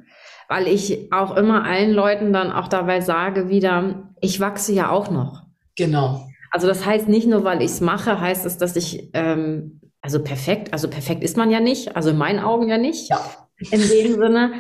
weil 0.48 0.68
ich 0.68 1.12
auch 1.12 1.36
immer 1.36 1.64
allen 1.66 1.92
Leuten 1.92 2.32
dann 2.32 2.52
auch 2.52 2.68
dabei 2.68 3.02
sage 3.02 3.50
wieder, 3.50 4.12
ich 4.22 4.40
wachse 4.40 4.74
ja 4.74 4.90
auch 4.90 5.10
noch. 5.10 5.44
Genau. 5.76 6.28
Also 6.52 6.68
das 6.68 6.86
heißt 6.86 7.10
nicht 7.10 7.28
nur, 7.28 7.44
weil 7.44 7.62
ich 7.62 7.72
es 7.72 7.82
mache, 7.82 8.22
heißt 8.22 8.46
es, 8.46 8.58
dass 8.58 8.76
ich, 8.76 9.10
ähm, 9.14 9.82
also 10.02 10.24
perfekt, 10.24 10.72
also 10.72 10.88
perfekt 10.88 11.24
ist 11.24 11.36
man 11.36 11.52
ja 11.52 11.60
nicht, 11.60 11.96
also 11.96 12.12
in 12.12 12.18
meinen 12.18 12.40
Augen 12.40 12.70
ja 12.70 12.78
nicht. 12.78 13.10
Ja 13.10 13.20
in 13.60 13.82
dem 13.82 14.14
Sinne. 14.16 14.54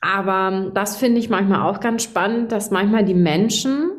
Aber 0.00 0.70
das 0.74 0.96
finde 0.96 1.18
ich 1.18 1.30
manchmal 1.30 1.62
auch 1.62 1.80
ganz 1.80 2.02
spannend, 2.02 2.52
dass 2.52 2.70
manchmal 2.70 3.04
die 3.04 3.14
Menschen 3.14 3.90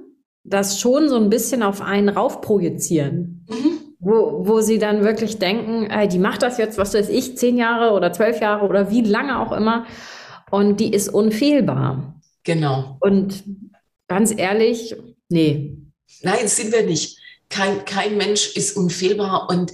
das 0.44 0.80
schon 0.80 1.10
so 1.10 1.16
ein 1.16 1.30
bisschen 1.30 1.64
auf 1.64 1.82
einen 1.82 2.10
raufprojizieren. 2.10 3.48
Mhm. 3.50 3.75
Wo, 4.08 4.46
wo 4.46 4.62
sie 4.62 4.78
dann 4.78 5.04
wirklich 5.04 5.40
denken, 5.40 5.90
ey, 5.90 6.08
die 6.08 6.20
macht 6.20 6.44
das 6.44 6.60
jetzt, 6.60 6.78
was 6.78 6.94
weiß 6.94 7.10
ich, 7.10 7.40
zehn 7.40 7.58
Jahre 7.58 7.92
oder 7.92 8.14
zwölf 8.14 8.40
Jahre 8.40 8.68
oder 8.68 8.92
wie 8.92 9.02
lange 9.02 9.40
auch 9.40 9.52
immer. 9.52 9.88
Und 10.52 10.80
die 10.80 10.94
ist 10.94 11.10
unfehlbar. 11.10 12.14
Genau. 12.44 12.98
Und 13.00 13.44
ganz 14.08 14.32
ehrlich, 14.38 14.96
nee. 15.30 15.76
Nein, 16.22 16.48
sind 16.48 16.72
wir 16.72 16.86
nicht. 16.86 17.18
Kein, 17.50 17.84
kein 17.86 18.16
Mensch 18.18 18.56
ist 18.56 18.78
unfehlbar 18.78 19.50
und 19.50 19.74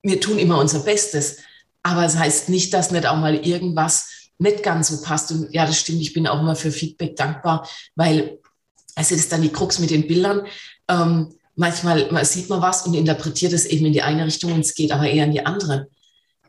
wir 0.00 0.20
tun 0.22 0.38
immer 0.38 0.58
unser 0.58 0.78
Bestes. 0.78 1.40
Aber 1.82 2.06
es 2.06 2.14
das 2.14 2.22
heißt 2.22 2.48
nicht, 2.48 2.72
dass 2.72 2.92
nicht 2.92 3.06
auch 3.06 3.18
mal 3.18 3.34
irgendwas 3.34 4.30
nicht 4.38 4.62
ganz 4.62 4.88
so 4.88 5.02
passt. 5.02 5.32
Und 5.32 5.52
ja, 5.52 5.66
das 5.66 5.78
stimmt, 5.78 6.00
ich 6.00 6.14
bin 6.14 6.26
auch 6.26 6.40
immer 6.40 6.56
für 6.56 6.70
Feedback 6.70 7.14
dankbar, 7.14 7.68
weil 7.94 8.38
also 8.94 9.14
das 9.14 9.24
ist 9.24 9.32
dann 9.32 9.42
die 9.42 9.52
Krux 9.52 9.78
mit 9.78 9.90
den 9.90 10.06
Bildern. 10.06 10.46
Ähm, 10.88 11.34
manchmal 11.56 12.10
man 12.12 12.24
sieht 12.24 12.48
man 12.48 12.62
was 12.62 12.86
und 12.86 12.94
interpretiert 12.94 13.52
es 13.52 13.66
eben 13.66 13.86
in 13.86 13.92
die 13.92 14.02
eine 14.02 14.24
Richtung 14.24 14.52
und 14.52 14.60
es 14.60 14.74
geht 14.74 14.92
aber 14.92 15.08
eher 15.08 15.24
in 15.24 15.32
die 15.32 15.44
andere. 15.44 15.88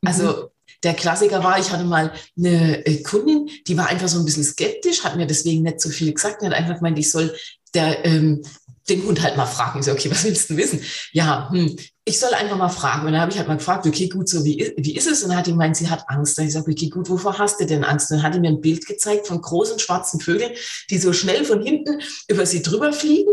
Also 0.05 0.24
mhm. 0.24 0.47
der 0.84 0.93
Klassiker 0.93 1.43
war, 1.43 1.60
ich 1.60 1.72
hatte 1.72 1.86
mal 1.86 2.14
eine 2.38 2.86
äh, 2.86 3.01
Kundin, 3.01 3.49
die 3.68 3.78
war 3.78 3.88
einfach 3.88 4.08
so 4.08 4.20
ein 4.20 4.26
bisschen 4.26 4.43
skeptisch, 4.43 5.03
hat 5.03 5.16
mir 5.16 5.26
deswegen 5.26 5.64
nicht 5.64 5.82
so 5.82 5.89
viel 5.89 6.14
gesagt, 6.14 6.41
und 6.41 6.49
hat 6.49 6.58
einfach 6.58 6.76
gemeint, 6.76 6.99
ich 6.99 7.10
soll 7.10 7.36
der, 7.74 8.05
ähm, 8.05 8.43
den 8.89 9.03
Hund 9.03 9.22
halt 9.22 9.36
mal 9.36 9.45
fragen. 9.45 9.80
Ich 9.80 9.86
so, 9.86 9.91
okay, 9.91 10.10
was 10.10 10.24
willst 10.24 10.49
du 10.49 10.58
wissen? 10.58 10.82
Ja, 11.12 11.49
hm, 11.51 11.76
ich 12.05 12.20
soll 12.20 12.34
einfach 12.34 12.58
mal 12.58 12.70
fragen. 12.70 13.05
Und 13.05 13.12
dann 13.12 13.22
habe 13.22 13.32
ich 13.32 13.38
halt 13.38 13.47
mal 13.47 13.58
gefragt, 13.58 13.86
okay, 13.86 14.08
gut, 14.08 14.30
so 14.30 14.45
wie, 14.45 14.74
wie 14.78 14.95
ist 14.95 15.08
es? 15.08 15.24
Und 15.24 15.30
dann 15.30 15.38
hat 15.38 15.47
die 15.47 15.51
gemeint, 15.51 15.76
sie 15.76 15.89
hat 15.89 16.05
Angst. 16.08 16.39
Und 16.39 16.45
ich 16.45 16.53
sage, 16.53 16.72
okay, 16.72 16.89
gut, 16.89 17.10
wovor 17.10 17.38
hast 17.38 17.60
du 17.60 17.66
denn 17.66 17.84
Angst? 17.84 18.10
Und 18.10 18.18
dann 18.18 18.26
hat 18.26 18.36
die 18.36 18.39
mir 18.39 18.49
ein 18.49 18.62
Bild 18.62 18.86
gezeigt 18.86 19.28
von 19.28 19.41
großen 19.41 19.80
schwarzen 19.80 20.22
Vögeln, 20.22 20.53
die 20.89 20.97
so 20.99 21.12
schnell 21.12 21.43
von 21.43 21.62
hinten 21.62 22.01
über 22.30 22.45
sie 22.45 22.62
drüber 22.62 22.93
fliegen. 22.93 23.32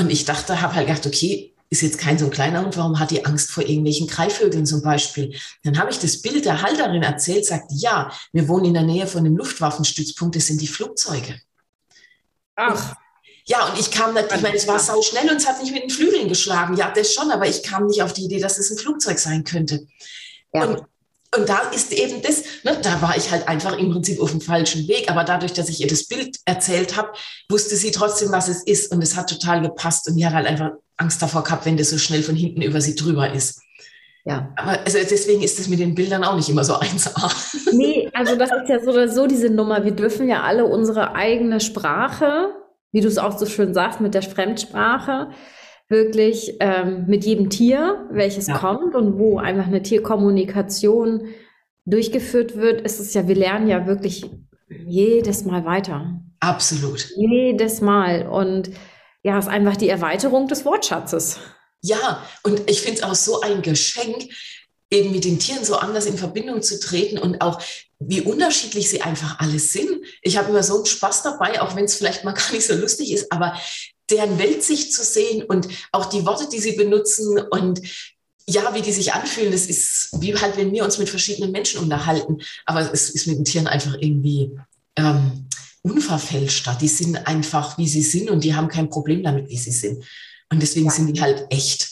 Und 0.00 0.10
ich 0.10 0.24
dachte, 0.24 0.62
habe 0.62 0.74
halt 0.74 0.86
gedacht, 0.86 1.06
okay, 1.06 1.54
ist 1.68 1.82
jetzt 1.82 1.98
kein 1.98 2.18
so 2.18 2.24
ein 2.24 2.30
kleiner 2.30 2.64
Hund, 2.64 2.76
warum 2.78 2.98
hat 2.98 3.10
die 3.10 3.26
Angst 3.26 3.50
vor 3.50 3.62
irgendwelchen 3.62 4.06
Greifvögeln 4.06 4.64
zum 4.64 4.80
Beispiel? 4.82 5.38
Dann 5.62 5.78
habe 5.78 5.90
ich 5.90 5.98
das 5.98 6.22
Bild 6.22 6.46
der 6.46 6.62
Halterin 6.62 7.02
erzählt, 7.02 7.44
sagt, 7.44 7.70
ja, 7.70 8.10
wir 8.32 8.48
wohnen 8.48 8.64
in 8.64 8.74
der 8.74 8.82
Nähe 8.82 9.06
von 9.06 9.24
dem 9.24 9.36
Luftwaffenstützpunkt, 9.36 10.34
das 10.34 10.46
sind 10.46 10.60
die 10.62 10.66
Flugzeuge. 10.66 11.38
Ach. 12.56 12.96
Ja, 13.44 13.66
und 13.66 13.78
ich 13.78 13.90
kam 13.90 14.14
nicht, 14.14 14.32
ich 14.34 14.40
meine, 14.40 14.56
es 14.56 14.66
war 14.66 14.78
sau 14.78 15.02
schnell 15.02 15.30
und 15.30 15.36
es 15.36 15.46
hat 15.46 15.60
nicht 15.60 15.72
mit 15.72 15.82
den 15.82 15.90
Flügeln 15.90 16.28
geschlagen. 16.28 16.76
Ja, 16.76 16.90
das 16.90 17.12
schon, 17.12 17.30
aber 17.30 17.46
ich 17.46 17.62
kam 17.62 17.86
nicht 17.86 18.02
auf 18.02 18.14
die 18.14 18.24
Idee, 18.24 18.40
dass 18.40 18.58
es 18.58 18.70
ein 18.70 18.78
Flugzeug 18.78 19.18
sein 19.18 19.44
könnte. 19.44 19.86
Ja. 20.54 20.64
Und, 20.64 20.82
und 21.36 21.48
da 21.48 21.60
ist 21.74 21.92
eben 21.92 22.22
das, 22.22 22.42
ne, 22.64 22.76
da 22.82 23.00
war 23.02 23.16
ich 23.16 23.30
halt 23.30 23.46
einfach 23.46 23.78
im 23.78 23.90
Prinzip 23.90 24.20
auf 24.20 24.32
dem 24.32 24.40
falschen 24.40 24.88
Weg. 24.88 25.10
Aber 25.10 25.22
dadurch, 25.22 25.52
dass 25.52 25.68
ich 25.68 25.80
ihr 25.80 25.86
das 25.86 26.08
Bild 26.08 26.38
erzählt 26.44 26.96
habe, 26.96 27.12
wusste 27.48 27.76
sie 27.76 27.92
trotzdem, 27.92 28.32
was 28.32 28.48
es 28.48 28.64
ist. 28.64 28.92
Und 28.92 29.02
es 29.02 29.16
hat 29.16 29.30
total 29.30 29.62
gepasst. 29.62 30.08
Und 30.08 30.16
die 30.16 30.26
hat 30.26 30.34
halt 30.34 30.46
einfach 30.46 30.72
Angst 30.96 31.22
davor 31.22 31.44
gehabt, 31.44 31.66
wenn 31.66 31.76
das 31.76 31.90
so 31.90 31.98
schnell 31.98 32.22
von 32.22 32.34
hinten 32.34 32.62
über 32.62 32.80
sie 32.80 32.96
drüber 32.96 33.32
ist. 33.32 33.62
Ja. 34.24 34.52
Aber 34.56 34.80
also 34.80 34.98
deswegen 34.98 35.42
ist 35.42 35.58
es 35.60 35.68
mit 35.68 35.78
den 35.78 35.94
Bildern 35.94 36.24
auch 36.24 36.34
nicht 36.34 36.48
immer 36.48 36.64
so 36.64 36.74
1A. 36.80 37.32
Nee, 37.72 38.10
also 38.12 38.34
das 38.34 38.50
ist 38.50 38.68
ja 38.68 38.82
so 38.82 38.90
oder 38.90 39.08
so 39.08 39.26
diese 39.28 39.50
Nummer. 39.50 39.84
Wir 39.84 39.92
dürfen 39.92 40.28
ja 40.28 40.42
alle 40.42 40.64
unsere 40.64 41.14
eigene 41.14 41.60
Sprache 41.60 42.50
wie 42.92 43.00
du 43.00 43.08
es 43.08 43.18
auch 43.18 43.38
so 43.38 43.46
schön 43.46 43.74
sagst, 43.74 44.00
mit 44.00 44.14
der 44.14 44.22
Fremdsprache, 44.22 45.30
wirklich 45.90 46.56
ähm, 46.60 47.04
mit 47.06 47.24
jedem 47.24 47.50
Tier, 47.50 48.06
welches 48.10 48.46
ja. 48.46 48.56
kommt 48.56 48.94
und 48.94 49.18
wo 49.18 49.38
einfach 49.38 49.66
eine 49.66 49.82
Tierkommunikation 49.82 51.26
durchgeführt 51.84 52.56
wird, 52.56 52.80
ist 52.82 53.00
es 53.00 53.12
ja, 53.12 53.26
wir 53.26 53.34
lernen 53.34 53.66
ja 53.68 53.86
wirklich 53.86 54.24
jedes 54.68 55.44
Mal 55.44 55.64
weiter. 55.64 56.20
Absolut. 56.38 57.08
Jedes 57.16 57.80
Mal. 57.80 58.28
Und 58.28 58.70
ja, 59.22 59.38
es 59.38 59.46
ist 59.46 59.50
einfach 59.50 59.76
die 59.76 59.88
Erweiterung 59.88 60.46
des 60.48 60.64
Wortschatzes. 60.64 61.38
Ja, 61.82 62.24
und 62.44 62.70
ich 62.70 62.82
finde 62.82 62.98
es 62.98 63.02
auch 63.02 63.14
so 63.14 63.40
ein 63.40 63.62
Geschenk, 63.62 64.28
eben 64.90 65.12
mit 65.12 65.24
den 65.24 65.38
Tieren 65.38 65.64
so 65.64 65.76
anders 65.76 66.06
in 66.06 66.18
Verbindung 66.18 66.62
zu 66.62 66.78
treten 66.80 67.18
und 67.18 67.40
auch 67.40 67.60
wie 67.98 68.22
unterschiedlich 68.22 68.90
sie 68.90 69.02
einfach 69.02 69.38
alles 69.38 69.72
sind. 69.72 70.04
Ich 70.22 70.36
habe 70.36 70.50
immer 70.50 70.62
so 70.62 70.76
einen 70.76 70.86
Spaß 70.86 71.22
dabei, 71.22 71.60
auch 71.60 71.76
wenn 71.76 71.84
es 71.84 71.96
vielleicht 71.96 72.24
mal 72.24 72.32
gar 72.34 72.52
nicht 72.52 72.66
so 72.66 72.74
lustig 72.74 73.12
ist, 73.12 73.30
aber 73.30 73.54
deren 74.10 74.38
Weltsicht 74.38 74.92
zu 74.92 75.02
sehen 75.02 75.42
und 75.44 75.68
auch 75.92 76.06
die 76.06 76.24
Worte, 76.26 76.48
die 76.50 76.58
sie 76.58 76.72
benutzen 76.72 77.38
und 77.50 77.80
ja, 78.46 78.74
wie 78.74 78.82
die 78.82 78.92
sich 78.92 79.12
anfühlen, 79.12 79.52
das 79.52 79.66
ist 79.66 80.10
wie 80.20 80.34
halt, 80.34 80.56
wenn 80.56 80.72
wir 80.72 80.84
uns 80.84 80.98
mit 80.98 81.08
verschiedenen 81.08 81.52
Menschen 81.52 81.80
unterhalten. 81.80 82.38
Aber 82.66 82.92
es 82.92 83.10
ist 83.10 83.26
mit 83.26 83.38
den 83.38 83.44
Tieren 83.44 83.66
einfach 83.66 83.94
irgendwie 84.00 84.50
ähm, 84.96 85.46
unverfälschter. 85.82 86.76
Die 86.80 86.88
sind 86.88 87.26
einfach, 87.26 87.78
wie 87.78 87.88
sie 87.88 88.02
sind 88.02 88.30
und 88.30 88.44
die 88.44 88.54
haben 88.54 88.68
kein 88.68 88.90
Problem 88.90 89.22
damit, 89.22 89.48
wie 89.48 89.56
sie 89.56 89.70
sind. 89.70 90.04
Und 90.50 90.60
deswegen 90.60 90.86
ja. 90.86 90.92
sind 90.92 91.14
die 91.14 91.20
halt 91.20 91.46
echt. 91.50 91.88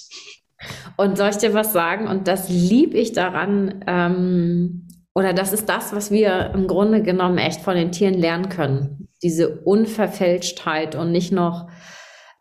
Und 0.96 1.16
soll 1.16 1.30
ich 1.30 1.36
dir 1.36 1.54
was 1.54 1.72
sagen? 1.72 2.08
Und 2.08 2.26
das 2.26 2.48
liebe 2.48 2.98
ich 2.98 3.12
daran, 3.12 3.84
ähm, 3.86 4.88
oder 5.14 5.32
das 5.32 5.52
ist 5.52 5.68
das, 5.68 5.92
was 5.92 6.10
wir 6.10 6.52
im 6.54 6.66
Grunde 6.66 7.02
genommen 7.02 7.38
echt 7.38 7.60
von 7.60 7.76
den 7.76 7.92
Tieren 7.92 8.14
lernen 8.14 8.48
können. 8.48 9.08
Diese 9.22 9.48
Unverfälschtheit 9.60 10.94
und 10.94 11.12
nicht 11.12 11.32
noch 11.32 11.68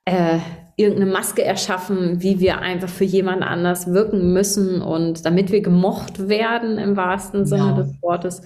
äh, 0.08 0.40
irgendeine 0.78 1.12
Maske 1.12 1.44
erschaffen, 1.44 2.22
wie 2.22 2.40
wir 2.40 2.60
einfach 2.60 2.88
für 2.88 3.04
jemand 3.04 3.44
anders 3.44 3.92
wirken 3.94 4.32
müssen 4.32 4.82
und 4.82 5.26
damit 5.26 5.52
wir 5.52 5.62
gemocht 5.62 6.30
werden 6.30 6.78
im 6.78 6.96
wahrsten 6.96 7.46
Sinne 7.46 7.70
ja. 7.70 7.74
des 7.74 8.02
Wortes. 8.02 8.42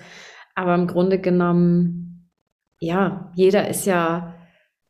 Aber 0.55 0.74
im 0.74 0.88
Grunde 0.88 1.20
genommen, 1.20 2.32
ja, 2.80 3.32
jeder 3.36 3.68
ist 3.68 3.86
ja 3.86 4.34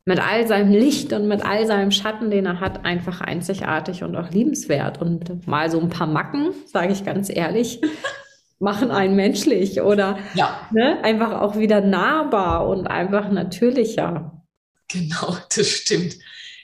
mit 0.05 0.25
all 0.25 0.47
seinem 0.47 0.71
Licht 0.71 1.11
und 1.11 1.27
mit 1.27 1.43
all 1.43 1.65
seinem 1.67 1.91
Schatten, 1.91 2.31
den 2.31 2.45
er 2.45 2.61
hat, 2.61 2.85
einfach 2.85 3.19
einzigartig 3.19 4.03
und 4.03 4.15
auch 4.15 4.29
liebenswert. 4.29 5.01
Und 5.01 5.45
mal 5.47 5.69
so 5.69 5.79
ein 5.79 5.89
paar 5.89 6.07
Macken, 6.07 6.51
sage 6.65 6.93
ich 6.93 7.03
ganz 7.03 7.29
ehrlich, 7.29 7.81
machen 8.59 8.91
einen 8.91 9.15
menschlich 9.15 9.81
oder 9.81 10.17
ja. 10.35 10.69
ne, 10.71 11.03
einfach 11.03 11.41
auch 11.41 11.57
wieder 11.57 11.81
nahbar 11.81 12.67
und 12.67 12.87
einfach 12.87 13.29
natürlicher. 13.29 14.41
Genau, 14.87 15.35
das 15.55 15.67
stimmt. 15.67 16.15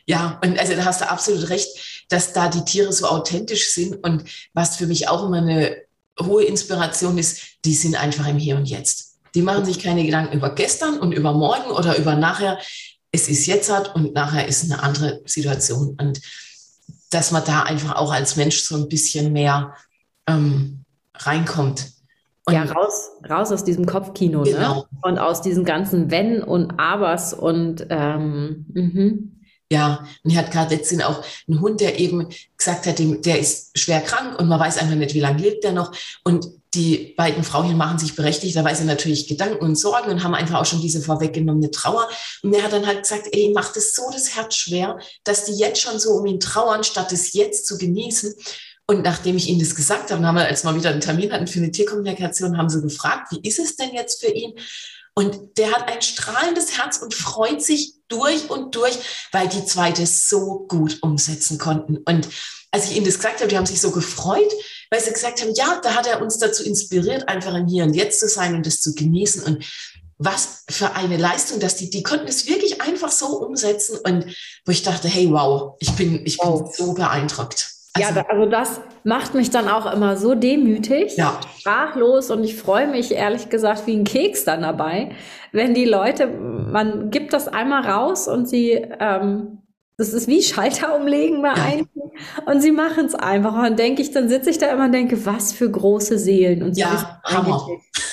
Ja, 0.08 0.40
und 0.44 0.58
also 0.58 0.74
da 0.74 0.86
hast 0.86 1.02
du 1.02 1.10
absolut 1.10 1.50
recht, 1.50 2.06
dass 2.10 2.32
da 2.32 2.48
die 2.48 2.64
Tiere 2.64 2.94
so 2.94 3.08
authentisch 3.08 3.74
sind 3.74 3.96
und 4.04 4.24
was 4.54 4.78
für 4.78 4.88
mich 4.88 5.10
auch 5.10 5.26
immer 5.26 5.40
eine 5.40 5.76
hohe 6.20 6.46
Inspiration 6.46 7.18
ist, 7.18 7.42
die 7.66 7.74
sind 7.74 8.02
einfach 8.02 8.28
im 8.28 8.38
Hier 8.38 8.56
und 8.56 8.66
Jetzt. 8.66 9.20
Die 9.36 9.42
machen 9.42 9.66
sich 9.66 9.80
keine 9.80 10.06
Gedanken 10.06 10.36
über 10.36 10.56
gestern 10.56 11.00
und 11.00 11.12
über 11.12 11.34
morgen 11.34 11.70
oder 11.72 11.98
über 11.98 12.16
nachher. 12.16 12.58
Es 13.12 13.28
ist 13.28 13.46
jetzt 13.46 13.72
halt 13.72 13.94
und 13.94 14.14
nachher 14.14 14.48
ist 14.48 14.64
eine 14.64 14.82
andere 14.82 15.22
Situation. 15.26 15.98
Und 16.00 16.22
dass 17.12 17.32
man 17.32 17.44
da 17.46 17.64
einfach 17.64 17.96
auch 17.96 18.12
als 18.12 18.38
Mensch 18.38 18.62
so 18.62 18.76
ein 18.78 18.88
bisschen 18.88 19.34
mehr 19.34 19.76
ähm, 20.26 20.86
reinkommt. 21.16 21.92
Und 22.46 22.54
ja, 22.54 22.64
raus, 22.64 23.10
raus 23.30 23.52
aus 23.52 23.66
diesem 23.66 23.86
Kopfkino, 23.86 24.44
ne? 24.44 24.52
genau. 24.52 24.76
ne? 24.76 24.86
Und 25.02 25.20
aus 25.20 25.42
diesen 25.42 25.66
ganzen 25.66 26.10
Wenn 26.10 26.42
und 26.42 26.80
Abers 26.80 27.34
und 27.34 27.86
ähm, 27.90 28.66
mhm. 28.70 29.37
Ja, 29.70 30.08
und 30.24 30.32
er 30.32 30.38
hat 30.38 30.52
gerade 30.52 30.76
letztens 30.76 31.04
auch 31.04 31.24
einen 31.48 31.60
Hund, 31.60 31.82
der 31.82 32.00
eben 32.00 32.30
gesagt 32.58 32.86
hat, 32.86 33.00
der 33.00 33.40
ist 33.40 33.78
schwer 33.78 34.00
krank 34.00 34.40
und 34.40 34.48
man 34.48 34.60
weiß 34.60 34.78
einfach 34.78 34.96
nicht, 34.96 35.14
wie 35.14 35.20
lange 35.20 35.42
lebt 35.42 35.66
der 35.66 35.74
noch. 35.74 35.92
Und 36.24 36.48
die 36.74 37.14
beiden 37.18 37.44
Frauen 37.44 37.76
machen 37.76 38.00
sich 38.00 38.16
berechtigterweise 38.16 38.86
natürlich 38.86 39.28
Gedanken 39.28 39.66
und 39.66 39.76
Sorgen 39.76 40.10
und 40.10 40.24
haben 40.24 40.36
einfach 40.36 40.62
auch 40.62 40.66
schon 40.66 40.82
diese 40.82 41.02
vorweggenommene 41.02 41.72
Trauer. 41.72 42.08
Und 42.44 42.54
er 42.54 42.64
hat 42.64 42.72
dann 42.72 42.88
halt 42.88 43.04
gesagt, 43.04 43.28
ey, 43.32 43.52
macht 43.54 43.76
es 43.76 43.94
so 43.94 44.10
das 44.12 44.36
Herz 44.36 44.56
schwer, 44.56 45.00
dass 45.26 45.46
die 45.46 45.58
jetzt 45.58 45.82
schon 45.82 46.00
so 46.00 46.12
um 46.12 46.26
ihn 46.26 46.40
trauern, 46.40 46.86
statt 46.86 47.12
es 47.12 47.34
jetzt 47.34 47.68
zu 47.68 47.78
genießen. 47.78 48.34
Und 48.86 49.04
nachdem 49.04 49.36
ich 49.36 49.50
ihnen 49.50 49.60
das 49.60 49.76
gesagt 49.76 50.12
habe, 50.12 50.26
haben 50.26 50.36
wir, 50.36 50.46
als 50.46 50.64
wir 50.64 50.76
wieder 50.76 50.92
einen 50.92 51.02
Termin 51.02 51.34
hatten 51.34 51.48
für 51.48 51.60
eine 51.60 51.72
Tierkommunikation, 51.72 52.58
haben 52.58 52.70
sie 52.70 52.82
gefragt, 52.82 53.32
wie 53.32 53.46
ist 53.46 53.60
es 53.60 53.76
denn 53.76 53.94
jetzt 53.94 54.24
für 54.24 54.32
ihn? 54.32 54.54
Und 55.14 55.58
der 55.58 55.72
hat 55.72 55.92
ein 55.92 56.02
strahlendes 56.02 56.78
Herz 56.78 57.00
und 57.00 57.14
freut 57.14 57.62
sich 57.62 57.97
durch 58.10 58.50
und 58.50 58.76
durch, 58.76 58.98
weil 59.32 59.48
die 59.48 59.66
zwei 59.66 59.92
das 59.92 60.30
so 60.30 60.66
gut 60.68 61.00
umsetzen 61.02 61.58
konnten. 61.58 61.98
Und 61.98 62.30
als 62.72 62.90
ich 62.90 62.98
ihnen 62.98 63.06
das 63.06 63.16
gesagt 63.16 63.40
habe, 63.40 63.48
die 63.48 63.58
haben 63.58 63.66
sich 63.66 63.82
so 63.82 63.92
gefreut, 63.92 64.52
weil 64.90 65.02
sie 65.02 65.12
gesagt 65.12 65.42
haben, 65.42 65.54
ja, 65.56 65.80
da 65.82 65.96
hat 65.96 66.08
er 66.08 66.22
uns 66.22 66.38
dazu 66.38 66.64
inspiriert, 66.64 67.28
einfach 67.28 67.54
im 67.56 67.68
Hier 67.68 67.84
und 67.84 67.94
Jetzt 67.94 68.20
zu 68.20 68.28
sein 68.28 68.56
und 68.56 68.66
das 68.66 68.80
zu 68.80 68.94
genießen. 68.94 69.44
Und 69.44 69.66
was 70.18 70.64
für 70.70 70.94
eine 70.94 71.18
Leistung, 71.18 71.60
dass 71.60 71.76
die, 71.76 71.90
die 71.90 72.04
konnten 72.04 72.28
es 72.28 72.48
wirklich 72.48 72.82
einfach 72.82 73.12
so 73.12 73.40
umsetzen. 73.40 73.98
Und 74.04 74.36
wo 74.66 74.72
ich 74.72 74.84
dachte, 74.84 75.08
hey, 75.08 75.30
wow, 75.32 75.76
ich 75.80 75.92
bin, 75.92 76.26
ich 76.26 76.38
bin 76.38 76.50
wow. 76.50 76.76
so 76.76 76.94
beeindruckt. 76.94 77.77
Also, 77.94 78.20
ja, 78.20 78.26
also 78.30 78.46
das 78.46 78.82
macht 79.04 79.34
mich 79.34 79.50
dann 79.50 79.68
auch 79.68 79.92
immer 79.92 80.18
so 80.18 80.36
demütig, 80.36 81.18
ja. 81.18 81.40
sprachlos 81.58 82.30
und 82.30 82.44
ich 82.44 82.56
freue 82.56 82.88
mich 82.88 83.12
ehrlich 83.12 83.50
gesagt 83.50 83.88
wie 83.88 83.96
ein 83.96 84.04
Keks 84.04 84.46
dann 84.46 84.62
dabei, 84.62 85.12
wenn 85.52 85.74
die 85.74 85.86
Leute, 85.86 86.28
man 86.28 87.10
gibt 87.10 87.34
das 87.34 87.48
einmal 87.48 87.88
raus 87.88 88.28
und 88.28 88.48
sie, 88.48 88.72
ähm, 89.00 89.64
das 89.98 90.14
ist 90.14 90.28
wie 90.28 90.44
Schalter 90.44 90.96
umlegen 90.96 91.42
bei 91.42 91.54
einem 91.54 91.90
und 92.46 92.62
sie 92.62 92.72
machen 92.72 93.06
es 93.06 93.16
einfach. 93.16 93.56
Und 93.56 93.64
dann 93.64 93.76
denke 93.76 94.04
ich, 94.04 94.12
dann 94.12 94.30
sitze 94.30 94.52
ich 94.52 94.60
da 94.60 94.68
immer 94.68 94.86
und 94.86 94.92
denke, 94.92 95.26
was 95.26 95.54
für 95.54 95.72
große 95.72 96.20
Seelen 96.20 96.62
und 96.62 96.76
sie 96.76 96.82
ja, 96.82 97.20
Hammer. 97.24 97.68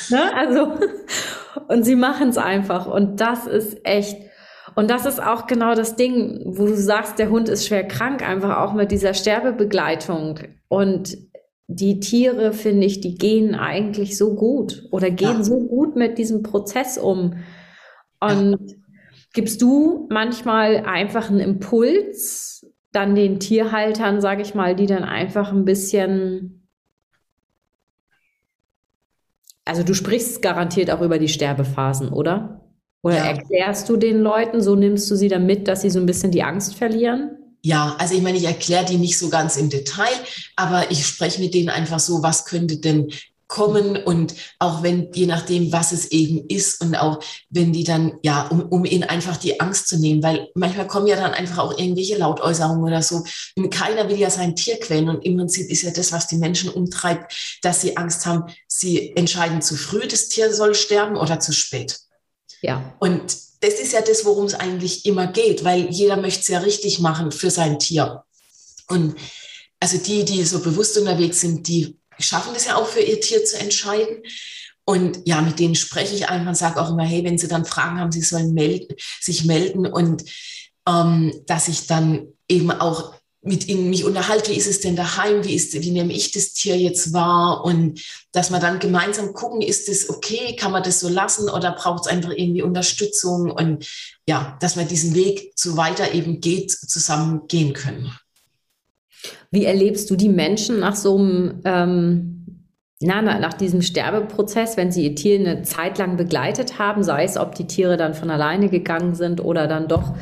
Ne? 0.09 0.35
Also 0.35 0.73
Und 1.69 1.85
sie 1.85 1.97
machen 1.97 2.29
es 2.29 2.39
einfach. 2.39 2.87
Und 2.87 3.21
das 3.21 3.47
ist 3.47 3.79
echt. 3.85 4.19
Und 4.75 4.91
das 4.91 5.07
ist 5.07 5.23
auch 5.23 5.47
genau 5.47 5.75
das 5.75 5.97
Ding, 5.97 6.43
wo 6.45 6.67
du 6.67 6.77
sagst, 6.77 7.19
der 7.19 7.31
Hund 7.31 7.49
ist 7.49 7.67
schwer 7.67 7.87
krank, 7.87 8.27
einfach 8.29 8.59
auch 8.59 8.73
mit 8.75 8.91
dieser 8.91 9.15
Sterbebegleitung. 9.15 10.41
Und 10.69 11.17
die 11.67 12.01
Tiere, 12.01 12.53
finde 12.53 12.87
ich, 12.87 13.01
die 13.01 13.15
gehen 13.15 13.55
eigentlich 13.55 14.19
so 14.19 14.35
gut 14.35 14.87
oder 14.91 15.11
gehen 15.11 15.39
ja. 15.39 15.43
so 15.45 15.61
gut 15.61 15.97
mit 15.97 16.19
diesem 16.19 16.43
Prozess 16.43 16.99
um. 16.99 17.37
Und 18.21 18.53
ja. 18.53 18.75
gibst 19.33 19.63
du 19.63 20.09
manchmal 20.11 20.85
einfach 20.85 21.31
einen 21.31 21.41
Impuls 21.41 22.67
dann 22.93 23.15
den 23.15 23.41
Tierhaltern, 23.41 24.21
sage 24.21 24.43
ich 24.43 24.55
mal, 24.55 24.77
die 24.77 24.87
dann 24.87 25.05
einfach 25.05 25.53
ein 25.53 25.65
bisschen 25.65 26.65
also 29.65 29.83
du 29.83 29.95
sprichst 29.95 30.43
garantiert 30.43 30.91
auch 30.91 31.01
über 31.01 31.19
die 31.19 31.29
Sterbephasen, 31.29 32.11
oder? 32.11 32.64
Oder 33.05 33.19
ja. 33.19 33.25
erklärst 33.27 33.89
du 33.91 33.97
den 33.97 34.21
Leuten, 34.21 34.63
so 34.63 34.75
nimmst 34.75 35.11
du 35.11 35.15
sie 35.15 35.29
dann 35.29 35.45
mit, 35.45 35.69
dass 35.69 35.83
sie 35.83 35.91
so 35.91 36.01
ein 36.01 36.07
bisschen 36.07 36.31
die 36.31 36.43
Angst 36.43 36.75
verlieren? 36.75 37.37
Ja, 37.63 37.97
also 37.99 38.15
ich 38.15 38.23
meine, 38.23 38.39
ich 38.39 38.45
erkläre 38.45 38.87
die 38.87 38.97
nicht 38.97 39.19
so 39.19 39.29
ganz 39.29 39.57
im 39.57 39.69
Detail, 39.69 40.13
aber 40.57 40.91
ich 40.91 41.07
spreche 41.07 41.41
mit 41.41 41.55
denen 41.55 41.69
einfach 41.69 42.01
so, 42.01 42.23
was 42.23 42.47
könnte 42.47 42.79
denn 42.79 43.11
kommen 43.47 43.97
und 43.97 44.35
auch 44.59 44.83
wenn, 44.83 45.13
je 45.13 45.27
nachdem, 45.27 45.71
was 45.71 45.93
es 45.93 46.11
eben 46.13 46.47
ist 46.49 46.81
und 46.81 46.97
auch 46.97 47.23
wenn 47.51 47.75
die 47.75 47.85
dann, 47.85 48.15
ja, 48.23 48.49
um, 48.49 48.63
um 48.63 48.87
ihnen 48.87 49.05
einfach 49.05 49.37
die 49.37 49.61
Angst 49.61 49.89
zu 49.89 49.99
nehmen, 49.99 50.23
weil 50.23 50.49
manchmal 50.55 50.87
kommen 50.87 51.07
ja 51.07 51.17
dann 51.17 51.35
einfach 51.35 51.59
auch 51.59 51.79
irgendwelche 51.79 52.17
Lautäußerungen 52.17 52.85
oder 52.85 53.03
so 53.03 53.23
und 53.55 53.71
keiner 53.71 54.09
will 54.09 54.19
ja 54.19 54.31
sein 54.31 54.57
Tier 54.57 54.81
quälen 54.81 55.11
und 55.11 55.25
im 55.25 55.37
Prinzip 55.37 55.71
ist 55.71 55.83
ja 55.83 55.91
das, 55.91 56.11
was 56.11 56.27
die 56.27 56.37
Menschen 56.37 56.71
umtreibt, 56.71 57.59
dass 57.63 57.83
sie 57.83 57.99
Angst 57.99 58.25
haben, 58.25 58.45
sie 58.67 59.15
entscheiden 59.15 59.61
zu 59.61 59.77
früh, 59.77 60.07
das 60.09 60.29
Tier 60.29 60.53
soll 60.53 60.75
sterben 60.75 61.17
oder 61.17 61.39
zu 61.39 61.53
spät. 61.53 61.99
Ja. 62.65 62.95
Und 62.99 63.21
das 63.61 63.75
ist 63.75 63.93
ja 63.93 64.01
das, 64.01 64.25
worum 64.25 64.47
es 64.47 64.55
eigentlich 64.55 65.05
immer 65.05 65.27
geht, 65.27 65.65
weil 65.65 65.91
jeder 65.91 66.17
möchte 66.17 66.41
es 66.41 66.49
ja 66.49 66.61
richtig 66.61 66.99
machen 66.99 67.31
für 67.31 67.51
sein 67.51 67.79
Tier. 67.79 68.25
Und 68.89 69.17
also 69.81 69.99
die, 69.99 70.25
die 70.25 70.43
so 70.45 70.61
bewusst 70.61 70.97
unterwegs 70.97 71.43
sind, 71.43 71.69
die 71.69 71.99
schaffen 72.19 72.55
das 72.55 72.65
ja 72.65 72.77
auch 72.77 72.87
für 72.87 73.01
ihr 73.01 73.21
Tier 73.21 73.45
zu 73.45 73.59
entscheiden. 73.59 74.23
Und 74.87 75.21
ja, 75.27 75.43
mit 75.43 75.59
denen 75.59 75.75
spreche 75.75 76.15
ich 76.15 76.31
einfach 76.31 76.49
und 76.49 76.57
sage 76.57 76.81
auch 76.81 76.91
immer, 76.91 77.05
hey, 77.05 77.23
wenn 77.23 77.37
sie 77.37 77.49
dann 77.49 77.67
Fragen 77.67 78.01
haben, 78.01 78.13
sie 78.13 78.23
sollen 78.23 78.55
melden, 78.55 78.95
sich 79.21 79.45
melden 79.45 79.87
und 79.87 80.25
ähm, 80.89 81.35
dass 81.47 81.69
ich 81.69 81.87
dann 81.87 82.29
eben 82.49 82.71
auch 82.71 83.15
mit 83.45 83.69
ihnen 83.69 83.91
mich 83.91 84.05
unterhalte, 84.05 84.51
wie 84.51 84.57
ist 84.57 84.67
es 84.67 84.81
denn 84.81 84.97
daheim, 84.97 85.45
wie, 85.45 85.55
ist, 85.55 85.75
wie 85.75 85.91
nehme 85.91 86.13
ich 86.13 86.33
das 86.33 86.55
Tier 86.55 86.79
jetzt 86.79 87.13
wahr? 87.13 87.63
Und 87.65 88.01
dass 88.33 88.49
man 88.49 88.61
dann 88.61 88.79
gemeinsam 88.79 89.35
gucken, 89.35 89.61
ist 89.61 89.89
es 89.89 90.09
okay, 90.09 90.57
kann 90.57 90.73
man 90.73 90.83
das 90.83 91.01
so 91.01 91.11
lassen 91.11 91.51
oder 91.51 91.73
braucht 91.73 92.07
es 92.07 92.11
einfach 92.11 92.31
irgendwie 92.31 92.63
Unterstützung? 92.63 93.51
Und 93.51 93.87
ja, 94.27 94.57
dass 94.61 94.77
man 94.77 94.89
diesen 94.89 95.15
Weg 95.15 95.53
so 95.57 95.77
weiter 95.77 96.15
eben 96.15 96.41
geht, 96.41 96.71
zusammen 96.71 97.43
gehen 97.47 97.75
können. 97.75 98.11
Wie 99.51 99.67
erlebst 99.67 100.11
du 100.11 100.17
die 100.17 100.31
Menschen 100.31 100.81
nach 100.81 100.97
so 100.97 101.19
einem, 101.19 101.61
ähm, 101.67 102.67
na, 103.01 103.21
nach 103.21 103.55
diesem 103.55 103.83
Sterbeprozess, 103.83 104.79
wenn 104.79 104.91
sie 104.91 105.05
ihr 105.05 105.15
Tier 105.15 105.39
eine 105.39 105.63
Zeit 105.63 105.99
lang 105.99 106.17
begleitet 106.17 106.79
haben, 106.79 107.03
sei 107.03 107.25
es, 107.25 107.37
ob 107.37 107.55
die 107.55 107.67
Tiere 107.67 107.99
dann 107.99 108.15
von 108.15 108.31
alleine 108.31 108.71
gegangen 108.71 109.15
sind 109.15 109.45
oder 109.45 109.67
dann 109.67 109.87
doch 109.87 110.15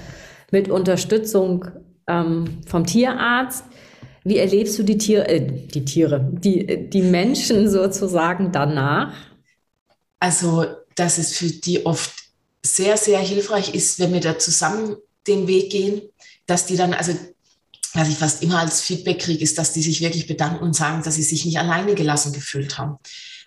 mit 0.51 0.69
Unterstützung 0.69 1.67
ähm, 2.07 2.61
vom 2.67 2.87
Tierarzt? 2.87 3.65
Wie 4.25 4.39
erlebst 4.39 4.79
du 4.79 4.83
die 4.83 4.99
Tiere, 4.99 5.29
äh, 5.29 5.41
die 5.41 5.85
Tiere, 5.85 6.31
die, 6.33 6.89
die 6.89 7.03
Menschen 7.03 7.69
sozusagen 7.69 8.53
danach? 8.53 9.15
Also, 10.21 10.67
dass 10.95 11.19
es 11.19 11.37
für 11.37 11.47
die 11.47 11.85
oft 11.85 12.13
sehr, 12.65 12.97
sehr 12.97 13.19
hilfreich 13.19 13.75
ist, 13.75 13.99
wenn 13.99 14.13
wir 14.13 14.21
da 14.21 14.39
zusammen 14.39 14.97
den 15.27 15.49
Weg 15.49 15.71
gehen, 15.71 16.03
dass 16.47 16.67
die 16.67 16.77
dann, 16.77 16.95
also 16.95 17.13
was 17.95 18.09
ich 18.09 18.17
fast 18.17 18.43
immer 18.43 18.59
als 18.59 18.81
Feedback 18.81 19.21
kriege, 19.21 19.43
ist, 19.43 19.59
dass 19.59 19.73
die 19.73 19.83
sich 19.83 20.01
wirklich 20.01 20.27
bedanken 20.27 20.63
und 20.63 20.75
sagen, 20.75 21.03
dass 21.03 21.17
sie 21.17 21.23
sich 21.23 21.45
nicht 21.45 21.59
alleine 21.59 21.95
gelassen 21.95 22.33
gefühlt 22.33 22.79
haben. 22.79 22.97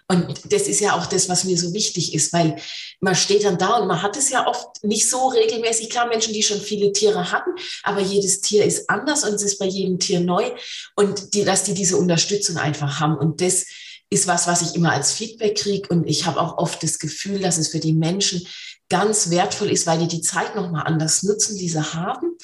Und 0.07 0.53
das 0.53 0.63
ist 0.67 0.81
ja 0.81 0.95
auch 0.95 1.07
das, 1.07 1.29
was 1.29 1.45
mir 1.45 1.57
so 1.57 1.73
wichtig 1.73 2.13
ist, 2.13 2.31
weil 2.31 2.57
man 2.99 3.15
steht 3.15 3.43
dann 3.43 3.57
da 3.57 3.77
und 3.77 3.87
man 3.87 4.03
hat 4.03 4.15
es 4.17 4.29
ja 4.29 4.47
oft 4.47 4.83
nicht 4.83 5.09
so 5.09 5.29
regelmäßig. 5.29 5.89
Klar, 5.89 6.07
Menschen, 6.07 6.33
die 6.33 6.43
schon 6.43 6.61
viele 6.61 6.91
Tiere 6.91 7.31
hatten, 7.31 7.51
aber 7.83 8.01
jedes 8.01 8.41
Tier 8.41 8.65
ist 8.65 8.89
anders 8.89 9.23
und 9.23 9.33
es 9.33 9.41
ist 9.41 9.57
bei 9.57 9.65
jedem 9.65 9.97
Tier 9.97 10.19
neu 10.19 10.51
und 10.95 11.33
die, 11.33 11.43
dass 11.43 11.63
die 11.63 11.73
diese 11.73 11.97
Unterstützung 11.97 12.57
einfach 12.57 12.99
haben. 12.99 13.17
Und 13.17 13.41
das 13.41 13.65
ist 14.11 14.27
was, 14.27 14.45
was 14.45 14.61
ich 14.61 14.75
immer 14.75 14.91
als 14.91 15.11
Feedback 15.11 15.57
kriege. 15.57 15.89
Und 15.89 16.07
ich 16.07 16.25
habe 16.25 16.39
auch 16.39 16.59
oft 16.59 16.83
das 16.83 16.99
Gefühl, 16.99 17.39
dass 17.39 17.57
es 17.57 17.69
für 17.69 17.79
die 17.79 17.93
Menschen 17.93 18.47
ganz 18.89 19.31
wertvoll 19.31 19.71
ist, 19.71 19.87
weil 19.87 19.99
die 19.99 20.07
die 20.07 20.21
Zeit 20.21 20.55
nochmal 20.55 20.85
anders 20.85 21.23
nutzen, 21.23 21.57
die 21.57 21.69
sie 21.69 21.93
haben 21.93 22.37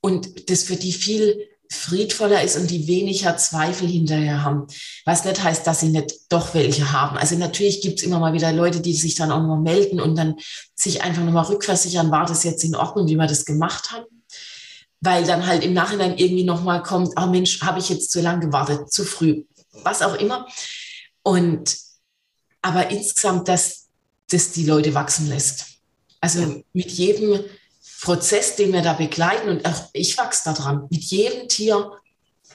und 0.00 0.50
das 0.50 0.62
für 0.62 0.76
die 0.76 0.92
viel 0.92 1.48
friedvoller 1.72 2.42
ist 2.42 2.56
und 2.56 2.70
die 2.70 2.86
weniger 2.86 3.36
Zweifel 3.36 3.88
hinterher 3.88 4.44
haben. 4.44 4.66
Was 5.04 5.24
nicht 5.24 5.42
heißt, 5.42 5.66
dass 5.66 5.80
sie 5.80 5.88
nicht 5.88 6.14
doch 6.28 6.54
welche 6.54 6.92
haben. 6.92 7.16
Also 7.16 7.36
natürlich 7.36 7.80
gibt 7.80 7.98
es 7.98 8.04
immer 8.04 8.18
mal 8.18 8.32
wieder 8.32 8.52
Leute, 8.52 8.80
die 8.80 8.94
sich 8.94 9.14
dann 9.14 9.32
auch 9.32 9.42
noch 9.42 9.60
melden 9.60 10.00
und 10.00 10.16
dann 10.16 10.36
sich 10.74 11.02
einfach 11.02 11.22
nochmal 11.24 11.46
rückversichern, 11.46 12.10
war 12.10 12.26
das 12.26 12.44
jetzt 12.44 12.64
in 12.64 12.76
Ordnung, 12.76 13.08
wie 13.08 13.16
wir 13.16 13.26
das 13.26 13.44
gemacht 13.44 13.90
haben? 13.92 14.06
Weil 15.00 15.24
dann 15.24 15.46
halt 15.46 15.64
im 15.64 15.72
Nachhinein 15.72 16.16
irgendwie 16.16 16.44
nochmal 16.44 16.82
kommt, 16.82 17.14
oh 17.20 17.26
Mensch, 17.26 17.60
habe 17.62 17.78
ich 17.78 17.88
jetzt 17.88 18.12
zu 18.12 18.20
lang 18.20 18.40
gewartet, 18.40 18.92
zu 18.92 19.04
früh, 19.04 19.44
was 19.82 20.02
auch 20.02 20.14
immer. 20.14 20.46
Und 21.22 21.76
aber 22.60 22.90
insgesamt, 22.90 23.48
dass 23.48 23.88
das 24.30 24.52
die 24.52 24.66
Leute 24.66 24.94
wachsen 24.94 25.28
lässt. 25.28 25.66
Also 26.20 26.62
mit 26.72 26.90
jedem 26.92 27.40
Prozess, 28.02 28.56
den 28.56 28.72
wir 28.72 28.82
da 28.82 28.94
begleiten, 28.94 29.48
und 29.48 29.64
auch 29.64 29.88
ich 29.92 30.18
wachse 30.18 30.52
daran, 30.52 30.88
mit 30.90 31.04
jedem 31.04 31.48
Tier, 31.48 31.92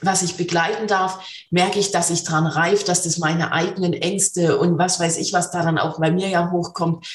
was 0.02 0.22
ich 0.22 0.36
begleiten 0.36 0.86
darf, 0.86 1.26
merke 1.50 1.78
ich, 1.78 1.90
dass 1.90 2.10
ich 2.10 2.22
dran 2.22 2.46
reife, 2.46 2.84
dass 2.84 3.02
das 3.02 3.18
meine 3.18 3.50
eigenen 3.50 3.94
Ängste 3.94 4.58
und 4.58 4.78
was 4.78 5.00
weiß 5.00 5.16
ich, 5.18 5.32
was 5.32 5.50
da 5.50 5.62
dann 5.62 5.78
auch 5.78 5.98
bei 5.98 6.10
mir 6.10 6.28
ja 6.28 6.50
hochkommt, 6.52 7.06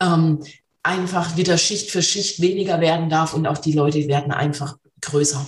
ähm, 0.00 0.42
einfach 0.82 1.36
wieder 1.36 1.58
Schicht 1.58 1.90
für 1.90 2.02
Schicht 2.02 2.40
weniger 2.40 2.80
werden 2.80 3.08
darf 3.08 3.34
und 3.34 3.46
auch 3.46 3.58
die 3.58 3.74
Leute 3.74 4.08
werden 4.08 4.32
einfach 4.32 4.76
größer. 5.02 5.46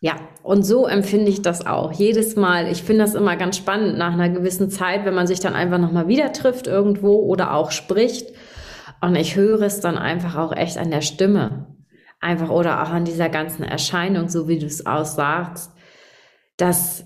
Ja, 0.00 0.16
und 0.42 0.64
so 0.64 0.86
empfinde 0.86 1.30
ich 1.30 1.42
das 1.42 1.66
auch. 1.66 1.92
Jedes 1.92 2.36
Mal, 2.36 2.70
ich 2.70 2.82
finde 2.82 3.04
das 3.04 3.14
immer 3.14 3.36
ganz 3.36 3.56
spannend 3.56 3.98
nach 3.98 4.12
einer 4.12 4.28
gewissen 4.28 4.70
Zeit, 4.70 5.04
wenn 5.04 5.14
man 5.14 5.26
sich 5.26 5.40
dann 5.40 5.54
einfach 5.54 5.78
nochmal 5.78 6.08
wieder 6.08 6.32
trifft 6.32 6.66
irgendwo 6.66 7.16
oder 7.16 7.54
auch 7.54 7.70
spricht 7.70 8.28
und 9.00 9.16
ich 9.16 9.36
höre 9.36 9.62
es 9.62 9.80
dann 9.80 9.98
einfach 9.98 10.36
auch 10.36 10.54
echt 10.54 10.78
an 10.78 10.90
der 10.90 11.00
Stimme. 11.00 11.74
Einfach 12.20 12.50
oder 12.50 12.82
auch 12.82 12.90
an 12.90 13.04
dieser 13.04 13.28
ganzen 13.28 13.62
Erscheinung, 13.62 14.28
so 14.28 14.48
wie 14.48 14.58
du 14.58 14.66
es 14.66 14.86
aussagst, 14.86 15.70
dass 16.56 17.04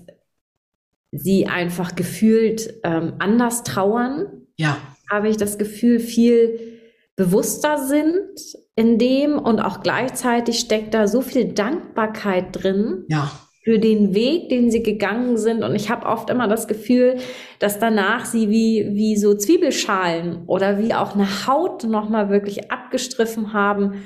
sie 1.11 1.47
einfach 1.47 1.95
gefühlt 1.95 2.73
ähm, 2.83 3.13
anders 3.19 3.63
trauern. 3.63 4.47
Ja. 4.55 4.77
Habe 5.09 5.29
ich 5.29 5.37
das 5.37 5.57
Gefühl, 5.57 5.99
viel 5.99 6.79
bewusster 7.17 7.77
sind 7.77 8.39
in 8.75 8.97
dem 8.97 9.37
und 9.37 9.59
auch 9.59 9.81
gleichzeitig 9.81 10.59
steckt 10.59 10.93
da 10.93 11.07
so 11.07 11.21
viel 11.21 11.53
Dankbarkeit 11.53 12.47
drin. 12.51 13.05
Ja 13.09 13.31
für 13.63 13.77
den 13.77 14.15
Weg, 14.15 14.49
den 14.49 14.71
sie 14.71 14.81
gegangen 14.81 15.37
sind. 15.37 15.63
Und 15.63 15.75
ich 15.75 15.89
habe 15.89 16.07
oft 16.07 16.29
immer 16.29 16.47
das 16.47 16.67
Gefühl, 16.67 17.17
dass 17.59 17.77
danach 17.77 18.25
sie 18.25 18.49
wie, 18.49 18.89
wie 18.93 19.15
so 19.15 19.35
Zwiebelschalen 19.35 20.45
oder 20.47 20.79
wie 20.79 20.93
auch 20.93 21.13
eine 21.13 21.47
Haut 21.47 21.83
nochmal 21.83 22.29
wirklich 22.29 22.71
abgestriffen 22.71 23.53
haben 23.53 24.01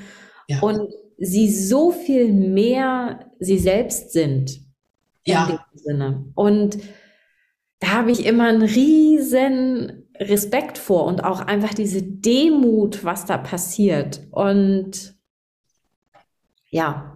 ja. 0.46 0.60
und 0.60 0.92
sie 1.18 1.50
so 1.50 1.90
viel 1.90 2.32
mehr 2.32 3.30
sie 3.38 3.58
selbst 3.58 4.12
sind. 4.12 4.60
Ja. 5.24 5.44
In 5.44 5.56
dem 5.56 5.58
Sinne. 5.74 6.24
Und 6.34 6.78
da 7.80 7.88
habe 7.88 8.10
ich 8.10 8.26
immer 8.26 8.48
einen 8.48 8.62
riesen 8.62 10.06
Respekt 10.18 10.76
vor 10.76 11.04
und 11.04 11.24
auch 11.24 11.40
einfach 11.40 11.74
diese 11.74 12.02
Demut, 12.02 13.04
was 13.04 13.24
da 13.24 13.38
passiert. 13.38 14.20
Und 14.30 15.14
ja, 16.70 17.15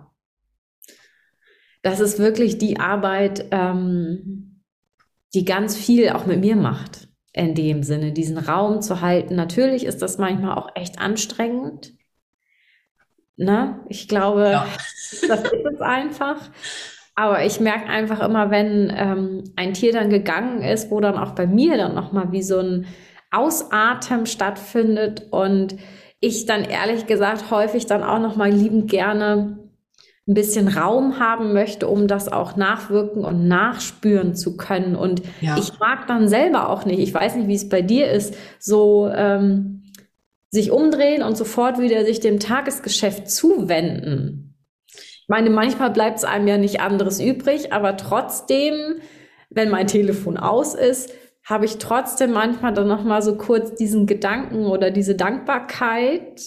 das 1.82 2.00
ist 2.00 2.18
wirklich 2.18 2.58
die 2.58 2.78
Arbeit, 2.78 3.46
ähm, 3.50 4.62
die 5.34 5.44
ganz 5.44 5.76
viel 5.76 6.10
auch 6.10 6.26
mit 6.26 6.40
mir 6.40 6.56
macht. 6.56 7.08
In 7.32 7.54
dem 7.54 7.84
Sinne, 7.84 8.10
diesen 8.10 8.38
Raum 8.38 8.82
zu 8.82 9.00
halten. 9.00 9.36
Natürlich 9.36 9.84
ist 9.86 10.02
das 10.02 10.18
manchmal 10.18 10.58
auch 10.58 10.70
echt 10.74 10.98
anstrengend. 11.00 11.92
Ne? 13.36 13.80
Ich 13.88 14.08
glaube, 14.08 14.50
ja. 14.50 14.66
das 15.28 15.44
ist 15.44 15.64
es 15.64 15.80
einfach. 15.80 16.50
Aber 17.14 17.44
ich 17.44 17.60
merke 17.60 17.86
einfach 17.86 18.20
immer, 18.20 18.50
wenn 18.50 18.92
ähm, 18.96 19.44
ein 19.56 19.74
Tier 19.74 19.92
dann 19.92 20.10
gegangen 20.10 20.62
ist, 20.62 20.90
wo 20.90 21.00
dann 21.00 21.16
auch 21.16 21.32
bei 21.32 21.46
mir 21.46 21.76
dann 21.76 21.94
nochmal 21.94 22.32
wie 22.32 22.42
so 22.42 22.58
ein 22.58 22.86
Ausatmen 23.30 24.26
stattfindet 24.26 25.28
und 25.30 25.76
ich 26.18 26.46
dann 26.46 26.64
ehrlich 26.64 27.06
gesagt 27.06 27.50
häufig 27.50 27.86
dann 27.86 28.02
auch 28.02 28.18
nochmal 28.18 28.50
liebend 28.50 28.90
gerne 28.90 29.69
ein 30.30 30.34
bisschen 30.34 30.68
Raum 30.68 31.18
haben 31.18 31.52
möchte, 31.52 31.88
um 31.88 32.06
das 32.06 32.28
auch 32.28 32.54
nachwirken 32.54 33.24
und 33.24 33.48
nachspüren 33.48 34.36
zu 34.36 34.56
können. 34.56 34.94
Und 34.94 35.22
ja. 35.40 35.58
ich 35.58 35.80
mag 35.80 36.06
dann 36.06 36.28
selber 36.28 36.68
auch 36.68 36.84
nicht, 36.84 37.00
ich 37.00 37.12
weiß 37.12 37.34
nicht, 37.34 37.48
wie 37.48 37.56
es 37.56 37.68
bei 37.68 37.82
dir 37.82 38.08
ist, 38.08 38.36
so 38.60 39.10
ähm, 39.12 39.82
sich 40.50 40.70
umdrehen 40.70 41.24
und 41.24 41.36
sofort 41.36 41.80
wieder 41.80 42.04
sich 42.04 42.20
dem 42.20 42.38
Tagesgeschäft 42.38 43.28
zuwenden. 43.28 44.54
Ich 44.86 45.26
meine, 45.26 45.50
manchmal 45.50 45.90
bleibt 45.90 46.18
es 46.18 46.24
einem 46.24 46.46
ja 46.46 46.58
nicht 46.58 46.80
anderes 46.80 47.20
übrig, 47.20 47.72
aber 47.72 47.96
trotzdem, 47.96 49.00
wenn 49.48 49.68
mein 49.68 49.88
Telefon 49.88 50.36
aus 50.36 50.74
ist, 50.76 51.12
habe 51.42 51.64
ich 51.64 51.78
trotzdem 51.78 52.30
manchmal 52.30 52.72
dann 52.72 52.86
noch 52.86 53.02
mal 53.02 53.20
so 53.20 53.36
kurz 53.36 53.74
diesen 53.74 54.06
Gedanken 54.06 54.66
oder 54.66 54.92
diese 54.92 55.16
Dankbarkeit 55.16 56.40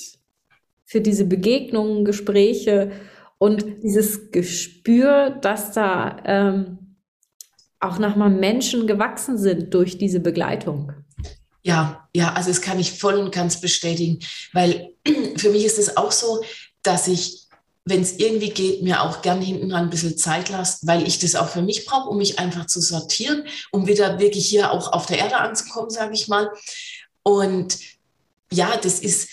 für 0.86 1.02
diese 1.02 1.26
Begegnungen, 1.26 2.06
Gespräche 2.06 2.92
und 3.44 3.84
dieses 3.84 4.32
Gespür, 4.32 5.30
dass 5.30 5.74
da 5.74 6.16
ähm, 6.24 6.96
auch 7.82 8.00
nochmal 8.00 8.30
Menschen 8.30 8.88
gewachsen 8.88 9.38
sind 9.38 9.74
durch 9.74 9.98
diese 9.98 10.22
Begleitung. 10.22 10.94
Ja, 11.62 12.08
ja, 12.16 12.32
also 12.32 12.52
das 12.52 12.62
kann 12.62 12.80
ich 12.80 12.94
voll 12.94 13.16
und 13.16 13.36
ganz 13.36 13.60
bestätigen, 13.60 14.20
weil 14.54 14.94
für 15.36 15.50
mich 15.50 15.66
ist 15.66 15.78
es 15.78 15.98
auch 15.98 16.14
so, 16.14 16.42
dass 16.84 17.10
ich, 17.10 17.50
wenn 17.84 18.00
es 18.00 18.14
irgendwie 18.14 18.52
geht, 18.52 18.82
mir 18.82 19.02
auch 19.02 19.22
gern 19.22 19.42
hinten 19.42 19.68
dran 19.68 19.88
ein 19.88 19.90
bisschen 19.90 20.18
Zeit 20.18 20.48
lasse, 20.48 20.88
weil 20.88 21.06
ich 21.06 21.20
das 21.20 21.36
auch 21.36 21.50
für 21.50 21.64
mich 21.64 21.86
brauche, 21.86 22.08
um 22.08 22.20
mich 22.20 22.40
einfach 22.40 22.68
zu 22.68 22.80
sortieren, 22.80 23.44
um 23.74 23.88
wieder 23.88 24.20
wirklich 24.20 24.48
hier 24.48 24.72
auch 24.72 24.94
auf 24.94 25.06
der 25.06 25.18
Erde 25.18 25.36
anzukommen, 25.36 25.90
sage 25.90 26.14
ich 26.14 26.30
mal. 26.30 26.50
Und 27.24 27.78
ja, 28.54 28.78
das 28.78 29.02
ist, 29.02 29.28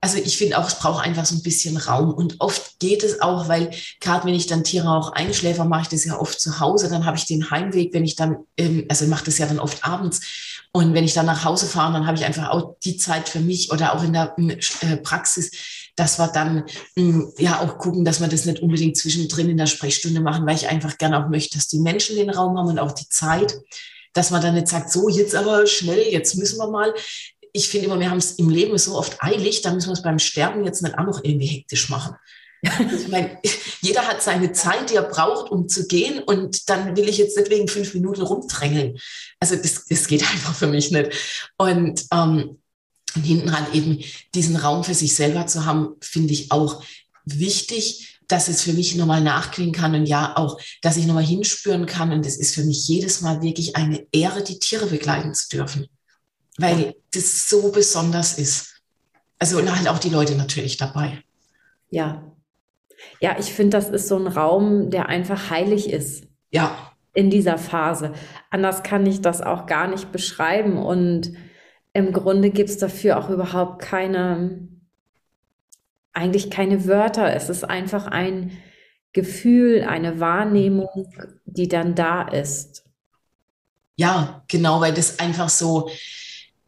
also 0.00 0.18
ich 0.18 0.36
finde 0.36 0.58
auch, 0.58 0.68
es 0.68 0.78
braucht 0.78 1.04
einfach 1.04 1.24
so 1.24 1.34
ein 1.34 1.42
bisschen 1.42 1.76
Raum. 1.76 2.12
Und 2.12 2.36
oft 2.40 2.78
geht 2.78 3.02
es 3.02 3.20
auch, 3.20 3.48
weil 3.48 3.70
gerade 4.00 4.26
wenn 4.26 4.34
ich 4.34 4.46
dann 4.46 4.62
Tiere 4.62 4.90
auch 4.90 5.12
einschläfer, 5.12 5.64
mache 5.64 5.82
ich 5.82 5.88
das 5.88 6.04
ja 6.04 6.18
oft 6.18 6.38
zu 6.38 6.60
Hause. 6.60 6.88
Dann 6.88 7.06
habe 7.06 7.16
ich 7.16 7.26
den 7.26 7.50
Heimweg, 7.50 7.94
wenn 7.94 8.04
ich 8.04 8.14
dann, 8.14 8.36
ähm, 8.56 8.84
also 8.88 9.06
mache 9.06 9.24
das 9.24 9.38
ja 9.38 9.46
dann 9.46 9.58
oft 9.58 9.84
abends. 9.84 10.20
Und 10.72 10.92
wenn 10.92 11.04
ich 11.04 11.14
dann 11.14 11.26
nach 11.26 11.44
Hause 11.44 11.66
fahre, 11.66 11.94
dann 11.94 12.06
habe 12.06 12.18
ich 12.18 12.24
einfach 12.24 12.50
auch 12.50 12.76
die 12.84 12.98
Zeit 12.98 13.28
für 13.28 13.40
mich 13.40 13.72
oder 13.72 13.94
auch 13.94 14.04
in 14.04 14.12
der 14.12 14.34
äh, 14.38 14.96
Praxis, 14.98 15.50
dass 15.96 16.18
wir 16.18 16.28
dann 16.28 16.64
hm, 16.96 17.32
ja 17.38 17.60
auch 17.60 17.78
gucken, 17.78 18.04
dass 18.04 18.20
wir 18.20 18.28
das 18.28 18.44
nicht 18.44 18.60
unbedingt 18.60 18.98
zwischendrin 18.98 19.48
in 19.48 19.56
der 19.56 19.66
Sprechstunde 19.66 20.20
machen, 20.20 20.46
weil 20.46 20.56
ich 20.56 20.68
einfach 20.68 20.98
gerne 20.98 21.24
auch 21.24 21.30
möchte, 21.30 21.56
dass 21.56 21.68
die 21.68 21.80
Menschen 21.80 22.16
den 22.16 22.30
Raum 22.30 22.58
haben 22.58 22.68
und 22.68 22.78
auch 22.78 22.92
die 22.92 23.08
Zeit 23.08 23.56
dass 24.16 24.30
man 24.30 24.40
dann 24.40 24.54
nicht 24.54 24.68
sagt, 24.68 24.90
so 24.90 25.08
jetzt 25.08 25.34
aber 25.34 25.66
schnell, 25.66 26.00
jetzt 26.10 26.36
müssen 26.36 26.58
wir 26.58 26.68
mal, 26.68 26.94
ich 27.56 27.68
finde 27.68 27.86
immer, 27.86 27.98
wir 27.98 28.10
haben 28.10 28.18
es 28.18 28.32
im 28.32 28.50
Leben 28.50 28.76
so 28.76 28.96
oft 28.96 29.22
eilig, 29.22 29.62
da 29.62 29.72
müssen 29.72 29.88
wir 29.88 29.94
es 29.94 30.02
beim 30.02 30.18
Sterben 30.18 30.64
jetzt 30.64 30.82
nicht 30.82 30.98
auch 30.98 31.06
noch 31.06 31.24
irgendwie 31.24 31.46
hektisch 31.46 31.88
machen. 31.88 32.14
Ich 32.62 33.08
meine, 33.08 33.38
jeder 33.80 34.08
hat 34.08 34.22
seine 34.22 34.52
Zeit, 34.52 34.90
die 34.90 34.96
er 34.96 35.02
braucht, 35.02 35.50
um 35.50 35.68
zu 35.68 35.86
gehen. 35.86 36.20
Und 36.22 36.68
dann 36.68 36.96
will 36.96 37.08
ich 37.08 37.18
jetzt 37.18 37.36
nicht 37.36 37.50
wegen 37.50 37.68
fünf 37.68 37.94
Minuten 37.94 38.22
rumdrängeln. 38.22 38.98
Also 39.38 39.56
das, 39.56 39.84
das 39.86 40.06
geht 40.06 40.22
einfach 40.22 40.54
für 40.54 40.66
mich 40.66 40.90
nicht. 40.90 41.10
Und, 41.58 42.04
ähm, 42.12 42.58
und 43.14 43.22
hinten 43.22 43.48
ran 43.48 43.66
eben 43.72 44.02
diesen 44.34 44.56
Raum 44.56 44.84
für 44.84 44.94
sich 44.94 45.14
selber 45.14 45.46
zu 45.46 45.64
haben, 45.64 45.94
finde 46.00 46.32
ich 46.32 46.50
auch 46.50 46.82
wichtig, 47.24 48.18
dass 48.26 48.48
es 48.48 48.62
für 48.62 48.72
mich 48.72 48.96
nochmal 48.96 49.20
nachklingen 49.20 49.72
kann 49.72 49.94
und 49.94 50.06
ja 50.06 50.36
auch, 50.36 50.58
dass 50.82 50.96
ich 50.96 51.06
nochmal 51.06 51.24
hinspüren 51.24 51.86
kann. 51.86 52.12
Und 52.12 52.26
es 52.26 52.36
ist 52.36 52.54
für 52.54 52.64
mich 52.64 52.88
jedes 52.88 53.20
Mal 53.20 53.42
wirklich 53.42 53.76
eine 53.76 54.04
Ehre, 54.12 54.42
die 54.42 54.58
Tiere 54.58 54.86
begleiten 54.86 55.34
zu 55.34 55.48
dürfen 55.48 55.88
weil 56.58 56.94
das 57.12 57.48
so 57.48 57.70
besonders 57.70 58.38
ist. 58.38 58.82
Also 59.38 59.58
und 59.58 59.74
halt 59.74 59.88
auch 59.88 59.98
die 59.98 60.10
Leute 60.10 60.34
natürlich 60.34 60.76
dabei. 60.76 61.22
Ja. 61.90 62.22
Ja, 63.20 63.36
ich 63.38 63.52
finde, 63.52 63.76
das 63.76 63.90
ist 63.90 64.08
so 64.08 64.16
ein 64.16 64.26
Raum, 64.26 64.90
der 64.90 65.08
einfach 65.08 65.50
heilig 65.50 65.90
ist. 65.90 66.26
Ja. 66.50 66.92
In 67.14 67.30
dieser 67.30 67.58
Phase. 67.58 68.12
Anders 68.50 68.82
kann 68.82 69.06
ich 69.06 69.20
das 69.20 69.42
auch 69.42 69.66
gar 69.66 69.88
nicht 69.88 70.12
beschreiben. 70.12 70.78
Und 70.78 71.32
im 71.92 72.12
Grunde 72.12 72.50
gibt 72.50 72.70
es 72.70 72.78
dafür 72.78 73.18
auch 73.18 73.30
überhaupt 73.30 73.80
keine, 73.82 74.68
eigentlich 76.12 76.50
keine 76.50 76.86
Wörter. 76.86 77.34
Es 77.34 77.48
ist 77.48 77.64
einfach 77.64 78.06
ein 78.06 78.52
Gefühl, 79.12 79.84
eine 79.84 80.20
Wahrnehmung, 80.20 81.08
die 81.46 81.68
dann 81.68 81.94
da 81.94 82.22
ist. 82.22 82.84
Ja, 83.96 84.44
genau, 84.46 84.82
weil 84.82 84.92
das 84.92 85.18
einfach 85.18 85.48
so, 85.48 85.88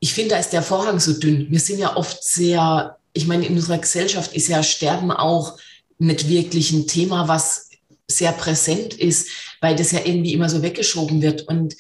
ich 0.01 0.15
finde, 0.15 0.31
da 0.31 0.39
ist 0.39 0.53
der 0.53 0.63
Vorhang 0.63 1.01
so 1.01 1.13
dünn. 1.13 1.47
Wir 1.51 1.61
sind 1.61 1.79
ja 1.79 1.97
oft 1.97 2.23
sehr, 2.23 2.97
ich 3.13 3.27
meine, 3.27 3.47
in 3.47 3.57
unserer 3.57 3.79
Gesellschaft 3.79 4.33
ist 4.35 4.49
ja 4.49 4.63
Sterben 4.63 5.11
auch 5.11 5.59
nicht 5.99 6.29
wirklich 6.29 6.71
ein 6.73 6.87
Thema, 6.87 7.27
was 7.27 7.71
sehr 8.07 8.33
präsent 8.33 8.95
ist, 8.95 9.29
weil 9.61 9.77
das 9.77 9.93
ja 9.93 10.01
irgendwie 10.05 10.33
immer 10.33 10.49
so 10.49 10.63
weggeschoben 10.63 11.21
wird. 11.21 11.43
Und 11.43 11.77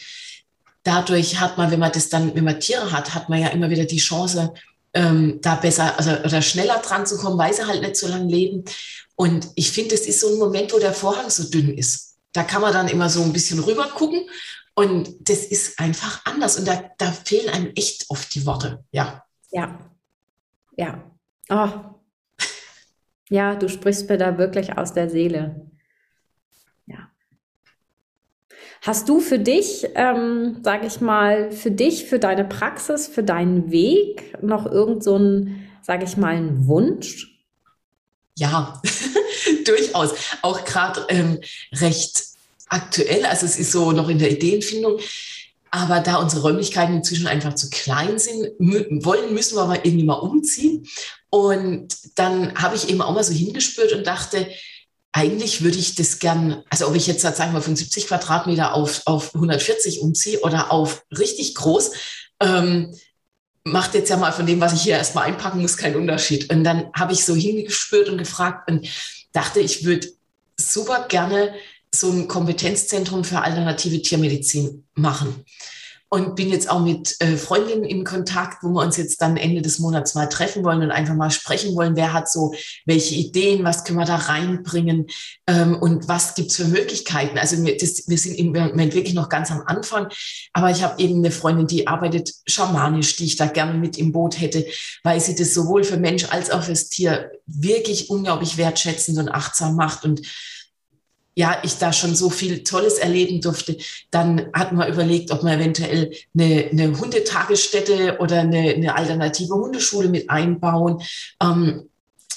dadurch 0.83 1.39
hat 1.41 1.57
man, 1.59 1.71
wenn 1.71 1.81
man 1.81 1.93
das 1.93 2.09
dann, 2.09 2.35
wenn 2.35 2.45
man 2.45 2.61
Tiere 2.61 2.93
hat, 2.93 3.15
hat 3.15 3.29
man 3.29 3.41
ja 3.41 3.49
immer 3.49 3.71
wieder 3.71 3.85
die 3.85 3.99
Chance, 3.99 4.53
ähm, 4.95 5.39
da 5.43 5.55
besser 5.55 5.97
also, 5.99 6.11
oder 6.11 6.43
schneller 6.43 6.79
dran 6.79 7.07
zu 7.07 7.19
kommen, 7.19 7.39
weil 7.39 7.55
sie 7.55 7.67
halt 7.67 7.83
nicht 7.83 7.97
so 7.97 8.09
lange 8.09 8.31
leben. 8.31 8.65
Und 9.15 9.49
ich 9.55 9.71
finde, 9.71 9.95
das 9.95 10.07
ist 10.07 10.21
so 10.21 10.33
ein 10.33 10.39
Moment, 10.39 10.73
wo 10.73 10.79
der 10.79 10.93
Vorhang 10.93 11.31
so 11.31 11.45
dünn 11.45 11.77
ist. 11.77 12.17
Da 12.33 12.43
kann 12.43 12.63
man 12.63 12.73
dann 12.73 12.89
immer 12.89 13.09
so 13.09 13.23
ein 13.23 13.33
bisschen 13.33 13.61
rüber 13.61 13.89
gucken 13.95 14.29
und 14.79 15.29
das 15.29 15.45
ist 15.45 15.81
einfach 15.81 16.25
anders. 16.25 16.57
Und 16.57 16.69
da, 16.69 16.89
da 16.99 17.11
fehlen 17.11 17.49
einem 17.49 17.73
echt 17.75 18.05
oft 18.11 18.33
die 18.33 18.47
Worte. 18.47 18.85
Ja. 18.93 19.25
Ja. 19.51 19.77
Ja. 20.77 21.11
Oh. 21.49 21.69
Ja, 23.29 23.57
du 23.57 23.69
sprichst 23.69 24.09
mir 24.09 24.19
da 24.19 24.39
wirklich 24.39 24.79
aus 24.79 24.93
der 24.93 25.11
Seele. 25.11 25.69
Ja. 26.87 27.11
Hast 28.83 29.09
du 29.09 29.19
für 29.19 29.41
dich, 29.41 29.85
ähm, 29.97 30.61
sage 30.63 30.87
ich 30.87 31.01
mal, 31.01 31.51
für 31.51 31.73
dich, 31.73 32.05
für 32.05 32.21
deine 32.21 32.45
Praxis, 32.45 33.09
für 33.09 33.25
deinen 33.25 33.73
Weg 33.73 34.41
noch 34.45 34.65
irgend 34.65 35.03
so 35.03 35.17
einen, 35.17 35.69
sage 35.83 36.05
ich 36.05 36.17
mal, 36.17 36.37
einen 36.37 36.69
Wunsch? 36.69 37.45
Ja, 38.37 38.81
durchaus. 39.65 40.15
Auch 40.43 40.65
gerade 40.65 41.05
ähm, 41.09 41.41
recht 41.73 42.28
aktuell, 42.69 43.25
also 43.27 43.47
es 43.47 43.59
ist 43.59 43.73
so 43.73 43.93
noch 43.93 44.09
in 44.09 44.19
der 44.19 44.31
Ideenfindung. 44.31 44.99
Aber 45.71 46.01
da 46.01 46.17
unsere 46.17 46.43
Räumlichkeiten 46.43 46.95
inzwischen 46.95 47.27
einfach 47.27 47.55
zu 47.55 47.69
klein 47.69 48.19
sind, 48.19 48.53
wollen, 48.59 49.35
müssen 49.35 49.57
wir 49.57 49.63
aber 49.63 49.85
irgendwie 49.85 50.05
mal 50.05 50.15
umziehen. 50.15 50.87
Und 51.31 51.95
dann 52.15 52.55
habe 52.55 52.75
ich 52.75 52.89
eben 52.89 53.03
auch 53.03 53.13
mal 53.13 53.25
so 53.25 53.35
hingespürt 53.35 53.93
und 53.93 54.07
dachte, 54.07 54.49
eigentlich 55.13 55.63
würde 55.63 55.79
ich 55.79 55.95
das 55.95 56.19
gern, 56.21 56.63
also 56.71 56.87
ob 56.87 56.95
ich 56.95 57.07
jetzt, 57.07 57.23
sagen 57.23 57.53
wir 57.53 57.61
von 57.61 57.77
70 57.77 58.07
Quadratmeter 58.07 58.75
auf, 58.75 59.03
auf 59.05 59.35
140 59.35 60.01
umziehe 60.01 60.41
oder 60.41 60.73
auf 60.73 61.05
richtig 61.17 61.55
groß, 61.55 61.93
ähm, 62.41 62.95
macht 63.65 63.95
jetzt 63.95 64.09
ja 64.09 64.17
mal 64.17 64.33
von 64.33 64.47
dem, 64.47 64.61
was 64.61 64.73
ich 64.73 64.83
hier 64.83 64.97
erstmal 64.97 65.25
einpacken 65.25 65.61
muss, 65.61 65.77
keinen 65.77 65.97
Unterschied. 65.97 66.51
Und 66.51 66.65
dann 66.65 66.91
habe 66.95 67.13
ich 67.13 67.25
so 67.25 67.35
hingespürt 67.35 68.09
und 68.09 68.19
gefragt 68.19 68.71
und 68.71 68.89
dachte, 69.33 69.61
ich 69.61 69.85
würde 69.85 70.09
super 70.57 71.07
gerne 71.09 71.55
so 71.95 72.11
ein 72.11 72.29
Kompetenzzentrum 72.29 73.25
für 73.25 73.43
alternative 73.43 74.03
Tiermedizin 74.03 74.85
machen. 74.95 75.45
Und 76.11 76.37
bin 76.37 76.49
jetzt 76.49 76.71
auch 76.71 76.81
mit 76.81 77.17
äh, 77.21 77.37
Freundinnen 77.37 77.85
in 77.85 78.03
Kontakt, 78.03 78.63
wo 78.63 78.71
wir 78.71 78.83
uns 78.83 78.97
jetzt 78.97 79.21
dann 79.21 79.37
Ende 79.37 79.61
des 79.61 79.79
Monats 79.79 80.15
mal 80.15 80.27
treffen 80.27 80.65
wollen 80.65 80.81
und 80.81 80.91
einfach 80.91 81.15
mal 81.15 81.31
sprechen 81.31 81.77
wollen, 81.77 81.97
wer 81.97 82.15
hat 82.15 82.31
so 82.31 82.55
welche 82.87 83.15
Ideen, 83.15 83.63
was 83.63 83.85
können 83.85 83.99
wir 83.99 84.07
da 84.07 84.17
reinbringen 84.17 85.09
ähm, 85.47 85.77
und 85.77 86.09
was 86.09 86.35
gibt's 86.35 86.57
für 86.57 86.65
Möglichkeiten. 86.65 87.37
Also 87.37 87.63
wir, 87.63 87.77
das, 87.77 88.09
wir 88.09 88.17
sind 88.17 88.37
im 88.37 88.53
Moment 88.53 88.95
wirklich 88.95 89.13
noch 89.13 89.29
ganz 89.29 89.51
am 89.51 89.63
Anfang, 89.67 90.09
aber 90.55 90.71
ich 90.71 90.83
habe 90.83 90.99
eben 90.99 91.19
eine 91.19 91.31
Freundin, 91.31 91.67
die 91.67 91.87
arbeitet 91.87 92.33
schamanisch, 92.47 93.17
die 93.17 93.27
ich 93.27 93.37
da 93.37 93.45
gerne 93.45 93.75
mit 93.75 93.99
im 93.99 94.11
Boot 94.11 94.41
hätte, 94.41 94.65
weil 95.03 95.21
sie 95.21 95.35
das 95.35 95.53
sowohl 95.53 95.85
für 95.85 95.99
Mensch 95.99 96.25
als 96.31 96.51
auch 96.51 96.63
fürs 96.63 96.89
Tier 96.89 97.33
wirklich 97.45 98.09
unglaublich 98.09 98.57
wertschätzend 98.57 99.19
und 99.19 99.29
achtsam 99.29 99.77
macht 99.77 100.07
und 100.07 100.23
ja, 101.39 101.57
ich 101.63 101.79
da 101.79 101.93
schon 101.93 102.17
so 102.17 102.31
viel 102.31 102.65
Tolles 102.65 102.99
erleben 102.99 103.41
durfte, 103.41 103.77
dann 104.11 104.49
hat 104.53 104.73
man 104.73 104.93
überlegt, 104.93 105.31
ob 105.31 105.45
man 105.45 105.61
eventuell 105.61 106.11
eine, 106.35 106.69
eine 106.73 106.99
Hundetagesstätte 106.99 108.17
oder 108.19 108.41
eine, 108.41 108.75
eine 108.75 108.97
alternative 108.97 109.55
Hundeschule 109.55 110.09
mit 110.09 110.29
einbauen. 110.29 111.01
Ähm, 111.41 111.88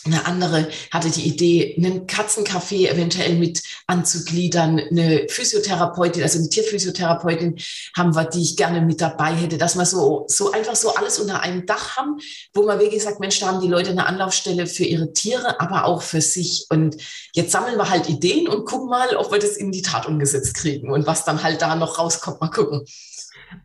eine 0.06 0.26
andere 0.26 0.68
hatte 0.92 1.12
die 1.12 1.28
Idee, 1.28 1.76
einen 1.78 2.08
Katzencafé 2.08 2.90
eventuell 2.90 3.36
mit 3.36 3.62
anzugliedern, 3.88 4.80
eine 4.80 5.28
Physiotherapeutin, 5.30 6.24
also 6.24 6.40
eine 6.40 6.50
Tierphysiotherapeutin 6.50 7.58
haben 7.96 8.16
wir, 8.16 8.26
die 8.26 8.42
ich 8.42 8.58
gerne 8.58 8.82
mit 8.82 9.02
dabei 9.02 9.34
hätte, 9.34 9.58
dass 9.58 9.76
wir 9.76 9.86
so, 9.86 10.26
so 10.28 10.52
einfach 10.52 10.76
so 10.76 10.96
alles 10.96 11.20
unter 11.20 11.42
einem 11.42 11.66
Dach 11.66 11.98
haben, 11.98 12.18
wo 12.54 12.64
man 12.64 12.80
wirklich 12.80 13.04
sagt, 13.04 13.20
Mensch, 13.20 13.40
da 13.40 13.48
haben 13.48 13.62
die 13.62 13.68
Leute 13.68 13.92
eine 13.92 14.08
Anlaufstelle 14.08 14.66
für 14.66 14.86
ihre 14.86 15.14
Tiere, 15.14 15.60
aber 15.60 15.86
auch 15.86 16.02
für 16.02 16.22
sich. 16.22 16.66
Und 16.70 16.98
jetzt 17.34 17.52
sammeln 17.52 17.78
wir 17.78 17.90
halt 17.90 18.10
Ideen 18.10 18.48
und 18.48 18.66
gucken 18.66 18.90
mal, 18.90 19.16
ob 19.16 19.32
wir 19.32 19.40
das 19.40 19.58
in 19.58 19.72
die 19.72 19.84
Tat 19.84 20.08
umgesetzt 20.08 20.56
kriegen 20.56 20.92
und 20.92 21.06
was 21.06 21.26
dann 21.26 21.44
halt 21.44 21.62
da 21.62 21.76
noch 21.76 22.00
rauskommt, 22.00 22.42
mal 22.42 22.50
gucken. 22.50 22.86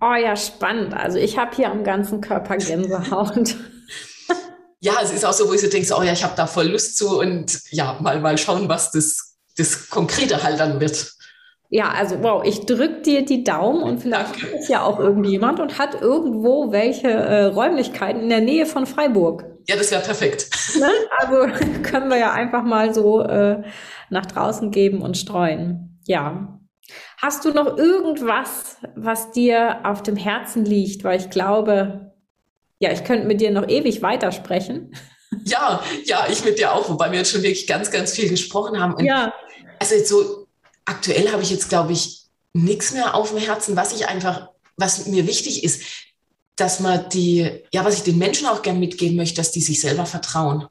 Oh 0.00 0.14
ja, 0.14 0.36
spannend. 0.36 0.94
Also 0.94 1.18
ich 1.18 1.38
habe 1.38 1.54
hier 1.54 1.70
am 1.70 1.84
ganzen 1.84 2.20
Körper 2.20 2.56
Gänsehaut. 2.56 3.56
ja, 4.80 4.94
es 5.02 5.12
ist 5.12 5.24
auch 5.24 5.32
so, 5.32 5.48
wo 5.48 5.54
ich 5.54 5.60
so 5.60 5.68
denke, 5.68 5.86
so, 5.86 5.98
oh 5.98 6.02
ja, 6.02 6.12
ich 6.12 6.22
habe 6.22 6.34
da 6.36 6.46
voll 6.46 6.68
Lust 6.68 6.96
zu 6.96 7.18
und 7.18 7.60
ja, 7.70 7.96
mal, 8.00 8.20
mal 8.20 8.36
schauen, 8.36 8.68
was 8.68 8.90
das, 8.90 9.36
das 9.56 9.88
Konkrete 9.88 10.42
halt 10.42 10.60
dann 10.60 10.80
wird. 10.80 11.12
Ja, 11.68 11.88
also 11.88 12.22
wow, 12.22 12.44
ich 12.44 12.60
drücke 12.66 13.02
dir 13.02 13.24
die 13.24 13.42
Daumen 13.42 13.82
und 13.82 13.98
vielleicht 14.00 14.40
ist 14.42 14.68
ja 14.68 14.82
auch 14.82 15.00
irgendjemand 15.00 15.58
und 15.58 15.78
hat 15.78 16.00
irgendwo 16.00 16.70
welche 16.70 17.08
äh, 17.08 17.44
Räumlichkeiten 17.46 18.22
in 18.22 18.28
der 18.28 18.40
Nähe 18.40 18.66
von 18.66 18.86
Freiburg. 18.86 19.44
Ja, 19.66 19.76
das 19.76 19.90
wäre 19.90 20.02
perfekt. 20.02 20.48
Ne? 20.78 20.90
Also 21.18 21.46
können 21.82 22.10
wir 22.10 22.18
ja 22.18 22.32
einfach 22.32 22.62
mal 22.62 22.92
so 22.92 23.22
äh, 23.22 23.62
nach 24.10 24.26
draußen 24.26 24.70
geben 24.70 25.00
und 25.00 25.16
streuen. 25.16 26.00
Ja. 26.04 26.60
Hast 27.20 27.44
du 27.44 27.50
noch 27.50 27.78
irgendwas, 27.78 28.76
was 28.94 29.30
dir 29.30 29.80
auf 29.84 30.02
dem 30.02 30.16
Herzen 30.16 30.64
liegt? 30.64 31.02
Weil 31.02 31.18
ich 31.18 31.30
glaube, 31.30 32.05
ja, 32.78 32.92
ich 32.92 33.04
könnte 33.04 33.26
mit 33.26 33.40
dir 33.40 33.50
noch 33.50 33.68
ewig 33.68 34.02
weitersprechen. 34.02 34.94
Ja, 35.44 35.82
ja, 36.04 36.26
ich 36.30 36.44
mit 36.44 36.58
dir 36.58 36.72
auch, 36.72 36.88
wobei 36.88 37.10
wir 37.10 37.18
jetzt 37.18 37.32
schon 37.32 37.42
wirklich 37.42 37.66
ganz, 37.66 37.90
ganz 37.90 38.12
viel 38.12 38.28
gesprochen 38.28 38.80
haben. 38.80 38.94
Und 38.94 39.04
ja. 39.04 39.34
Also 39.80 39.96
jetzt 39.96 40.08
so 40.08 40.46
aktuell 40.84 41.30
habe 41.32 41.42
ich 41.42 41.50
jetzt, 41.50 41.68
glaube 41.68 41.92
ich, 41.92 42.22
nichts 42.52 42.92
mehr 42.92 43.14
auf 43.14 43.30
dem 43.30 43.38
Herzen, 43.38 43.76
was 43.76 43.92
ich 43.92 44.08
einfach, 44.08 44.48
was 44.76 45.06
mir 45.06 45.26
wichtig 45.26 45.64
ist, 45.64 45.82
dass 46.54 46.80
man 46.80 47.08
die, 47.10 47.64
ja, 47.72 47.84
was 47.84 47.96
ich 47.96 48.02
den 48.02 48.18
Menschen 48.18 48.46
auch 48.46 48.62
gern 48.62 48.80
mitgeben 48.80 49.16
möchte, 49.16 49.36
dass 49.36 49.50
die 49.50 49.60
sich 49.60 49.80
selber 49.80 50.06
vertrauen. 50.06 50.68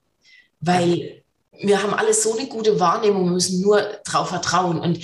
Weil 0.62 1.24
wir 1.52 1.84
haben 1.84 1.94
alles 1.94 2.24
so 2.24 2.36
eine 2.36 2.48
gute 2.48 2.80
Wahrnehmung, 2.80 3.26
wir 3.26 3.34
müssen 3.34 3.62
nur 3.62 3.82
drauf 4.06 4.30
vertrauen. 4.30 4.80
Und 4.80 5.00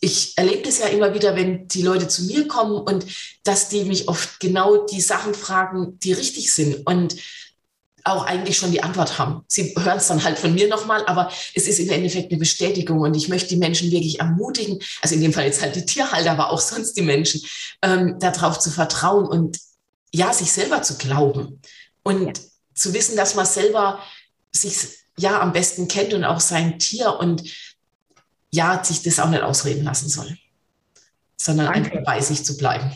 ich 0.00 0.36
erlebe 0.36 0.62
das 0.62 0.78
ja 0.78 0.86
immer 0.86 1.14
wieder, 1.14 1.34
wenn 1.34 1.66
die 1.68 1.82
Leute 1.82 2.08
zu 2.08 2.24
mir 2.24 2.46
kommen 2.46 2.76
und 2.76 3.04
dass 3.44 3.68
die 3.68 3.84
mich 3.84 4.08
oft 4.08 4.38
genau 4.38 4.86
die 4.86 5.00
Sachen 5.00 5.34
fragen, 5.34 5.98
die 6.00 6.12
richtig 6.12 6.52
sind. 6.52 6.86
Und 6.86 7.16
auch 8.04 8.24
eigentlich 8.24 8.56
schon 8.56 8.70
die 8.70 8.82
Antwort 8.82 9.18
haben. 9.18 9.44
Sie 9.48 9.74
hören 9.76 9.98
es 9.98 10.08
dann 10.08 10.24
halt 10.24 10.38
von 10.38 10.54
mir 10.54 10.68
nochmal, 10.68 11.04
aber 11.06 11.30
es 11.54 11.68
ist 11.68 11.78
im 11.78 11.90
Endeffekt 11.90 12.30
eine 12.30 12.38
Bestätigung 12.38 13.00
und 13.00 13.14
ich 13.14 13.28
möchte 13.28 13.48
die 13.48 13.56
Menschen 13.56 13.90
wirklich 13.90 14.20
ermutigen, 14.20 14.78
also 15.02 15.14
in 15.14 15.20
dem 15.20 15.32
Fall 15.32 15.44
jetzt 15.44 15.60
halt 15.60 15.76
die 15.76 15.84
Tierhalter, 15.84 16.32
aber 16.32 16.50
auch 16.50 16.60
sonst 16.60 16.94
die 16.94 17.02
Menschen, 17.02 17.42
ähm, 17.82 18.18
darauf 18.18 18.58
zu 18.58 18.70
vertrauen 18.70 19.26
und 19.26 19.58
ja, 20.12 20.32
sich 20.32 20.50
selber 20.50 20.82
zu 20.82 20.96
glauben 20.96 21.60
und 22.02 22.26
ja. 22.26 22.44
zu 22.74 22.94
wissen, 22.94 23.16
dass 23.16 23.34
man 23.34 23.46
selber 23.46 24.00
sich 24.52 24.76
ja 25.18 25.40
am 25.40 25.52
besten 25.52 25.88
kennt 25.88 26.14
und 26.14 26.24
auch 26.24 26.40
sein 26.40 26.78
Tier 26.78 27.16
und 27.18 27.42
ja, 28.52 28.82
sich 28.82 29.02
das 29.02 29.20
auch 29.20 29.30
nicht 29.30 29.42
ausreden 29.42 29.84
lassen 29.84 30.08
soll, 30.08 30.36
sondern 31.36 31.66
Danke. 31.66 31.80
einfach 31.80 32.04
bei 32.04 32.20
sich 32.20 32.44
zu 32.44 32.56
bleiben. 32.56 32.90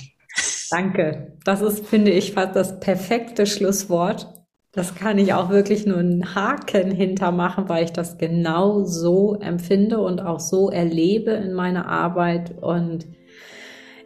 Danke. 0.70 1.36
Das 1.44 1.60
ist, 1.60 1.86
finde 1.86 2.10
ich, 2.10 2.32
fast 2.32 2.56
das 2.56 2.80
perfekte 2.80 3.46
Schlusswort. 3.46 4.26
Das 4.72 4.94
kann 4.94 5.18
ich 5.18 5.34
auch 5.34 5.50
wirklich 5.50 5.84
nur 5.84 5.98
einen 5.98 6.34
Haken 6.34 6.90
hintermachen, 6.90 7.68
weil 7.68 7.84
ich 7.84 7.92
das 7.92 8.16
genau 8.16 8.84
so 8.84 9.34
empfinde 9.34 9.98
und 10.00 10.22
auch 10.22 10.40
so 10.40 10.70
erlebe 10.70 11.32
in 11.32 11.52
meiner 11.52 11.86
Arbeit. 11.88 12.54
Und 12.62 13.06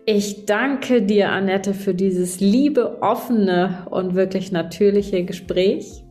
ich 0.06 0.44
danke 0.44 1.02
dir, 1.02 1.30
Annette, 1.30 1.72
für 1.72 1.94
dieses 1.94 2.40
liebe, 2.40 3.00
offene 3.00 3.86
und 3.90 4.16
wirklich 4.16 4.50
natürliche 4.50 5.24
Gespräch. 5.24 6.02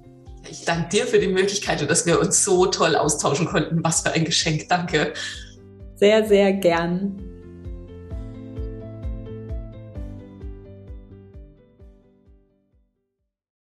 Ich 0.50 0.66
danke 0.66 0.90
dir 0.90 1.08
für 1.08 1.20
die 1.20 1.28
Möglichkeit, 1.28 1.90
dass 1.90 2.06
wir 2.06 2.20
uns 2.20 2.44
so 2.44 2.66
toll 2.68 2.96
austauschen 2.96 3.48
konnten. 3.48 3.84
Was 3.84 4.02
für 4.02 4.12
ein 4.12 4.26
Geschenk. 4.26 4.68
Danke. 4.70 5.14
Sehr, 5.96 6.28
sehr 6.28 6.54
gern. 6.54 7.25